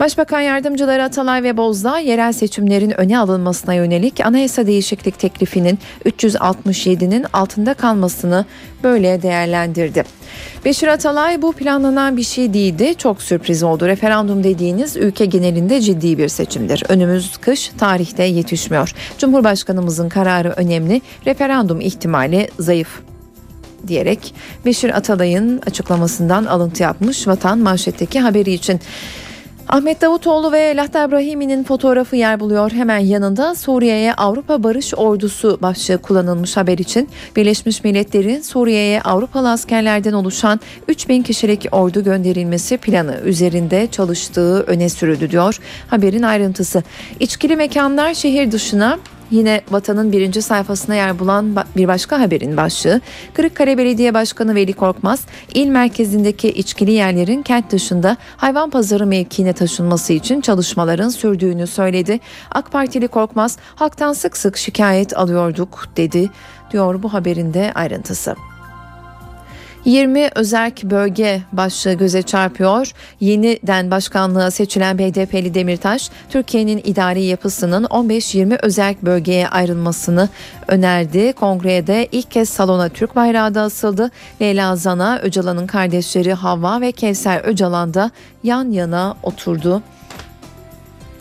Başbakan 0.00 0.40
yardımcıları 0.40 1.02
Atalay 1.04 1.42
ve 1.42 1.56
Bozdağ 1.56 1.98
yerel 1.98 2.32
seçimlerin 2.32 3.00
öne 3.00 3.18
alınmasına 3.18 3.74
yönelik 3.74 4.20
anayasa 4.20 4.66
değişiklik 4.66 5.18
teklifinin 5.18 5.78
367'nin 6.06 7.26
altında 7.32 7.74
kalmasını 7.74 8.44
böyle 8.82 9.22
değerlendirdi. 9.22 10.04
Beşir 10.64 10.88
Atalay 10.88 11.42
bu 11.42 11.52
planlanan 11.52 12.16
bir 12.16 12.22
şey 12.22 12.54
değildi. 12.54 12.94
Çok 12.98 13.22
sürpriz 13.22 13.62
oldu. 13.62 13.86
Referandum 13.86 14.44
dediğiniz 14.44 14.96
ülke 14.96 15.24
genelinde 15.24 15.80
ciddi 15.80 16.18
bir 16.18 16.28
seçimdir. 16.28 16.82
Önümüz 16.88 17.36
kış 17.36 17.70
tarihte 17.78 18.22
yetişmiyor. 18.22 18.94
Cumhurbaşkanımızın 19.18 20.08
kararı 20.08 20.50
önemli. 20.50 21.02
Referandum 21.26 21.80
ihtimali 21.80 22.48
zayıf 22.58 22.88
diyerek 23.86 24.34
Beşir 24.66 24.96
Atalay'ın 24.96 25.62
açıklamasından 25.66 26.44
alıntı 26.44 26.82
yapmış 26.82 27.28
Vatan 27.28 27.58
manşetteki 27.58 28.20
haberi 28.20 28.52
için. 28.52 28.80
Ahmet 29.68 30.00
Davutoğlu 30.00 30.52
ve 30.52 30.76
Lahta 30.76 31.10
Brahimi'nin 31.10 31.64
fotoğrafı 31.64 32.16
yer 32.16 32.40
buluyor. 32.40 32.72
Hemen 32.72 32.98
yanında 32.98 33.54
Suriye'ye 33.54 34.14
Avrupa 34.14 34.62
Barış 34.62 34.94
Ordusu 34.94 35.58
başlığı 35.62 35.98
kullanılmış 35.98 36.56
haber 36.56 36.78
için 36.78 37.08
Birleşmiş 37.36 37.84
Milletler'in 37.84 38.40
Suriye'ye 38.40 39.00
Avrupalı 39.00 39.50
askerlerden 39.50 40.12
oluşan 40.12 40.60
3000 40.88 41.22
kişilik 41.22 41.66
ordu 41.72 42.04
gönderilmesi 42.04 42.76
planı 42.76 43.20
üzerinde 43.24 43.88
çalıştığı 43.90 44.60
öne 44.62 44.88
sürüldü 44.88 45.30
diyor. 45.30 45.58
Haberin 45.88 46.22
ayrıntısı. 46.22 46.82
İçkili 47.20 47.56
mekanlar 47.56 48.14
şehir 48.14 48.52
dışına 48.52 48.98
Yine 49.34 49.60
vatanın 49.70 50.12
birinci 50.12 50.42
sayfasına 50.42 50.94
yer 50.94 51.18
bulan 51.18 51.56
bir 51.76 51.88
başka 51.88 52.20
haberin 52.20 52.56
başlığı 52.56 53.00
Kırıkkale 53.34 53.78
Belediye 53.78 54.14
Başkanı 54.14 54.54
Veli 54.54 54.72
Korkmaz 54.72 55.20
il 55.54 55.66
merkezindeki 55.66 56.48
içkili 56.48 56.92
yerlerin 56.92 57.42
kent 57.42 57.70
dışında 57.70 58.16
hayvan 58.36 58.70
pazarı 58.70 59.06
mevkiine 59.06 59.52
taşınması 59.52 60.12
için 60.12 60.40
çalışmaların 60.40 61.08
sürdüğünü 61.08 61.66
söyledi. 61.66 62.20
AK 62.50 62.72
Partili 62.72 63.08
Korkmaz 63.08 63.58
halktan 63.74 64.12
sık 64.12 64.36
sık 64.36 64.56
şikayet 64.56 65.18
alıyorduk 65.18 65.88
dedi 65.96 66.30
diyor 66.70 67.02
bu 67.02 67.12
haberinde 67.12 67.72
ayrıntısı. 67.74 68.36
20 69.84 70.30
özerk 70.34 70.82
bölge 70.82 71.42
başlığı 71.52 71.92
göze 71.92 72.22
çarpıyor. 72.22 72.92
Yeniden 73.20 73.90
başkanlığa 73.90 74.50
seçilen 74.50 74.98
BDP'li 74.98 75.54
Demirtaş, 75.54 76.10
Türkiye'nin 76.28 76.82
idari 76.84 77.22
yapısının 77.22 77.84
15-20 77.84 78.58
özerk 78.62 79.02
bölgeye 79.02 79.48
ayrılmasını 79.48 80.28
önerdi. 80.68 81.32
Kongrede 81.32 82.08
ilk 82.12 82.30
kez 82.30 82.48
salona 82.48 82.88
Türk 82.88 83.16
bayrağı 83.16 83.54
da 83.54 83.60
asıldı. 83.60 84.10
Leyla 84.40 84.76
Zana, 84.76 85.18
Öcalan'ın 85.22 85.66
kardeşleri 85.66 86.32
Havva 86.32 86.80
ve 86.80 86.92
Kevser 86.92 87.40
Öcalan 87.44 87.94
da 87.94 88.10
yan 88.42 88.70
yana 88.70 89.14
oturdu 89.22 89.82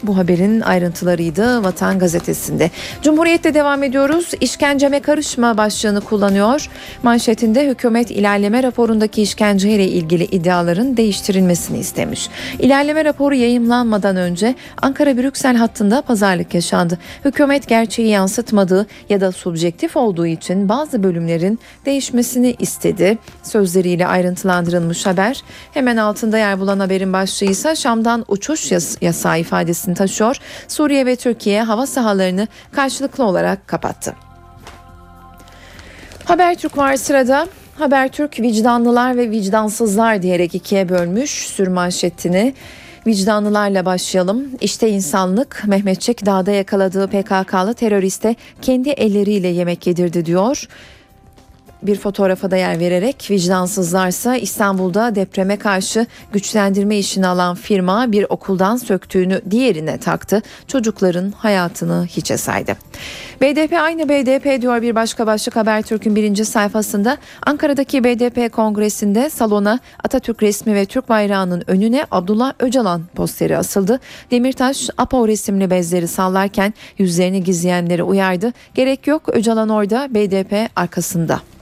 Bu 0.03 0.17
haberin 0.17 0.61
ayrıntılarıydı 0.61 1.63
Vatan 1.63 1.99
Gazetesi'nde. 1.99 2.71
Cumhuriyet'te 3.01 3.53
devam 3.53 3.83
ediyoruz. 3.83 4.31
İşkenceme 4.41 4.99
karışma 4.99 5.57
başlığını 5.57 6.01
kullanıyor. 6.01 6.69
Manşetinde 7.03 7.67
hükümet 7.67 8.11
ilerleme 8.11 8.63
raporundaki 8.63 9.21
işkenceyle 9.21 9.87
ilgili 9.87 10.23
iddiaların 10.23 10.97
değiştirilmesini 10.97 11.79
istemiş. 11.79 12.29
İlerleme 12.59 13.05
raporu 13.05 13.35
yayımlanmadan 13.35 14.15
önce 14.15 14.55
Ankara-Brüksel 14.81 15.55
hattında 15.55 16.01
pazarlık 16.01 16.53
yaşandı. 16.53 16.97
Hükümet 17.25 17.67
gerçeği 17.67 18.09
yansıtmadığı 18.09 18.87
ya 19.09 19.21
da 19.21 19.31
subjektif 19.31 19.97
olduğu 19.97 20.25
için 20.25 20.69
bazı 20.69 21.03
bölümlerin 21.03 21.59
değişmesini 21.85 22.55
istedi. 22.59 23.17
Sözleriyle 23.43 24.07
ayrıntılandırılmış 24.07 25.05
haber. 25.05 25.43
Hemen 25.73 25.97
altında 25.97 26.37
yer 26.37 26.59
bulan 26.59 26.79
haberin 26.79 27.13
başlığı 27.13 27.45
ise 27.47 27.75
Şam'dan 27.75 28.25
uçuş 28.27 28.71
yas- 28.71 28.97
yasağı 29.01 29.39
ifadesini 29.39 29.92
taşıyor. 29.93 30.37
Suriye 30.67 31.05
ve 31.05 31.15
Türkiye 31.15 31.63
hava 31.63 31.85
sahalarını 31.87 32.47
karşılıklı 32.71 33.23
olarak 33.23 33.67
kapattı. 33.67 34.15
Habertürk 36.25 36.77
var 36.77 36.95
sırada. 36.95 37.47
Habertürk 37.79 38.39
vicdanlılar 38.39 39.17
ve 39.17 39.31
vicdansızlar 39.31 40.21
diyerek 40.21 40.55
ikiye 40.55 40.89
bölmüş 40.89 41.31
sürmanşetini. 41.31 42.53
Vicdanlılarla 43.07 43.85
başlayalım. 43.85 44.47
İşte 44.61 44.89
insanlık 44.89 45.63
Mehmetçik 45.67 46.25
dağda 46.25 46.51
yakaladığı 46.51 47.07
PKK'lı 47.07 47.73
teröriste 47.73 48.35
kendi 48.61 48.89
elleriyle 48.89 49.47
yemek 49.47 49.87
yedirdi 49.87 50.25
diyor 50.25 50.67
bir 51.87 51.95
fotoğrafa 51.95 52.51
da 52.51 52.57
yer 52.57 52.79
vererek 52.79 53.27
vicdansızlarsa 53.31 54.35
İstanbul'da 54.35 55.15
depreme 55.15 55.57
karşı 55.57 56.05
güçlendirme 56.31 56.97
işini 56.97 57.27
alan 57.27 57.55
firma 57.55 58.11
bir 58.11 58.25
okuldan 58.29 58.77
söktüğünü 58.77 59.41
diğerine 59.51 59.97
taktı. 59.97 60.41
Çocukların 60.67 61.31
hayatını 61.31 62.05
hiçe 62.05 62.37
saydı. 62.37 62.77
BDP 63.41 63.73
aynı 63.73 64.09
BDP 64.09 64.61
diyor 64.61 64.81
bir 64.81 64.95
başka 64.95 65.27
başlık 65.27 65.55
Habertürk'ün 65.55 66.15
birinci 66.15 66.45
sayfasında 66.45 67.17
Ankara'daki 67.45 68.03
BDP 68.03 68.53
kongresinde 68.53 69.29
salona 69.29 69.79
Atatürk 70.03 70.43
resmi 70.43 70.75
ve 70.75 70.85
Türk 70.85 71.09
bayrağının 71.09 71.63
önüne 71.67 72.05
Abdullah 72.11 72.53
Öcalan 72.59 73.01
posteri 73.15 73.57
asıldı. 73.57 73.99
Demirtaş 74.31 74.89
Apo 74.97 75.27
resimli 75.27 75.69
bezleri 75.69 76.07
sallarken 76.07 76.73
yüzlerini 76.97 77.43
gizleyenleri 77.43 78.03
uyardı. 78.03 78.53
Gerek 78.75 79.07
yok 79.07 79.29
Öcalan 79.29 79.69
orada 79.69 80.07
BDP 80.13 80.69
arkasında. 80.75 81.52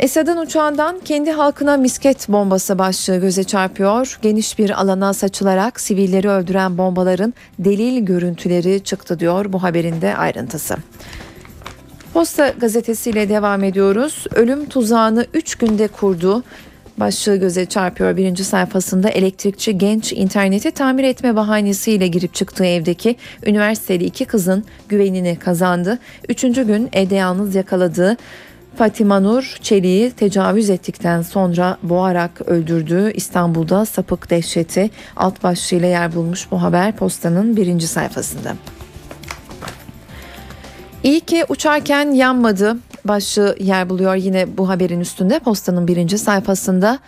Esad'ın 0.00 0.36
uçağından 0.36 1.00
kendi 1.04 1.30
halkına 1.30 1.76
misket 1.76 2.28
bombası 2.28 2.78
başlığı 2.78 3.16
göze 3.16 3.44
çarpıyor. 3.44 4.18
Geniş 4.22 4.58
bir 4.58 4.80
alana 4.80 5.12
saçılarak 5.12 5.80
sivilleri 5.80 6.28
öldüren 6.28 6.78
bombaların 6.78 7.34
delil 7.58 8.04
görüntüleri 8.04 8.84
çıktı 8.84 9.20
diyor 9.20 9.52
bu 9.52 9.62
haberin 9.62 10.00
de 10.00 10.16
ayrıntısı. 10.16 10.76
Posta 12.14 12.48
gazetesiyle 12.48 13.28
devam 13.28 13.64
ediyoruz. 13.64 14.26
Ölüm 14.34 14.66
tuzağını 14.68 15.26
3 15.34 15.54
günde 15.54 15.88
kurdu. 15.88 16.42
Başlığı 16.98 17.36
göze 17.36 17.66
çarpıyor 17.66 18.16
birinci 18.16 18.44
sayfasında 18.44 19.08
elektrikçi 19.08 19.78
genç 19.78 20.12
interneti 20.12 20.70
tamir 20.70 21.04
etme 21.04 21.36
bahanesiyle 21.36 22.06
girip 22.06 22.34
çıktığı 22.34 22.64
evdeki 22.64 23.16
üniversiteli 23.46 24.04
iki 24.04 24.24
kızın 24.24 24.64
güvenini 24.88 25.38
kazandı. 25.38 25.98
Üçüncü 26.28 26.66
gün 26.66 26.88
evde 26.92 27.14
yalnız 27.14 27.54
yakaladığı 27.54 28.16
Fatima 28.78 29.20
Nur 29.20 29.56
Çelik'i 29.62 30.16
tecavüz 30.16 30.70
ettikten 30.70 31.22
sonra 31.22 31.78
boğarak 31.82 32.40
öldürdüğü 32.46 33.12
İstanbul'da 33.12 33.84
sapık 33.84 34.30
dehşeti 34.30 34.90
alt 35.16 35.42
başlığıyla 35.42 35.88
yer 35.88 36.14
bulmuş 36.14 36.50
bu 36.50 36.62
haber 36.62 36.96
postanın 36.96 37.56
birinci 37.56 37.86
sayfasında. 37.86 38.54
İyi 41.02 41.20
ki 41.20 41.44
uçarken 41.48 42.10
yanmadı 42.10 42.76
başlığı 43.04 43.56
yer 43.60 43.90
buluyor 43.90 44.14
yine 44.14 44.56
bu 44.56 44.68
haberin 44.68 45.00
üstünde 45.00 45.38
postanın 45.38 45.88
birinci 45.88 46.18
sayfasında. 46.18 46.98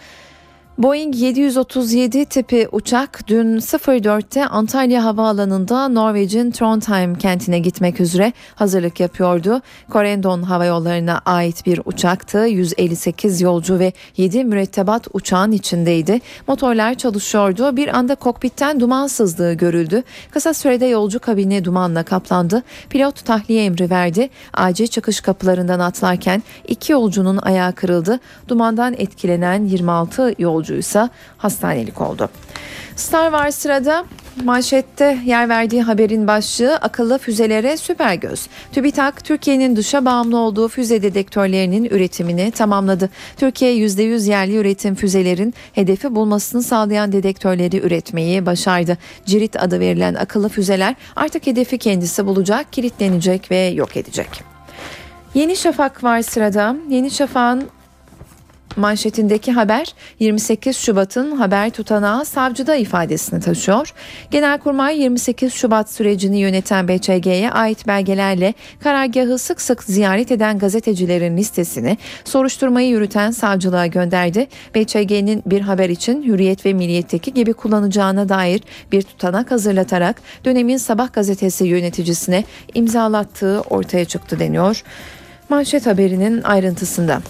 Boeing 0.79 1.14
737 1.14 2.24
tipi 2.24 2.68
uçak 2.72 3.20
dün 3.29 3.59
04'te 3.59 4.47
Antalya 4.47 5.05
Havaalanı'nda 5.05 5.89
Norveç'in 5.89 6.51
Trondheim 6.51 7.14
kentine 7.14 7.59
gitmek 7.59 8.01
üzere 8.01 8.33
hazırlık 8.55 9.01
yapıyordu. 9.01 9.62
Corendon 9.93 10.43
Hava 10.43 10.64
Yolları'na 10.64 11.20
ait 11.24 11.66
bir 11.66 11.81
uçaktı. 11.85 12.47
158 12.47 13.41
yolcu 13.41 13.79
ve 13.79 13.93
7 14.16 14.45
mürettebat 14.45 15.09
uçağın 15.12 15.53
içindeydi. 15.53 16.20
Motorlar 16.49 16.95
çalışıyordu. 16.95 17.77
Bir 17.77 17.97
anda 17.97 18.14
kokpitten 18.14 18.81
duman 18.81 19.07
sızdığı 19.07 19.53
görüldü. 19.53 20.03
Kısa 20.31 20.55
sürede 20.55 20.87
yolcu 20.87 21.20
kabini 21.20 21.64
dumanla 21.64 22.03
kaplandı. 22.03 22.62
Pilot 22.91 23.24
tahliye 23.24 23.64
emri 23.64 23.91
verdi. 23.91 24.31
Acil 24.53 24.87
çıkış 24.87 25.20
kapılarından 25.20 25.81
atlarken 25.81 26.43
iki 26.68 26.93
yolcunun 26.93 27.37
ayağı 27.37 27.72
kırıldı. 27.72 28.20
Dumandan 28.49 28.95
etkilenen 28.99 29.64
26 29.64 30.35
yolcu 30.39 30.66
yolcuysa 30.67 31.11
hastanelik 31.39 32.01
oldu. 32.01 32.29
Star 32.97 33.33
var 33.33 33.51
sırada 33.51 34.05
manşette 34.45 35.19
yer 35.25 35.49
verdiği 35.49 35.83
haberin 35.83 36.27
başlığı 36.27 36.77
akıllı 36.77 37.19
füzelere 37.19 37.77
süper 37.77 38.14
göz. 38.14 38.47
TÜBİTAK 38.73 39.25
Türkiye'nin 39.25 39.77
dışa 39.77 40.05
bağımlı 40.05 40.37
olduğu 40.37 40.69
füze 40.69 41.03
dedektörlerinin 41.03 41.85
üretimini 41.85 42.51
tamamladı. 42.51 43.11
Türkiye 43.37 43.77
%100 43.77 44.31
yerli 44.31 44.57
üretim 44.57 44.95
füzelerin 44.95 45.55
hedefi 45.73 46.14
bulmasını 46.14 46.62
sağlayan 46.62 47.12
dedektörleri 47.12 47.77
üretmeyi 47.77 48.47
başardı. 48.47 48.99
Cirit 49.27 49.62
adı 49.62 49.81
verilen 49.81 50.14
akıllı 50.14 50.49
füzeler 50.49 50.95
artık 51.17 51.47
hedefi 51.47 51.79
kendisi 51.79 52.27
bulacak, 52.27 52.73
kilitlenecek 52.73 53.51
ve 53.51 53.59
yok 53.59 53.97
edecek. 53.97 54.29
Yeni 55.35 55.57
Şafak 55.57 56.05
var 56.05 56.23
sırada. 56.23 56.77
Yeni 56.89 57.11
Şafak'ın 57.11 57.69
manşetindeki 58.77 59.53
haber 59.53 59.95
28 60.21 60.77
Şubat'ın 60.77 61.37
haber 61.37 61.71
tutanağı 61.71 62.25
savcıda 62.25 62.77
ifadesini 62.77 63.41
taşıyor. 63.41 63.93
Genelkurmay 64.31 65.01
28 65.01 65.53
Şubat 65.53 65.93
sürecini 65.93 66.39
yöneten 66.39 66.89
BÇG'ye 66.89 67.51
ait 67.51 67.87
belgelerle 67.87 68.55
karargahı 68.81 69.39
sık 69.39 69.61
sık 69.61 69.83
ziyaret 69.83 70.33
eden 70.33 70.59
gazetecilerin 70.59 71.37
listesini 71.37 71.99
soruşturmayı 72.25 72.89
yürüten 72.89 73.31
savcılığa 73.31 73.87
gönderdi. 73.87 74.47
BÇG'nin 74.75 75.43
bir 75.47 75.61
haber 75.61 75.91
için 75.91 76.23
Hürriyet 76.23 76.67
ve 76.67 76.73
Milliyet'teki 76.73 77.35
gibi 77.35 77.53
kullanacağına 77.53 78.29
dair 78.29 78.62
bir 78.93 79.03
tutanak 79.03 79.51
hazırlatarak 79.51 80.17
dönemin 80.45 80.77
Sabah 80.77 81.12
gazetesi 81.12 81.64
yöneticisine 81.64 82.45
imzalattığı 82.75 83.61
ortaya 83.61 84.05
çıktı 84.05 84.39
deniyor. 84.39 84.83
Manşet 85.49 85.87
haberinin 85.87 86.43
ayrıntısında. 86.43 87.21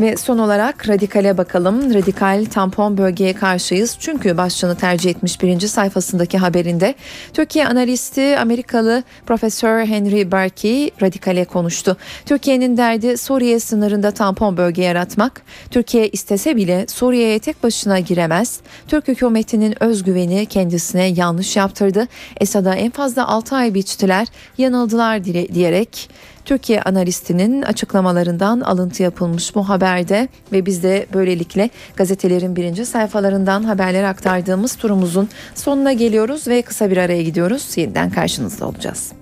Ve 0.00 0.16
son 0.16 0.38
olarak 0.38 0.88
radikale 0.88 1.38
bakalım. 1.38 1.94
Radikal 1.94 2.44
tampon 2.44 2.98
bölgeye 2.98 3.32
karşıyız. 3.32 3.96
Çünkü 4.00 4.36
başlığını 4.36 4.76
tercih 4.76 5.10
etmiş 5.10 5.42
birinci 5.42 5.68
sayfasındaki 5.68 6.38
haberinde 6.38 6.94
Türkiye 7.32 7.66
analisti 7.66 8.38
Amerikalı 8.38 9.02
Profesör 9.26 9.84
Henry 9.84 10.32
Berkey 10.32 10.90
radikale 11.02 11.44
konuştu. 11.44 11.96
Türkiye'nin 12.26 12.76
derdi 12.76 13.18
Suriye 13.18 13.60
sınırında 13.60 14.10
tampon 14.10 14.56
bölge 14.56 14.82
yaratmak. 14.82 15.42
Türkiye 15.70 16.08
istese 16.08 16.56
bile 16.56 16.86
Suriye'ye 16.88 17.38
tek 17.38 17.62
başına 17.62 17.98
giremez. 17.98 18.60
Türk 18.88 19.08
hükümetinin 19.08 19.82
özgüveni 19.82 20.46
kendisine 20.46 21.06
yanlış 21.06 21.56
yaptırdı. 21.56 22.08
Esad'a 22.40 22.74
en 22.74 22.90
fazla 22.90 23.28
6 23.28 23.56
ay 23.56 23.74
biçtiler, 23.74 24.28
yanıldılar 24.58 25.24
diyerek 25.24 26.08
Türkiye 26.44 26.82
analistinin 26.82 27.62
açıklamalarından 27.62 28.60
alıntı 28.60 29.02
yapılmış 29.02 29.54
bu 29.54 29.68
haberde 29.68 30.28
ve 30.52 30.66
biz 30.66 30.82
de 30.82 31.06
böylelikle 31.14 31.70
gazetelerin 31.96 32.56
birinci 32.56 32.86
sayfalarından 32.86 33.64
haberler 33.64 34.04
aktardığımız 34.04 34.76
turumuzun 34.76 35.28
sonuna 35.54 35.92
geliyoruz 35.92 36.48
ve 36.48 36.62
kısa 36.62 36.90
bir 36.90 36.96
araya 36.96 37.22
gidiyoruz. 37.22 37.76
Yeniden 37.76 38.10
karşınızda 38.10 38.66
olacağız. 38.66 39.21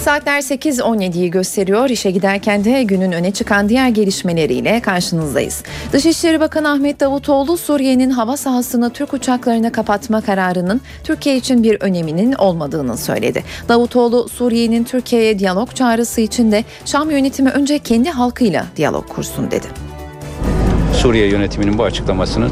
Saatler 0.00 0.40
8.17'yi 0.40 1.30
gösteriyor. 1.30 1.88
İşe 1.90 2.10
giderken 2.10 2.64
de 2.64 2.82
günün 2.82 3.12
öne 3.12 3.30
çıkan 3.30 3.68
diğer 3.68 3.88
gelişmeleriyle 3.88 4.80
karşınızdayız. 4.80 5.62
Dışişleri 5.92 6.40
Bakanı 6.40 6.70
Ahmet 6.70 7.00
Davutoğlu 7.00 7.56
Suriye'nin 7.56 8.10
hava 8.10 8.36
sahasını 8.36 8.90
Türk 8.90 9.14
uçaklarına 9.14 9.72
kapatma 9.72 10.20
kararının 10.20 10.80
Türkiye 11.04 11.36
için 11.36 11.62
bir 11.62 11.80
öneminin 11.80 12.32
olmadığını 12.32 12.96
söyledi. 12.96 13.44
Davutoğlu 13.68 14.28
Suriye'nin 14.28 14.84
Türkiye'ye 14.84 15.38
diyalog 15.38 15.74
çağrısı 15.74 16.20
için 16.20 16.52
de 16.52 16.64
Şam 16.84 17.10
yönetimi 17.10 17.50
önce 17.50 17.78
kendi 17.78 18.10
halkıyla 18.10 18.66
diyalog 18.76 19.08
kursun 19.08 19.50
dedi. 19.50 19.66
Suriye 20.94 21.28
yönetiminin 21.28 21.78
bu 21.78 21.84
açıklamasının 21.84 22.50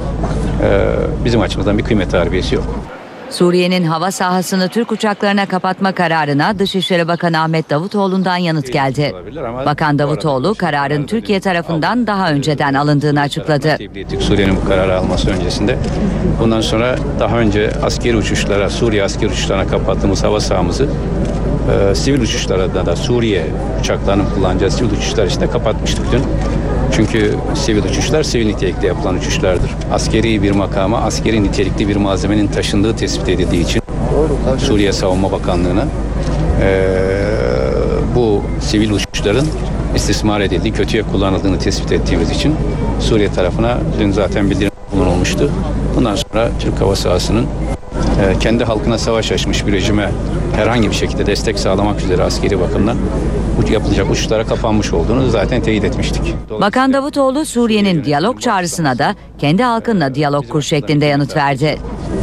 e, 0.62 0.94
bizim 1.24 1.40
açımızdan 1.40 1.78
bir 1.78 1.84
kıymet 1.84 2.12
harbiyesi 2.12 2.55
yok. 2.55 2.97
Suriye'nin 3.31 3.85
hava 3.85 4.11
sahasını 4.11 4.68
Türk 4.68 4.93
uçaklarına 4.93 5.47
kapatma 5.47 5.93
kararına 5.93 6.59
Dışişleri 6.59 7.09
Bakanı 7.09 7.41
Ahmet 7.41 7.70
Davutoğlu'ndan 7.70 8.37
yanıt 8.37 8.72
geldi. 8.72 9.14
Bakan 9.66 9.99
Davutoğlu 9.99 10.55
kararın 10.55 11.07
Türkiye 11.07 11.41
tarafından 11.41 12.07
daha 12.07 12.33
önceden 12.33 12.74
alındığını 12.74 13.20
açıkladı. 13.20 13.76
Suriye'nin 14.20 14.57
bu 14.57 14.68
kararı 14.68 14.99
alması 14.99 15.31
öncesinde 15.31 15.79
bundan 16.41 16.61
sonra 16.61 16.97
daha 17.20 17.39
önce 17.39 17.70
askeri 17.83 18.16
uçuşlara, 18.16 18.70
Suriye 18.70 19.05
askeri 19.05 19.31
uçuşlarına 19.31 19.66
kapattığımız 19.66 20.22
hava 20.22 20.41
sahamızı 20.41 20.89
e, 21.91 21.95
sivil 21.95 22.20
uçuşlara 22.20 22.74
da, 22.74 22.87
da 22.87 22.97
Suriye 22.97 23.47
uçaklarının 23.81 24.26
kullanacağı 24.35 24.70
sivil 24.70 24.91
uçuşlar 24.91 25.26
için 25.26 25.41
de 25.41 25.51
kapatmıştık 25.51 26.12
dün. 26.12 26.22
Çünkü 26.99 27.34
sivil 27.55 27.84
uçuşlar 27.84 28.22
sivil 28.22 28.46
nitelikte 28.46 28.86
yapılan 28.86 29.16
uçuşlardır. 29.16 29.70
Askeri 29.92 30.42
bir 30.42 30.51
makama, 30.51 30.99
askeri 30.99 31.42
nitelikli 31.42 31.88
bir 31.88 31.96
malzemenin 31.96 32.46
taşındığı 32.46 32.96
tespit 32.96 33.28
edildiği 33.28 33.64
için 33.64 33.82
Suriye 34.59 34.92
Savunma 34.92 35.32
Bakanlığı'na 35.32 35.84
e, 36.62 36.88
bu 38.14 38.42
sivil 38.61 38.90
uçuşların 38.90 39.46
istismar 39.94 40.40
edildiği, 40.40 40.72
kötüye 40.72 41.03
kullanıldığını 41.03 41.59
tespit 41.59 41.92
ettiğimiz 41.92 42.30
için 42.30 42.55
Suriye 43.01 43.32
tarafına 43.32 43.78
dün 44.01 44.11
zaten 44.11 44.51
bildirim 44.51 44.72
bulunulmuştu. 44.92 45.51
Bundan 45.96 46.16
sonra 46.16 46.49
Türk 46.61 46.80
hava 46.80 46.96
sahasının 46.96 47.46
e, 48.21 48.39
kendi 48.39 48.64
halkına 48.64 48.99
savaş 48.99 49.33
açmış 49.33 49.66
bir 49.66 49.73
rejime 49.73 50.11
herhangi 50.57 50.91
bir 50.91 50.95
şekilde 50.95 51.27
destek 51.27 51.59
sağlamak 51.59 52.01
üzere 52.01 52.23
askeri 52.23 52.61
bakımdan 52.61 52.97
yapılacak 53.71 54.11
uçuşlara 54.11 54.47
kapanmış 54.47 54.93
olduğunu 54.93 55.31
zaten 55.31 55.62
teyit 55.62 55.85
etmiştik. 55.85 56.35
Bakan 56.61 56.93
Davutoğlu 56.93 57.45
Suriye'nin 57.45 58.05
diyalog 58.05 58.41
çağrısına 58.41 58.99
da 58.99 59.14
kendi 59.39 59.62
halkınla 59.62 60.14
diyalog 60.14 60.49
kur 60.49 60.62
şeklinde 60.62 61.07
yanıt 61.07 61.37
verdi. 61.37 61.79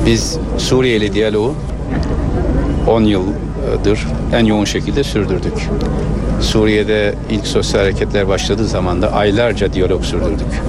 Biz 0.06 0.38
Suriye 0.58 0.98
ile 0.98 1.14
diyaloğu 1.14 1.54
10 2.88 3.02
yıldır 3.02 4.08
en 4.34 4.46
yoğun 4.46 4.66
şekilde 4.66 5.04
sürdürdük. 5.04 5.70
Suriye'de 6.42 7.14
ilk 7.30 7.48
sosyal 7.48 7.82
hareketler 7.82 8.28
başladığı 8.28 8.68
zaman 8.68 9.02
da 9.02 9.14
aylarca 9.14 9.74
diyalog 9.74 10.04
sürdürdük. 10.04 10.62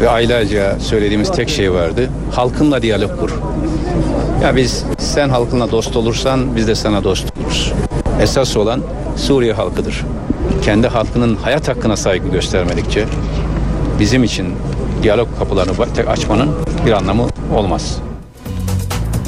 Ve 0.00 0.08
aylarca 0.08 0.80
söylediğimiz 0.80 1.32
tek 1.32 1.48
şey 1.48 1.72
vardı. 1.72 2.10
Halkınla 2.32 2.82
diyalog 2.82 3.20
kur. 3.20 3.30
Ya 4.42 4.56
biz 4.56 4.84
sen 4.98 5.28
halkınla 5.28 5.70
dost 5.70 5.96
olursan 5.96 6.56
biz 6.56 6.68
de 6.68 6.74
sana 6.74 7.04
dost 7.04 7.26
oluruz. 7.38 7.72
Esas 8.22 8.56
olan 8.56 8.82
Suriye 9.16 9.52
halkıdır. 9.52 10.04
Kendi 10.62 10.88
halkının 10.88 11.36
hayat 11.36 11.68
hakkına 11.68 11.96
saygı 11.96 12.28
göstermedikçe 12.28 13.06
bizim 13.98 14.24
için 14.24 14.54
diyalog 15.02 15.28
kapılarını 15.38 15.72
açmanın 16.08 16.50
bir 16.86 16.92
anlamı 16.92 17.26
olmaz. 17.56 17.98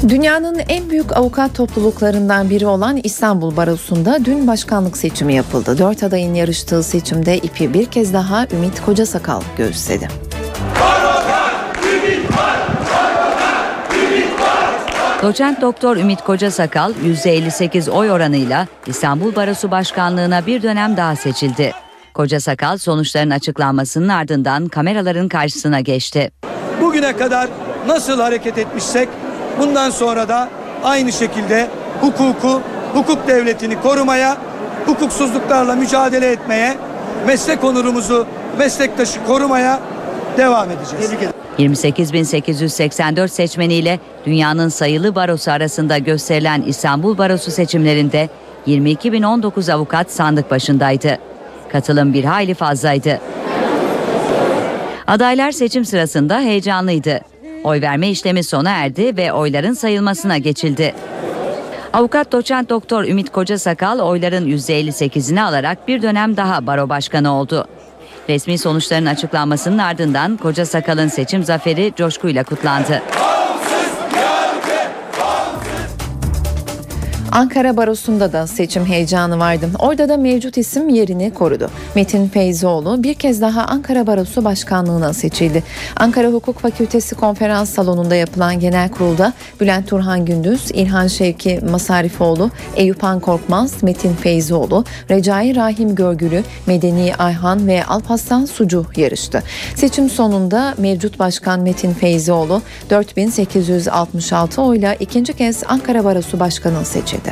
Dünyanın 0.09 0.59
en 0.69 0.89
büyük 0.89 1.17
avukat 1.17 1.55
topluluklarından 1.55 2.49
biri 2.49 2.67
olan 2.67 2.99
İstanbul 3.03 3.57
Barosu'nda 3.57 4.25
dün 4.25 4.47
başkanlık 4.47 4.97
seçimi 4.97 5.33
yapıldı. 5.33 5.77
Dört 5.77 6.03
adayın 6.03 6.33
yarıştığı 6.33 6.83
seçimde 6.83 7.37
ipi 7.37 7.73
bir 7.73 7.85
kez 7.85 8.13
daha 8.13 8.47
Ümit 8.53 8.81
Kocasakal 8.81 9.41
göğüsledi. 9.57 10.07
Doçent 15.23 15.61
Doktor 15.61 15.97
Ümit 15.97 16.21
Kocasakal 16.21 16.93
%58 16.93 17.91
oy 17.91 18.11
oranıyla 18.11 18.67
İstanbul 18.87 19.35
Barosu 19.35 19.71
Başkanlığına 19.71 20.45
bir 20.45 20.63
dönem 20.63 20.97
daha 20.97 21.15
seçildi. 21.15 21.71
Kocasakal 22.13 22.77
sonuçların 22.77 23.29
açıklanmasının 23.29 24.09
ardından 24.09 24.67
kameraların 24.67 25.27
karşısına 25.27 25.79
geçti. 25.79 26.31
Bugüne 26.81 27.17
kadar 27.17 27.47
nasıl 27.87 28.19
hareket 28.19 28.57
etmişsek 28.57 29.09
bundan 29.59 29.89
sonra 29.89 30.27
da 30.27 30.49
aynı 30.83 31.11
şekilde 31.11 31.67
hukuku, 32.01 32.61
hukuk 32.93 33.27
devletini 33.27 33.81
korumaya, 33.81 34.37
hukuksuzluklarla 34.85 35.75
mücadele 35.75 36.31
etmeye, 36.31 36.77
meslek 37.27 37.63
onurumuzu, 37.63 38.27
meslektaşı 38.57 39.23
korumaya 39.25 39.79
devam 40.37 40.69
edeceğiz. 40.71 41.33
28.884 41.59 43.27
seçmeniyle 43.27 43.99
dünyanın 44.25 44.69
sayılı 44.69 45.15
barosu 45.15 45.51
arasında 45.51 45.97
gösterilen 45.97 46.61
İstanbul 46.61 47.17
Barosu 47.17 47.51
seçimlerinde 47.51 48.29
22.019 48.67 49.73
avukat 49.73 50.11
sandık 50.11 50.51
başındaydı. 50.51 51.17
Katılım 51.71 52.13
bir 52.13 52.23
hayli 52.23 52.53
fazlaydı. 52.53 53.19
Adaylar 55.07 55.51
seçim 55.51 55.85
sırasında 55.85 56.39
heyecanlıydı. 56.39 57.19
Oy 57.63 57.81
verme 57.81 58.09
işlemi 58.09 58.43
sona 58.43 58.69
erdi 58.69 59.17
ve 59.17 59.33
oyların 59.33 59.73
sayılmasına 59.73 60.37
geçildi. 60.37 60.93
Avukat 61.93 62.31
doçent 62.31 62.69
doktor 62.69 63.03
Ümit 63.03 63.29
Kocasakal 63.29 63.99
oyların 63.99 64.47
%58'ini 64.47 65.41
alarak 65.41 65.87
bir 65.87 66.01
dönem 66.01 66.37
daha 66.37 66.67
baro 66.67 66.89
başkanı 66.89 67.33
oldu. 67.33 67.67
Resmi 68.29 68.57
sonuçların 68.57 69.05
açıklanmasının 69.05 69.77
ardından 69.77 70.37
Kocasakal'ın 70.37 71.07
seçim 71.07 71.43
zaferi 71.43 71.93
coşkuyla 71.97 72.43
kutlandı. 72.43 73.01
Ankara 77.33 77.77
Barosu'nda 77.77 78.33
da 78.33 78.47
seçim 78.47 78.85
heyecanı 78.85 79.39
vardı. 79.39 79.69
Orada 79.79 80.09
da 80.09 80.17
mevcut 80.17 80.57
isim 80.57 80.89
yerini 80.89 81.33
korudu. 81.33 81.69
Metin 81.95 82.27
Feyzoğlu 82.27 83.03
bir 83.03 83.13
kez 83.13 83.41
daha 83.41 83.65
Ankara 83.65 84.07
Barosu 84.07 84.43
Başkanlığı'na 84.43 85.13
seçildi. 85.13 85.63
Ankara 85.95 86.27
Hukuk 86.27 86.59
Fakültesi 86.59 87.15
konferans 87.15 87.69
salonunda 87.69 88.15
yapılan 88.15 88.59
genel 88.59 88.89
kurulda 88.89 89.33
Bülent 89.61 89.87
Turhan 89.87 90.25
Gündüz, 90.25 90.71
İlhan 90.71 91.07
Şevki 91.07 91.59
Masarifoğlu, 91.71 92.51
Eyüp 92.75 93.03
Han 93.03 93.19
Korkmaz, 93.19 93.83
Metin 93.83 94.15
Feyzoğlu, 94.15 94.85
Recai 95.09 95.55
Rahim 95.55 95.95
Görgülü, 95.95 96.43
Medeni 96.67 97.15
Ayhan 97.19 97.67
ve 97.67 97.85
Alparslan 97.85 98.45
Sucu 98.45 98.85
yarıştı. 98.95 99.43
Seçim 99.75 100.09
sonunda 100.09 100.73
mevcut 100.77 101.19
başkan 101.19 101.59
Metin 101.59 101.93
Feyzoğlu 101.93 102.61
4866 102.89 104.61
oyla 104.61 104.93
ikinci 104.93 105.33
kez 105.33 105.63
Ankara 105.67 106.03
Barosu 106.05 106.39
Başkanı 106.39 106.85
seçildi. 106.85 107.22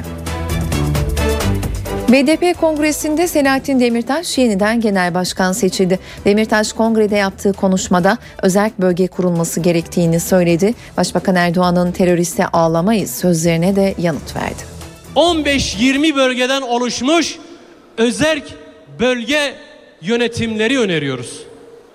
BDP 2.12 2.60
Kongresi'nde 2.60 3.28
Selahattin 3.28 3.80
Demirtaş 3.80 4.38
yeniden 4.38 4.82
genel 4.82 5.14
başkan 5.14 5.54
seçildi. 5.54 6.00
Demirtaş 6.26 6.74
kongrede 6.74 7.16
yaptığı 7.16 7.54
konuşmada 7.54 8.18
özel 8.42 8.72
bölge 8.80 9.08
kurulması 9.08 9.60
gerektiğini 9.60 10.20
söyledi. 10.20 10.74
Başbakan 10.98 11.36
Erdoğan'ın 11.36 11.92
teröriste 11.92 12.48
ağlamayız 12.48 13.12
sözlerine 13.12 13.76
de 13.76 13.96
yanıt 13.98 14.36
verdi. 14.36 14.64
15-20 15.16 16.16
bölgeden 16.16 16.62
oluşmuş 16.62 17.38
özerk 17.98 18.44
bölge 19.00 19.54
yönetimleri 20.02 20.80
öneriyoruz. 20.80 21.44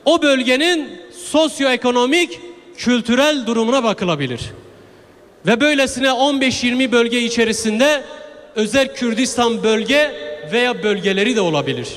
O 0.04 0.22
bölgenin 0.22 0.88
sosyoekonomik, 1.30 2.40
kültürel 2.76 3.46
durumuna 3.46 3.84
bakılabilir. 3.84 4.52
Ve 5.46 5.60
böylesine 5.60 6.06
15-20 6.06 6.92
bölge 6.92 7.20
içerisinde 7.20 8.02
özel 8.54 8.94
Kürdistan 8.94 9.62
bölge 9.62 10.12
veya 10.52 10.82
bölgeleri 10.82 11.36
de 11.36 11.40
olabilir. 11.40 11.88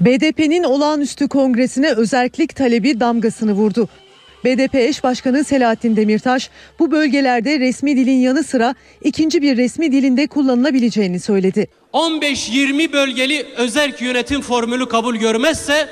BDP'nin 0.00 0.64
olağanüstü 0.64 1.28
kongresine 1.28 1.92
özerklik 1.92 2.56
talebi 2.56 3.00
damgasını 3.00 3.52
vurdu. 3.52 3.88
BDP 4.44 4.74
eş 4.74 5.04
başkanı 5.04 5.44
Selahattin 5.44 5.96
Demirtaş 5.96 6.50
bu 6.78 6.90
bölgelerde 6.90 7.60
resmi 7.60 7.96
dilin 7.96 8.20
yanı 8.20 8.44
sıra 8.44 8.74
ikinci 9.04 9.42
bir 9.42 9.56
resmi 9.56 9.92
dilinde 9.92 10.26
kullanılabileceğini 10.26 11.20
söyledi. 11.20 11.68
15-20 11.92 12.92
bölgeli 12.92 13.46
özerk 13.56 14.02
yönetim 14.02 14.40
formülü 14.40 14.88
kabul 14.88 15.16
görmezse 15.16 15.88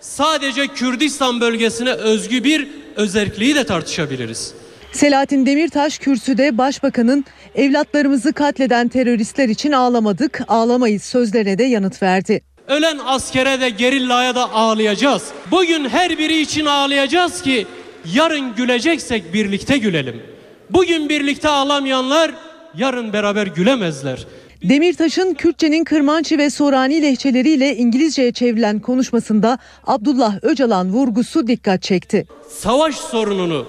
sadece 0.00 0.66
Kürdistan 0.66 1.40
bölgesine 1.40 1.92
özgü 1.92 2.44
bir 2.44 2.68
özerkliği 2.96 3.54
de 3.54 3.64
tartışabiliriz. 3.64 4.54
Selahattin 4.92 5.46
Demirtaş 5.46 5.98
kürsüde 5.98 6.58
başbakanın 6.58 7.24
evlatlarımızı 7.54 8.32
katleden 8.32 8.88
teröristler 8.88 9.48
için 9.48 9.72
ağlamadık, 9.72 10.40
ağlamayız 10.48 11.02
sözlerine 11.02 11.58
de 11.58 11.64
yanıt 11.64 12.02
verdi. 12.02 12.40
Ölen 12.68 12.98
askere 13.06 13.60
de 13.60 13.70
gerillaya 13.70 14.34
da 14.34 14.52
ağlayacağız. 14.52 15.22
Bugün 15.50 15.88
her 15.88 16.18
biri 16.18 16.40
için 16.40 16.66
ağlayacağız 16.66 17.42
ki 17.42 17.66
yarın 18.14 18.54
güleceksek 18.54 19.34
birlikte 19.34 19.78
gülelim. 19.78 20.22
Bugün 20.70 21.08
birlikte 21.08 21.48
ağlamayanlar 21.48 22.30
yarın 22.76 23.12
beraber 23.12 23.46
gülemezler. 23.46 24.26
Demirtaş'ın 24.62 25.34
Kürtçenin 25.34 25.84
Kırmançı 25.84 26.38
ve 26.38 26.50
Sorani 26.50 27.02
lehçeleriyle 27.02 27.76
İngilizceye 27.76 28.32
çevrilen 28.32 28.80
konuşmasında 28.80 29.58
Abdullah 29.86 30.38
Öcalan 30.42 30.92
vurgusu 30.92 31.46
dikkat 31.46 31.82
çekti. 31.82 32.26
Savaş 32.48 32.94
sorununu, 32.94 33.66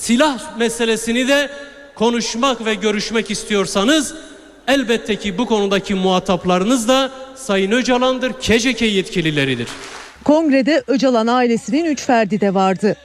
silah 0.00 0.58
meselesini 0.58 1.28
de 1.28 1.50
konuşmak 1.94 2.66
ve 2.66 2.74
görüşmek 2.74 3.30
istiyorsanız 3.30 4.14
elbette 4.68 5.16
ki 5.16 5.38
bu 5.38 5.46
konudaki 5.46 5.94
muhataplarınız 5.94 6.88
da 6.88 7.10
Sayın 7.34 7.70
Öcalan'dır, 7.70 8.32
KCK 8.32 8.82
yetkilileridir. 8.82 9.68
Kongrede 10.24 10.82
Öcalan 10.86 11.26
ailesinin 11.26 11.84
üç 11.84 12.02
ferdi 12.02 12.40
de 12.40 12.54
vardı. 12.54 12.96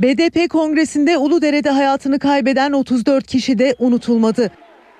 BDP 0.00 0.50
kongresinde 0.50 1.18
Uludere'de 1.18 1.70
hayatını 1.70 2.18
kaybeden 2.18 2.72
34 2.72 3.26
kişi 3.26 3.58
de 3.58 3.76
unutulmadı. 3.78 4.50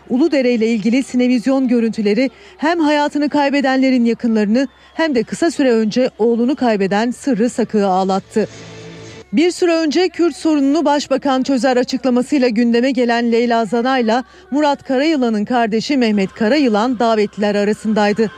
Uludere 0.09 0.52
ile 0.52 0.66
ilgili 0.66 1.02
sinevizyon 1.02 1.68
görüntüleri 1.68 2.30
hem 2.56 2.80
hayatını 2.80 3.28
kaybedenlerin 3.28 4.04
yakınlarını 4.04 4.68
hem 4.94 5.14
de 5.14 5.22
kısa 5.22 5.50
süre 5.50 5.72
önce 5.72 6.11
oğlunu 6.18 6.56
kaybeden 6.56 7.11
Sırrı 7.11 7.50
Sakı'yı 7.50 7.86
ağlattı. 7.86 8.48
Bir 9.33 9.51
süre 9.51 9.72
önce 9.72 10.09
Kürt 10.09 10.37
sorununu 10.37 10.85
başbakan 10.85 11.43
çözer 11.43 11.76
açıklamasıyla 11.76 12.49
gündeme 12.49 12.91
gelen 12.91 13.33
Leyla 13.33 13.64
Zana'yla 13.64 14.24
Murat 14.51 14.83
Karayılan'ın 14.83 15.45
kardeşi 15.45 15.97
Mehmet 15.97 16.35
Karayılan 16.35 16.99
davetliler 16.99 17.55
arasındaydı. 17.55 18.31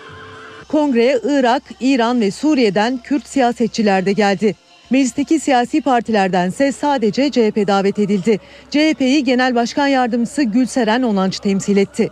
Kongreye 0.69 1.19
Irak, 1.25 1.63
İran 1.81 2.21
ve 2.21 2.31
Suriye'den 2.31 2.99
Kürt 2.99 3.27
siyasetçiler 3.29 4.07
de 4.07 4.13
geldi. 4.13 4.55
Meclisteki 4.91 5.41
siyasi 5.41 5.81
partilerdense 5.81 6.73
sadece 6.73 7.31
CHP 7.31 7.67
davet 7.67 7.99
edildi. 7.99 8.39
CHP'yi 8.71 9.25
Genel 9.25 9.55
Başkan 9.55 9.87
Yardımcısı 9.87 10.43
Gülseren 10.43 11.03
Onanç 11.03 11.41
temsil 11.41 11.77
etti. 11.77 12.11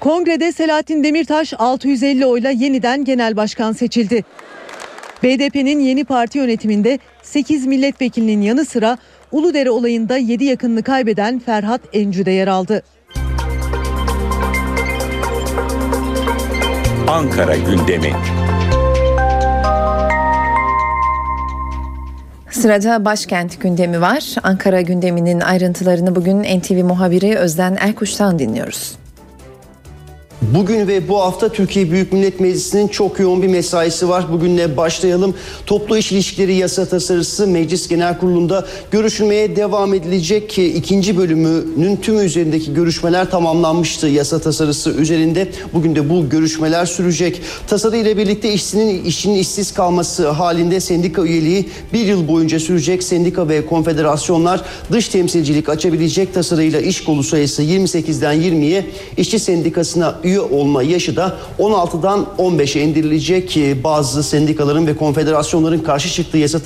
Kongrede 0.00 0.52
Selahattin 0.52 1.04
Demirtaş 1.04 1.54
650 1.58 2.26
oyla 2.26 2.50
yeniden 2.50 3.04
genel 3.04 3.36
başkan 3.36 3.72
seçildi. 3.72 4.24
BDP'nin 5.22 5.80
yeni 5.80 6.04
parti 6.04 6.38
yönetiminde 6.38 6.98
8 7.22 7.66
milletvekilinin 7.66 8.42
yanı 8.42 8.64
sıra 8.64 8.98
Uludere 9.32 9.70
olayında 9.70 10.16
7 10.16 10.44
yakınını 10.44 10.82
kaybeden 10.82 11.38
Ferhat 11.38 11.80
Encü 11.92 12.26
de 12.26 12.30
yer 12.30 12.48
aldı. 12.48 12.82
Ankara 17.08 17.56
gündemi. 17.56 18.12
Sırada 22.50 23.04
başkent 23.04 23.60
gündemi 23.60 24.00
var. 24.00 24.34
Ankara 24.42 24.80
gündeminin 24.80 25.40
ayrıntılarını 25.40 26.14
bugün 26.14 26.42
NTV 26.42 26.84
muhabiri 26.84 27.36
Özden 27.36 27.76
Erkuş'tan 27.80 28.38
dinliyoruz. 28.38 29.01
Bugün 30.42 30.88
ve 30.88 31.08
bu 31.08 31.20
hafta 31.20 31.48
Türkiye 31.48 31.90
Büyük 31.90 32.12
Millet 32.12 32.40
Meclisi'nin 32.40 32.88
çok 32.88 33.20
yoğun 33.20 33.42
bir 33.42 33.48
mesaisi 33.48 34.08
var. 34.08 34.32
Bugünle 34.32 34.76
başlayalım. 34.76 35.34
Toplu 35.66 35.98
iş 35.98 36.12
ilişkileri 36.12 36.54
yasa 36.54 36.86
tasarısı 36.86 37.46
Meclis 37.46 37.88
Genel 37.88 38.18
Kurulu'nda 38.18 38.66
görüşülmeye 38.90 39.56
devam 39.56 39.94
edilecek 39.94 40.50
ki 40.50 40.66
ikinci 40.66 41.18
bölümünün 41.18 41.96
tümü 41.96 42.24
üzerindeki 42.24 42.74
görüşmeler 42.74 43.30
tamamlanmıştı 43.30 44.06
yasa 44.06 44.38
tasarısı 44.38 44.90
üzerinde. 44.90 45.48
Bugün 45.72 45.96
de 45.96 46.10
bu 46.10 46.28
görüşmeler 46.28 46.86
sürecek. 46.86 47.40
Tasarı 47.66 47.96
ile 47.96 48.16
birlikte 48.16 48.52
işçinin 48.52 49.04
işinin 49.04 49.38
işsiz 49.38 49.74
kalması 49.74 50.28
halinde 50.28 50.80
sendika 50.80 51.22
üyeliği 51.22 51.68
bir 51.92 52.06
yıl 52.06 52.28
boyunca 52.28 52.60
sürecek. 52.60 53.02
Sendika 53.02 53.48
ve 53.48 53.66
konfederasyonlar 53.66 54.64
dış 54.92 55.08
temsilcilik 55.08 55.68
açabilecek 55.68 56.34
tasarıyla 56.34 56.80
iş 56.80 57.04
kolu 57.04 57.22
sayısı 57.22 57.62
28'den 57.62 58.36
20'ye 58.36 58.86
işçi 59.16 59.38
sendikasına 59.38 60.20
üye 60.24 60.31
olma 60.40 60.82
yaşı 60.82 61.16
da 61.16 61.36
16'dan 61.58 62.26
15'e 62.38 62.82
indirilecek 62.82 63.58
bazı 63.84 64.22
sendikaların 64.22 64.86
ve 64.86 64.96
konfederasyonların 64.96 65.78
karşı 65.78 66.08
çıktığı 66.08 66.38
yasa 66.38 66.58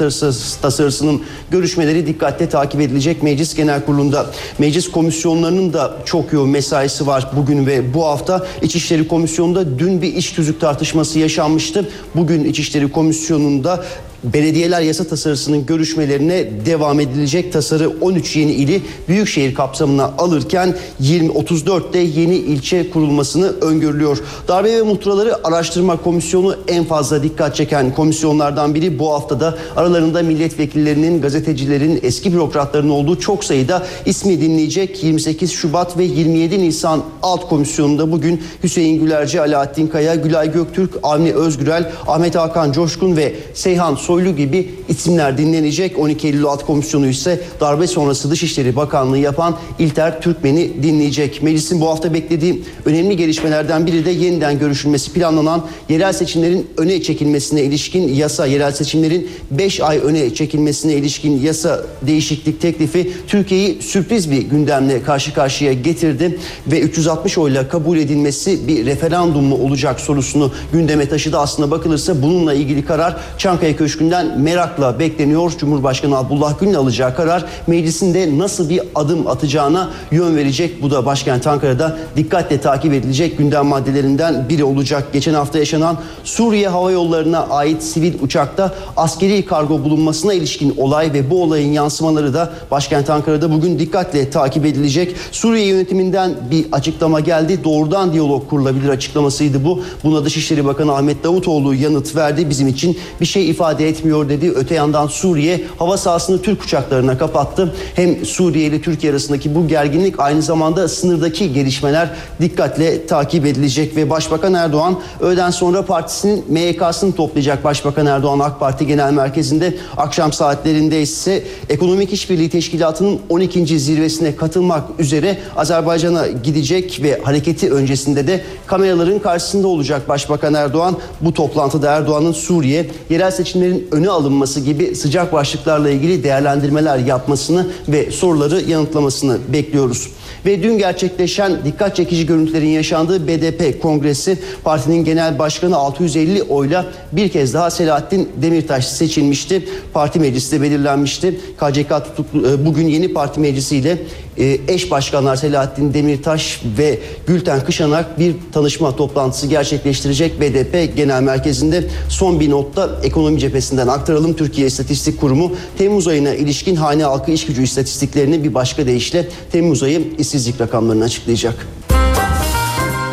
tasarısının 0.62 1.22
görüşmeleri 1.50 2.06
dikkatle 2.06 2.48
takip 2.48 2.80
edilecek 2.80 3.22
Meclis 3.22 3.54
Genel 3.54 3.84
Kurulu'nda. 3.84 4.26
Meclis 4.58 4.90
komisyonlarının 4.90 5.72
da 5.72 5.96
çok 6.04 6.32
yoğun 6.32 6.50
mesaisi 6.50 7.06
var 7.06 7.30
bugün 7.36 7.66
ve 7.66 7.94
bu 7.94 8.04
hafta 8.04 8.46
İçişleri 8.62 9.08
Komisyonu'nda 9.08 9.78
dün 9.78 10.02
bir 10.02 10.14
iş 10.14 10.32
tüzük 10.32 10.60
tartışması 10.60 11.18
yaşanmıştı. 11.18 11.88
Bugün 12.14 12.44
İçişleri 12.44 12.92
Komisyonu'nda 12.92 13.84
belediyeler 14.24 14.80
yasa 14.80 15.04
tasarısının 15.04 15.66
görüşmelerine 15.66 16.66
devam 16.66 17.00
edilecek. 17.00 17.52
Tasarı 17.52 17.90
13 18.00 18.36
yeni 18.36 18.52
ili 18.52 18.82
büyükşehir 19.08 19.54
kapsamına 19.54 20.04
alırken 20.18 20.76
20 21.00 21.28
34'te 21.28 21.98
yeni 21.98 22.36
ilçe 22.36 22.90
kurulmasını 22.90 23.46
öngörülüyor. 23.46 24.18
Darbe 24.48 24.72
ve 24.72 24.82
muhtıraları 24.82 25.46
araştırma 25.46 26.02
komisyonu 26.02 26.56
en 26.68 26.84
fazla 26.84 27.22
dikkat 27.22 27.56
çeken 27.56 27.94
komisyonlardan 27.94 28.74
biri 28.74 28.98
bu 28.98 29.12
haftada 29.12 29.58
aralarında 29.76 30.22
milletvekillerinin, 30.22 31.20
gazetecilerin, 31.20 32.00
eski 32.02 32.32
bürokratların 32.32 32.88
olduğu 32.88 33.20
çok 33.20 33.44
sayıda 33.44 33.86
ismi 34.06 34.40
dinleyecek 34.40 35.04
28 35.04 35.52
Şubat 35.52 35.98
ve 35.98 36.04
27 36.04 36.58
Nisan 36.58 37.02
alt 37.22 37.48
komisyonunda 37.48 38.12
bugün 38.12 38.42
Hüseyin 38.62 39.00
Gülerci, 39.00 39.40
Alaaddin 39.40 39.86
Kaya, 39.86 40.14
Gülay 40.14 40.52
Göktürk, 40.52 40.94
Avni 41.02 41.32
Özgürel, 41.32 41.92
Ahmet 42.06 42.34
Hakan 42.34 42.72
Coşkun 42.72 43.16
ve 43.16 43.34
Seyhan 43.54 43.94
Soylu 44.06 44.36
gibi 44.36 44.70
isimler 44.88 45.38
dinlenecek. 45.38 45.98
12 45.98 46.26
Eylül 46.26 46.44
Alt 46.44 46.66
Komisyonu 46.66 47.06
ise 47.06 47.40
darbe 47.60 47.86
sonrası 47.86 48.30
Dışişleri 48.30 48.76
Bakanlığı 48.76 49.18
yapan 49.18 49.56
İlter 49.78 50.20
Türkmen'i 50.20 50.82
dinleyecek. 50.82 51.42
Meclisin 51.42 51.80
bu 51.80 51.88
hafta 51.88 52.14
beklediği 52.14 52.62
önemli 52.84 53.16
gelişmelerden 53.16 53.86
biri 53.86 54.04
de 54.04 54.10
yeniden 54.10 54.58
görüşülmesi 54.58 55.12
planlanan 55.12 55.66
yerel 55.88 56.12
seçimlerin 56.12 56.66
öne 56.76 57.02
çekilmesine 57.02 57.62
ilişkin 57.62 58.14
yasa, 58.14 58.46
yerel 58.46 58.72
seçimlerin 58.72 59.28
5 59.50 59.80
ay 59.80 59.98
öne 59.98 60.34
çekilmesine 60.34 60.94
ilişkin 60.94 61.42
yasa 61.42 61.82
değişiklik 62.02 62.60
teklifi 62.60 63.12
Türkiye'yi 63.26 63.82
sürpriz 63.82 64.30
bir 64.30 64.42
gündemle 64.42 65.02
karşı 65.02 65.34
karşıya 65.34 65.72
getirdi 65.72 66.38
ve 66.66 66.80
360 66.80 67.38
oyla 67.38 67.68
kabul 67.68 67.98
edilmesi 67.98 68.68
bir 68.68 68.86
referandum 68.86 69.44
mu 69.44 69.54
olacak 69.54 70.00
sorusunu 70.00 70.52
gündeme 70.72 71.08
taşıdı. 71.08 71.38
Aslında 71.38 71.70
bakılırsa 71.70 72.22
bununla 72.22 72.54
ilgili 72.54 72.84
karar 72.84 73.16
Çankaya 73.38 73.76
Köşkü'nden 73.96 74.40
merakla 74.40 74.98
bekleniyor. 74.98 75.52
Cumhurbaşkanı 75.58 76.16
Abdullah 76.16 76.60
Gül'ün 76.60 76.74
alacağı 76.74 77.16
karar 77.16 77.44
meclisinde 77.66 78.38
nasıl 78.38 78.68
bir 78.68 78.80
adım 78.94 79.26
atacağına 79.26 79.90
yön 80.10 80.36
verecek. 80.36 80.82
Bu 80.82 80.90
da 80.90 81.06
başkent 81.06 81.46
Ankara'da 81.46 81.98
dikkatle 82.16 82.60
takip 82.60 82.92
edilecek 82.92 83.38
gündem 83.38 83.66
maddelerinden 83.66 84.48
biri 84.48 84.64
olacak. 84.64 85.12
Geçen 85.12 85.34
hafta 85.34 85.58
yaşanan 85.58 85.98
Suriye 86.24 86.68
Hava 86.68 86.90
Yolları'na 86.90 87.46
ait 87.46 87.82
sivil 87.82 88.12
uçakta 88.22 88.74
askeri 88.96 89.44
kargo 89.44 89.84
bulunmasına 89.84 90.34
ilişkin 90.34 90.74
olay 90.76 91.12
ve 91.12 91.30
bu 91.30 91.42
olayın 91.42 91.72
yansımaları 91.72 92.34
da 92.34 92.50
başkent 92.70 93.10
Ankara'da 93.10 93.52
bugün 93.52 93.78
dikkatle 93.78 94.30
takip 94.30 94.66
edilecek. 94.66 95.16
Suriye 95.32 95.66
yönetiminden 95.66 96.34
bir 96.50 96.66
açıklama 96.72 97.20
geldi. 97.20 97.64
Doğrudan 97.64 98.12
diyalog 98.12 98.50
kurulabilir 98.50 98.88
açıklamasıydı 98.88 99.64
bu. 99.64 99.82
Buna 100.04 100.24
Dışişleri 100.24 100.64
Bakanı 100.64 100.94
Ahmet 100.94 101.24
Davutoğlu 101.24 101.74
yanıt 101.74 102.16
verdi. 102.16 102.50
Bizim 102.50 102.68
için 102.68 102.98
bir 103.20 103.26
şey 103.26 103.50
ifade 103.50 103.85
etmiyor 103.88 104.28
dedi. 104.28 104.52
Öte 104.54 104.74
yandan 104.74 105.06
Suriye 105.06 105.64
hava 105.78 105.96
sahasını 105.96 106.42
Türk 106.42 106.62
uçaklarına 106.62 107.18
kapattı. 107.18 107.74
Hem 107.94 108.26
Suriye 108.26 108.66
ile 108.66 108.82
Türkiye 108.82 109.12
arasındaki 109.12 109.54
bu 109.54 109.68
gerginlik 109.68 110.20
aynı 110.20 110.42
zamanda 110.42 110.88
sınırdaki 110.88 111.52
gelişmeler 111.52 112.10
dikkatle 112.40 113.06
takip 113.06 113.46
edilecek 113.46 113.96
ve 113.96 114.10
Başbakan 114.10 114.54
Erdoğan 114.54 115.00
öğleden 115.20 115.50
sonra 115.50 115.82
partisinin 115.82 116.44
MYK'sını 116.48 117.12
toplayacak. 117.12 117.64
Başbakan 117.64 118.06
Erdoğan 118.06 118.38
AK 118.38 118.60
Parti 118.60 118.86
Genel 118.86 119.12
Merkezi'nde 119.12 119.74
akşam 119.96 120.32
saatlerinde 120.32 121.02
ise 121.02 121.42
Ekonomik 121.68 122.12
İşbirliği 122.12 122.50
Teşkilatı'nın 122.50 123.18
12. 123.28 123.78
zirvesine 123.78 124.36
katılmak 124.36 124.84
üzere 124.98 125.38
Azerbaycan'a 125.56 126.26
gidecek 126.26 127.00
ve 127.02 127.20
hareketi 127.22 127.72
öncesinde 127.72 128.26
de 128.26 128.44
kameraların 128.66 129.18
karşısında 129.18 129.68
olacak 129.68 130.08
Başbakan 130.08 130.54
Erdoğan. 130.54 130.96
Bu 131.20 131.34
toplantıda 131.34 131.92
Erdoğan'ın 131.92 132.32
Suriye, 132.32 132.86
yerel 133.10 133.30
seçimlerin 133.30 133.75
öne 133.90 134.10
alınması 134.10 134.60
gibi 134.60 134.96
sıcak 134.96 135.32
başlıklarla 135.32 135.90
ilgili 135.90 136.24
değerlendirmeler 136.24 136.98
yapmasını 136.98 137.66
ve 137.88 138.10
soruları 138.10 138.60
yanıtlamasını 138.60 139.38
bekliyoruz. 139.52 140.10
Ve 140.46 140.62
dün 140.62 140.78
gerçekleşen 140.78 141.64
dikkat 141.64 141.96
çekici 141.96 142.26
görüntülerin 142.26 142.68
yaşandığı 142.68 143.28
BDP 143.28 143.82
kongresi 143.82 144.38
partinin 144.64 145.04
genel 145.04 145.38
başkanı 145.38 145.76
650 145.76 146.42
oyla 146.42 146.86
bir 147.12 147.28
kez 147.28 147.54
daha 147.54 147.70
Selahattin 147.70 148.28
Demirtaş 148.42 148.86
seçilmişti. 148.86 149.68
Parti 149.92 150.20
meclisi 150.20 150.52
de 150.52 150.62
belirlenmişti. 150.62 151.40
KCK 151.56 151.88
tutuklu, 151.88 152.48
e, 152.48 152.66
bugün 152.66 152.88
yeni 152.88 153.12
parti 153.12 153.40
meclisiyle 153.40 153.98
e, 154.38 154.58
eş 154.68 154.90
başkanlar 154.90 155.36
Selahattin 155.36 155.94
Demirtaş 155.94 156.60
ve 156.78 156.98
Gülten 157.26 157.64
Kışanak 157.64 158.18
bir 158.18 158.34
tanışma 158.52 158.96
toplantısı 158.96 159.46
gerçekleştirecek 159.46 160.40
BDP 160.40 160.96
Genel 160.96 161.22
Merkezi'nde 161.22 161.84
son 162.08 162.40
bir 162.40 162.50
notta 162.50 162.90
ekonomi 163.02 163.38
cephesinden 163.38 163.88
aktaralım. 163.88 164.34
Türkiye 164.34 164.66
İstatistik 164.66 165.20
Kurumu 165.20 165.52
Temmuz 165.78 166.08
ayına 166.08 166.34
ilişkin 166.34 166.76
hane 166.76 167.04
halkı 167.04 167.30
iş 167.30 167.46
gücü 167.46 167.62
istatistiklerini 167.62 168.44
bir 168.44 168.54
başka 168.54 168.86
deyişle 168.86 169.28
Temmuz 169.52 169.82
ayı 169.82 170.02
işsizlik 170.18 170.60
rakamlarını 170.60 171.04
açıklayacak. 171.04 171.66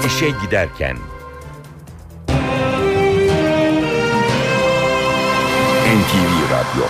İşe 0.08 0.30
giderken 0.46 0.98
NTV 5.94 6.52
Radyo 6.52 6.86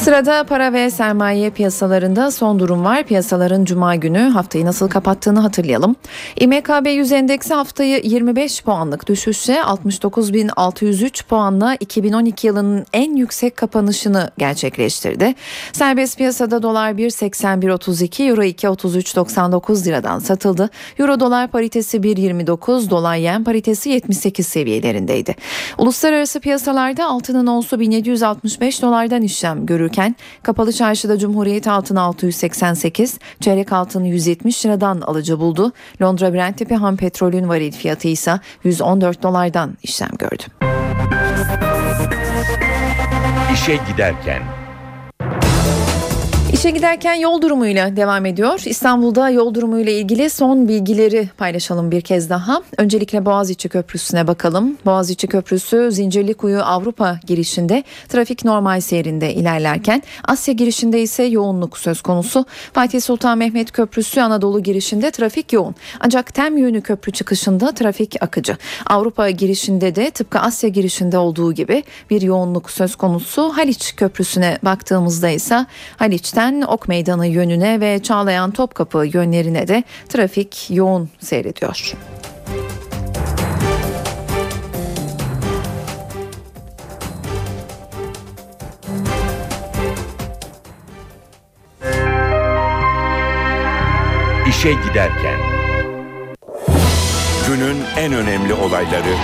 Sırada 0.00 0.44
para 0.44 0.72
ve 0.72 0.90
sermaye 0.90 1.50
piyasalarında 1.50 2.30
son 2.30 2.58
durum 2.58 2.84
var. 2.84 3.02
Piyasaların 3.02 3.64
cuma 3.64 3.94
günü 3.94 4.18
haftayı 4.18 4.64
nasıl 4.64 4.88
kapattığını 4.88 5.40
hatırlayalım. 5.40 5.96
İMKB 6.36 6.86
100 6.86 7.12
endeksi 7.12 7.54
haftayı 7.54 8.00
25 8.04 8.62
puanlık 8.62 9.08
düşüşle 9.08 9.54
69.603 9.54 11.24
puanla 11.26 11.74
2012 11.80 12.46
yılının 12.46 12.86
en 12.92 13.16
yüksek 13.16 13.56
kapanışını 13.56 14.30
gerçekleştirdi. 14.38 15.34
Serbest 15.72 16.18
piyasada 16.18 16.62
dolar 16.62 16.92
1.81.32, 16.92 18.28
euro 18.28 18.42
2.33.99 18.42 19.86
liradan 19.86 20.18
satıldı. 20.18 20.70
Euro 20.98 21.20
dolar 21.20 21.48
paritesi 21.48 21.98
1.29, 21.98 22.90
dolar 22.90 23.16
yen 23.16 23.44
paritesi 23.44 23.90
78 23.90 24.46
seviyelerindeydi. 24.46 25.36
Uluslararası 25.78 26.40
piyasalarda 26.40 27.06
altının 27.06 27.46
onsu 27.46 27.80
1765 27.80 28.82
dolardan 28.82 29.22
işlem 29.22 29.66
görür 29.66 29.89
görülürken 29.90 30.16
kapalı 30.42 30.72
çarşıda 30.72 31.18
Cumhuriyet 31.18 31.68
altın 31.68 31.96
688, 31.96 33.18
çeyrek 33.40 33.72
altın 33.72 34.04
170 34.04 34.66
liradan 34.66 35.00
alıcı 35.00 35.38
buldu. 35.38 35.72
Londra 36.02 36.32
Brent 36.32 36.58
tipi 36.58 36.74
ham 36.74 36.96
petrolün 36.96 37.48
varil 37.48 37.72
fiyatı 37.72 38.08
ise 38.08 38.40
114 38.64 39.22
dolardan 39.22 39.76
işlem 39.82 40.10
gördü. 40.18 40.42
İşe 43.54 43.78
giderken 43.92 44.59
İşe 46.60 46.70
giderken 46.70 47.14
yol 47.14 47.42
durumuyla 47.42 47.96
devam 47.96 48.26
ediyor. 48.26 48.62
İstanbul'da 48.64 49.30
yol 49.30 49.54
durumuyla 49.54 49.92
ilgili 49.92 50.30
son 50.30 50.68
bilgileri 50.68 51.28
paylaşalım 51.38 51.90
bir 51.90 52.00
kez 52.00 52.30
daha. 52.30 52.62
Öncelikle 52.78 53.26
Boğaziçi 53.26 53.68
Köprüsü'ne 53.68 54.26
bakalım. 54.26 54.76
Boğaziçi 54.86 55.26
Köprüsü 55.26 55.92
Zincirlikuyu 55.92 56.60
Avrupa 56.62 57.20
girişinde 57.26 57.84
trafik 58.08 58.44
normal 58.44 58.80
seyrinde 58.80 59.34
ilerlerken 59.34 60.02
Asya 60.24 60.54
girişinde 60.54 61.02
ise 61.02 61.22
yoğunluk 61.22 61.78
söz 61.78 62.02
konusu. 62.02 62.44
Fatih 62.72 63.00
Sultan 63.00 63.38
Mehmet 63.38 63.72
Köprüsü 63.72 64.20
Anadolu 64.20 64.62
girişinde 64.62 65.10
trafik 65.10 65.52
yoğun. 65.52 65.74
Ancak 66.00 66.34
Tem 66.34 66.56
yönü 66.56 66.80
köprü 66.80 67.12
çıkışında 67.12 67.72
trafik 67.72 68.22
akıcı. 68.22 68.56
Avrupa 68.86 69.30
girişinde 69.30 69.94
de 69.94 70.10
tıpkı 70.10 70.38
Asya 70.38 70.70
girişinde 70.70 71.18
olduğu 71.18 71.52
gibi 71.52 71.84
bir 72.10 72.22
yoğunluk 72.22 72.70
söz 72.70 72.96
konusu. 72.96 73.48
Haliç 73.56 73.96
Köprüsü'ne 73.96 74.58
baktığımızda 74.62 75.28
ise 75.28 75.66
Haliç'ten 75.96 76.49
Esen'den 76.50 76.66
Ok 76.66 76.88
Meydanı 76.88 77.26
yönüne 77.26 77.80
ve 77.80 78.02
Çağlayan 78.02 78.50
Topkapı 78.50 79.06
yönlerine 79.12 79.68
de 79.68 79.84
trafik 80.08 80.70
yoğun 80.70 81.08
seyrediyor. 81.20 81.92
İşe 94.48 94.72
giderken 94.72 95.38
günün 97.48 97.76
en 97.96 98.12
önemli 98.12 98.54
olayları 98.54 99.14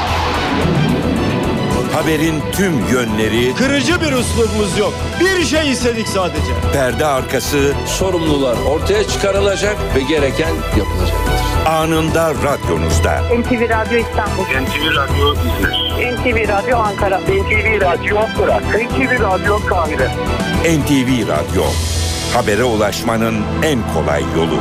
Haberin 1.96 2.42
tüm 2.52 2.88
yönleri... 2.88 3.54
Kırıcı 3.54 4.00
bir 4.00 4.12
üslubumuz 4.12 4.78
yok. 4.78 4.94
Bir 5.20 5.44
şey 5.44 5.72
istedik 5.72 6.08
sadece. 6.08 6.52
Perde 6.72 7.06
arkası... 7.06 7.72
Sorumlular 7.86 8.56
ortaya 8.68 9.08
çıkarılacak 9.08 9.76
ve 9.94 10.00
gereken 10.00 10.54
yapılacaktır. 10.78 11.66
Anında 11.66 12.34
radyonuzda. 12.34 13.20
NTV 13.20 13.68
Radyo 13.68 13.98
İstanbul. 13.98 14.42
NTV 14.42 14.96
Radyo 14.96 15.34
İzmir. 15.34 16.14
NTV 16.16 16.48
Radyo 16.48 16.78
Ankara. 16.78 17.20
NTV 17.20 17.80
Radyo 17.80 18.18
Irak. 18.44 18.62
NTV 18.62 19.22
Radyo 19.22 19.66
Kahire. 19.66 20.08
NTV 20.64 21.28
Radyo. 21.28 21.64
Habere 22.34 22.64
ulaşmanın 22.64 23.36
en 23.62 23.78
kolay 23.94 24.22
yolu. 24.36 24.58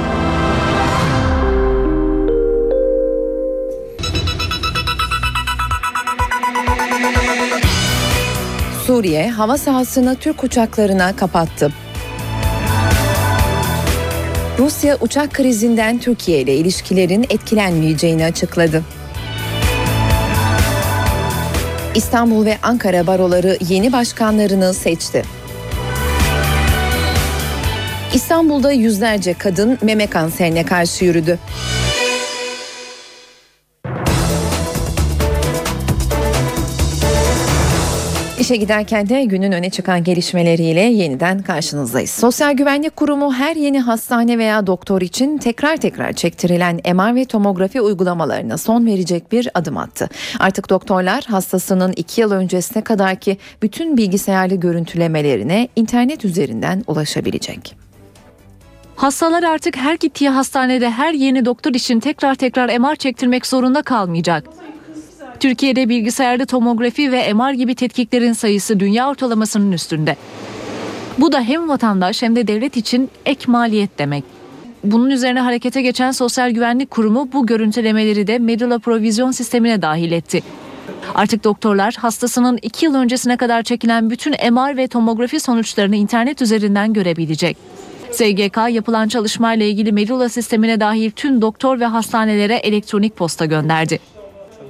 Suriye 8.88 9.30
hava 9.30 9.58
sahasını 9.58 10.16
Türk 10.16 10.44
uçaklarına 10.44 11.16
kapattı. 11.16 11.72
Rusya 14.60 14.98
uçak 15.02 15.34
krizinden 15.34 16.00
Türkiye 16.00 16.42
ile 16.42 16.56
ilişkilerin 16.56 17.24
etkilenmeyeceğini 17.30 18.26
açıkladı. 18.26 18.84
İstanbul 21.96 22.46
ve 22.46 22.58
Ankara 22.64 23.08
baroları 23.08 23.58
yeni 23.70 23.94
başkanlarını 23.94 24.74
seçti. 24.74 25.24
İstanbul'da 28.14 28.72
yüzlerce 28.72 29.34
kadın 29.34 29.78
meme 29.82 30.08
kanserine 30.08 30.66
karşı 30.66 31.06
yürüdü. 31.06 31.40
İşe 38.46 38.56
giderken 38.56 39.10
de 39.10 39.24
günün 39.24 39.52
öne 39.52 39.70
çıkan 39.70 40.04
gelişmeleriyle 40.04 40.82
yeniden 40.82 41.42
karşınızdayız. 41.42 42.10
Sosyal 42.10 42.54
Güvenlik 42.54 42.96
Kurumu 42.96 43.34
her 43.34 43.56
yeni 43.56 43.80
hastane 43.80 44.38
veya 44.38 44.68
doktor 44.68 45.02
için 45.02 45.38
tekrar 45.38 45.78
tekrar 45.78 46.14
çektirilen 46.14 46.76
MR 46.96 47.16
ve 47.16 47.26
tomografi 47.26 47.82
uygulamalarına 47.82 48.58
son 48.58 48.86
verecek 48.86 49.32
bir 49.32 49.50
adım 49.54 49.78
attı. 49.78 50.10
Artık 50.40 50.70
doktorlar 50.70 51.24
hastasının 51.24 51.94
iki 51.96 52.22
yıl 52.22 52.32
öncesine 52.32 52.84
kadarki 52.84 53.38
bütün 53.62 53.98
bilgisayarlı 53.98 54.56
görüntülemelerine 54.56 55.68
internet 55.76 56.26
üzerinden 56.26 56.84
ulaşabilecek. 56.88 57.76
Hastalar 58.96 59.44
artık 59.44 59.78
her 59.78 59.96
gittiği 59.96 60.30
hastanede 60.30 60.92
her 60.92 61.14
yeni 61.14 61.46
doktor 61.46 61.74
için 61.74 62.00
tekrar 62.00 62.36
tekrar 62.36 62.78
MR 62.80 62.96
çektirmek 62.96 63.46
zorunda 63.46 63.82
kalmayacak. 63.82 64.44
Türkiye'de 65.40 65.90
bilgisayarlı 65.90 66.46
tomografi 66.46 67.12
ve 67.12 67.34
MR 67.34 67.54
gibi 67.54 67.76
tetkiklerin 67.76 68.34
sayısı 68.34 68.80
dünya 68.80 69.10
ortalamasının 69.10 69.72
üstünde. 69.72 70.16
Bu 71.18 71.32
da 71.32 71.42
hem 71.42 71.70
vatandaş 71.70 72.22
hem 72.22 72.36
de 72.36 72.48
devlet 72.48 72.78
için 72.78 73.10
ek 73.26 73.52
maliyet 73.52 74.00
demek. 74.00 74.24
Bunun 74.84 75.10
üzerine 75.10 75.40
harekete 75.40 75.82
geçen 75.82 76.12
Sosyal 76.12 76.52
Güvenlik 76.52 76.92
Kurumu 76.92 77.30
bu 77.34 77.46
görüntülemeleri 77.46 78.28
de 78.28 78.40
Medulla 78.40 78.80
Provizyon 78.80 79.32
sistemine 79.32 79.82
dahil 79.82 80.12
etti. 80.12 80.44
Artık 81.16 81.44
doktorlar 81.44 81.96
hastasının 82.00 82.60
2 82.62 82.86
yıl 82.86 82.96
öncesine 82.96 83.38
kadar 83.38 83.64
çekilen 83.64 84.10
bütün 84.10 84.32
MR 84.32 84.78
ve 84.78 84.88
tomografi 84.88 85.40
sonuçlarını 85.40 85.96
internet 85.96 86.42
üzerinden 86.42 86.94
görebilecek. 86.94 87.58
SGK 88.12 88.58
yapılan 88.70 89.08
çalışmayla 89.08 89.66
ilgili 89.66 89.92
Medulla 89.92 90.30
sistemine 90.30 90.80
dahil 90.80 91.12
tüm 91.12 91.42
doktor 91.42 91.80
ve 91.80 91.86
hastanelere 91.86 92.56
elektronik 92.56 93.16
posta 93.16 93.46
gönderdi. 93.46 94.00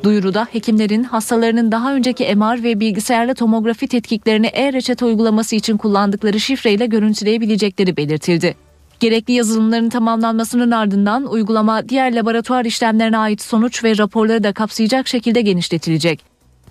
Duyuruda 0.04 0.48
hekimlerin 0.52 1.04
hastalarının 1.04 1.72
daha 1.72 1.96
önceki 1.96 2.36
MR 2.36 2.64
ve 2.64 2.80
bilgisayarlı 2.80 3.36
tomografi 3.36 3.88
tetkiklerini 3.88 4.48
e-reçete 4.48 5.06
uygulaması 5.06 5.56
için 5.56 5.78
kullandıkları 5.78 6.40
şifreyle 6.40 6.86
görüntüleyebilecekleri 6.86 7.98
belirtildi. 7.98 8.56
Gerekli 9.00 9.34
yazılımların 9.34 9.90
tamamlanmasının 9.90 10.72
ardından 10.72 11.26
uygulama 11.26 11.90
diğer 11.90 12.16
laboratuvar 12.16 12.66
işlemlerine 12.66 13.18
ait 13.18 13.42
sonuç 13.42 13.84
ve 13.84 13.98
raporları 13.98 14.44
da 14.44 14.54
kapsayacak 14.54 15.08
şekilde 15.08 15.42
genişletilecek. 15.42 16.22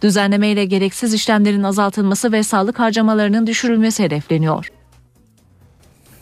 Düzenlemeyle 0.03 0.65
gereksiz 0.65 1.15
işlemlerin 1.15 1.63
azaltılması 1.63 2.33
ve 2.33 2.43
sağlık 2.43 2.79
harcamalarının 2.79 3.47
düşürülmesi 3.47 4.03
hedefleniyor. 4.03 4.71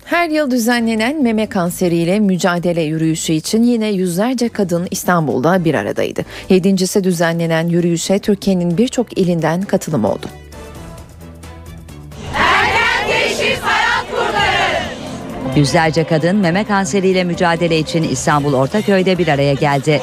Her 0.04 0.28
yıl 0.28 0.50
düzenlenen 0.50 1.22
meme 1.22 1.46
kanseriyle 1.46 2.20
mücadele 2.20 2.82
yürüyüşü 2.82 3.32
için 3.32 3.62
yine 3.62 3.86
yüzlerce 3.86 4.48
kadın 4.48 4.88
İstanbul'da 4.90 5.64
bir 5.64 5.74
aradaydı. 5.74 6.24
Yedincisi 6.48 7.04
düzenlenen 7.04 7.68
yürüyüşe 7.68 8.18
Türkiye'nin 8.18 8.78
birçok 8.78 9.18
ilinden 9.18 9.62
katılım 9.62 10.04
oldu. 10.04 10.26
Yüzlerce 15.56 16.04
kadın 16.04 16.36
meme 16.36 16.64
kanseriyle 16.64 17.24
mücadele 17.24 17.78
için 17.78 18.02
İstanbul 18.02 18.52
Ortaköy'de 18.52 19.18
bir 19.18 19.28
araya 19.28 19.54
geldi. 19.54 20.00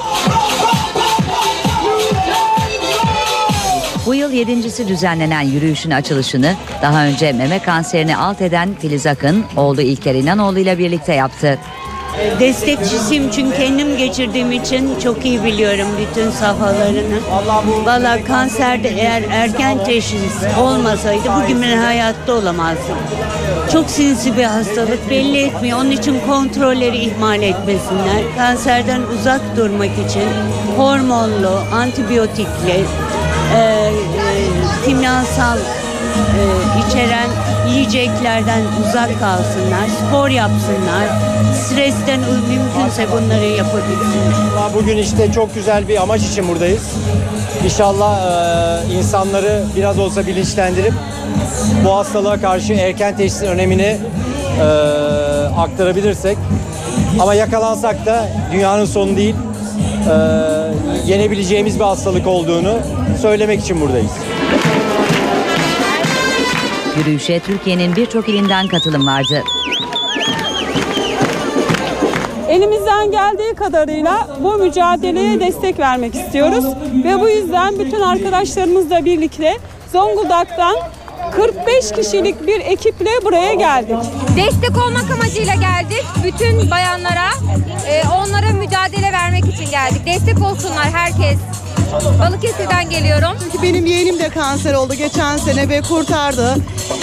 Yıl 4.29 4.35
yedincisi 4.35 4.87
düzenlenen 4.87 5.41
yürüyüşün 5.41 5.91
açılışını 5.91 6.53
daha 6.81 7.05
önce 7.05 7.33
meme 7.33 7.59
kanserini 7.59 8.17
alt 8.17 8.41
eden 8.41 8.69
Filiz 8.81 9.07
Akın, 9.07 9.45
oğlu 9.57 9.81
İlker 9.81 10.15
İnanoğlu 10.15 10.59
ile 10.59 10.77
birlikte 10.77 11.13
yaptı. 11.13 11.59
Destekçisiyim 12.39 13.31
çünkü 13.31 13.57
kendim 13.57 13.97
geçirdiğim 13.97 14.51
için 14.51 14.99
çok 15.03 15.25
iyi 15.25 15.43
biliyorum 15.43 15.87
bütün 16.01 16.31
safhalarını. 16.31 17.19
Valla 17.85 18.23
kanserde 18.23 18.89
eğer 18.89 19.23
erken 19.31 19.83
teşhis 19.83 20.57
olmasaydı 20.59 21.29
bugün 21.43 21.61
ben 21.61 21.77
hayatta 21.77 22.33
olamazdım. 22.33 22.97
Çok 23.71 23.89
sinsi 23.89 24.37
bir 24.37 24.43
hastalık 24.43 25.09
belli 25.09 25.37
etmiyor. 25.37 25.79
Onun 25.79 25.91
için 25.91 26.19
kontrolleri 26.27 26.97
ihmal 26.97 27.41
etmesinler. 27.41 28.35
Kanserden 28.37 29.01
uzak 29.01 29.57
durmak 29.57 29.91
için 30.09 30.29
hormonlu, 30.77 31.61
antibiyotikli, 31.73 32.85
e, 33.55 33.59
e, 33.59 33.91
kimyasal 34.85 35.57
e, 35.57 35.61
içeren 36.87 37.29
yiyeceklerden 37.69 38.61
uzak 38.81 39.19
kalsınlar, 39.19 39.87
spor 40.07 40.29
yapsınlar, 40.29 41.07
stresten 41.53 42.19
mümkünse 42.19 43.07
bunları 43.11 43.45
yapabilsinler. 43.45 44.73
Bugün 44.75 44.97
işte 44.97 45.31
çok 45.31 45.55
güzel 45.55 45.87
bir 45.87 46.01
amaç 46.01 46.21
için 46.21 46.47
buradayız. 46.47 46.83
İnşallah 47.65 48.17
e, 48.89 48.93
insanları 48.93 49.63
biraz 49.75 49.99
olsa 49.99 50.27
bilinçlendirip 50.27 50.93
bu 51.85 51.95
hastalığa 51.95 52.41
karşı 52.41 52.73
erken 52.73 53.17
teşhisin 53.17 53.45
önemini 53.45 53.97
e, 54.59 54.63
aktarabilirsek 55.57 56.37
ama 57.19 57.33
yakalansak 57.33 58.05
da 58.05 58.27
dünyanın 58.51 58.85
sonu 58.85 59.17
değil 59.17 59.35
e, 60.09 61.11
yenebileceğimiz 61.11 61.79
bir 61.79 61.83
hastalık 61.83 62.27
olduğunu 62.27 62.73
söylemek 63.21 63.61
için 63.61 63.81
buradayız. 63.81 64.11
Yürüyüşe 66.97 67.39
Türkiye'nin 67.39 67.95
birçok 67.95 68.29
ilinden 68.29 68.67
katılım 68.67 69.07
vardı. 69.07 69.43
Elimizden 72.49 73.11
geldiği 73.11 73.55
kadarıyla 73.55 74.27
bu 74.43 74.53
mücadeleye 74.53 75.39
destek 75.39 75.79
vermek 75.79 76.15
istiyoruz 76.15 76.65
ve 77.05 77.19
bu 77.19 77.29
yüzden 77.29 77.79
bütün 77.79 78.01
arkadaşlarımızla 78.01 79.05
birlikte 79.05 79.57
Zonguldak'tan 79.93 80.75
45 81.31 81.91
kişilik 81.91 82.47
bir 82.47 82.59
ekiple 82.59 83.09
buraya 83.25 83.53
geldik. 83.53 83.97
Destek 84.37 84.77
olmak 84.77 85.11
amacıyla 85.13 85.55
geldik. 85.55 86.05
Bütün 86.23 86.71
bayanlara, 86.71 87.29
e, 87.87 88.03
onlara 88.07 88.53
mücadele 88.53 89.11
vermek 89.11 89.45
için 89.45 89.71
geldik. 89.71 90.05
Destek 90.05 90.41
olsunlar 90.45 90.89
herkes. 90.93 91.37
Balıkesir'den 92.19 92.89
geliyorum. 92.89 93.37
Çünkü 93.43 93.63
benim 93.63 93.85
yeğenim 93.85 94.19
de 94.19 94.29
kanser 94.29 94.73
oldu 94.73 94.93
geçen 94.93 95.37
sene 95.37 95.69
ve 95.69 95.81
kurtardı. 95.81 96.55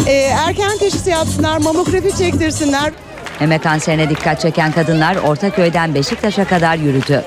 Ee, 0.07 0.13
erken 0.13 0.79
teşhis 0.79 1.07
yapsınlar, 1.07 1.59
mamografi 1.59 2.17
çektirsinler. 2.19 2.93
Meme 3.41 3.59
kanserine 3.59 4.11
dikkat 4.11 4.41
çeken 4.41 4.73
kadınlar 4.73 5.17
Ortaköy'den 5.17 5.95
Beşiktaş'a 5.95 6.45
kadar 6.45 6.77
yürüdü. 6.77 7.25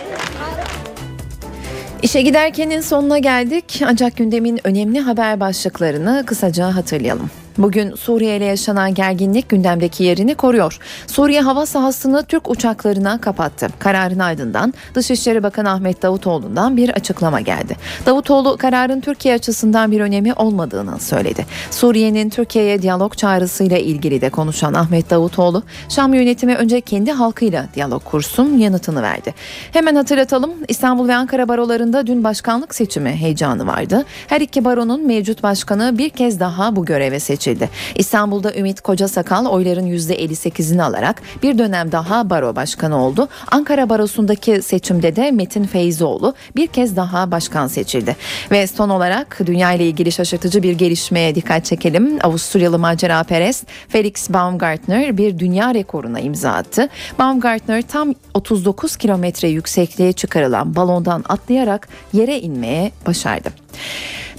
İşe 2.01 2.21
giderkenin 2.21 2.81
sonuna 2.81 3.17
geldik 3.17 3.81
ancak 3.85 4.17
gündemin 4.17 4.59
önemli 4.63 4.99
haber 4.99 5.39
başlıklarını 5.39 6.23
kısaca 6.27 6.75
hatırlayalım. 6.75 7.29
Bugün 7.59 7.95
Suriye 7.95 8.37
ile 8.37 8.45
yaşanan 8.45 8.93
gerginlik 8.93 9.49
gündemdeki 9.49 10.03
yerini 10.03 10.35
koruyor. 10.35 10.79
Suriye 11.07 11.41
hava 11.41 11.65
sahasını 11.65 12.23
Türk 12.23 12.49
uçaklarına 12.49 13.21
kapattı. 13.21 13.67
Kararın 13.79 14.19
ardından 14.19 14.73
Dışişleri 14.95 15.43
Bakanı 15.43 15.71
Ahmet 15.71 16.01
Davutoğlu'ndan 16.01 16.77
bir 16.77 16.89
açıklama 16.89 17.41
geldi. 17.41 17.75
Davutoğlu 18.05 18.57
kararın 18.57 19.01
Türkiye 19.01 19.33
açısından 19.33 19.91
bir 19.91 20.01
önemi 20.01 20.33
olmadığını 20.33 20.99
söyledi. 20.99 21.45
Suriye'nin 21.71 22.29
Türkiye'ye 22.29 22.81
diyalog 22.81 23.17
çağrısıyla 23.17 23.77
ilgili 23.77 24.21
de 24.21 24.29
konuşan 24.29 24.73
Ahmet 24.73 25.09
Davutoğlu, 25.09 25.63
Şam 25.89 26.13
yönetimi 26.13 26.55
önce 26.55 26.81
kendi 26.81 27.11
halkıyla 27.11 27.65
diyalog 27.75 28.03
kursun 28.03 28.57
yanıtını 28.57 29.01
verdi. 29.01 29.33
Hemen 29.71 29.95
hatırlatalım 29.95 30.51
İstanbul 30.67 31.07
ve 31.07 31.15
Ankara 31.15 31.47
barolarında 31.47 32.07
dün 32.07 32.23
başkanlık 32.23 32.75
seçimi 32.75 33.09
heyecanı 33.09 33.67
vardı. 33.67 34.05
Her 34.27 34.41
iki 34.41 34.65
baronun 34.65 35.07
mevcut 35.07 35.43
başkanı 35.43 35.97
bir 35.97 36.09
kez 36.09 36.39
daha 36.39 36.75
bu 36.75 36.85
göreve 36.85 37.19
seçildi. 37.19 37.48
İstanbul'da 37.95 38.53
Ümit 38.55 38.81
Kocasakal 38.81 39.45
oyların 39.45 39.87
%58'ini 39.87 40.83
alarak 40.83 41.21
bir 41.43 41.57
dönem 41.57 41.91
daha 41.91 42.29
baro 42.29 42.55
başkanı 42.55 43.05
oldu. 43.05 43.27
Ankara 43.51 43.89
barosundaki 43.89 44.61
seçimde 44.61 45.15
de 45.15 45.31
Metin 45.31 45.63
Feyzoğlu 45.63 46.33
bir 46.55 46.67
kez 46.67 46.95
daha 46.95 47.31
başkan 47.31 47.67
seçildi. 47.67 48.15
Ve 48.51 48.67
son 48.67 48.89
olarak 48.89 49.39
dünya 49.45 49.71
ile 49.73 49.87
ilgili 49.87 50.11
şaşırtıcı 50.11 50.63
bir 50.63 50.73
gelişmeye 50.73 51.35
dikkat 51.35 51.65
çekelim. 51.65 52.19
Avusturyalı 52.23 52.79
macera 52.79 53.23
perest 53.23 53.67
Felix 53.89 54.29
Baumgartner 54.29 55.17
bir 55.17 55.39
dünya 55.39 55.73
rekoruna 55.73 56.19
imza 56.19 56.51
attı. 56.51 56.89
Baumgartner 57.19 57.81
tam 57.81 58.13
39 58.33 58.95
kilometre 58.95 59.47
yüksekliğe 59.47 60.13
çıkarılan 60.13 60.75
balondan 60.75 61.23
atlayarak 61.29 61.89
yere 62.13 62.39
inmeye 62.39 62.91
başardı. 63.07 63.49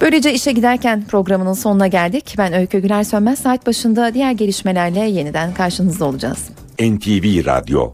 Böylece 0.00 0.34
işe 0.34 0.52
giderken 0.52 1.04
programının 1.08 1.52
sonuna 1.52 1.86
geldik. 1.86 2.34
Ben 2.38 2.52
Öykü 2.52 2.78
Güler 2.78 3.04
Sönmez 3.04 3.38
saat 3.38 3.66
başında 3.66 4.14
diğer 4.14 4.32
gelişmelerle 4.32 5.00
yeniden 5.00 5.54
karşınızda 5.54 6.04
olacağız. 6.04 6.50
NTV 6.80 7.46
Radyo 7.46 7.92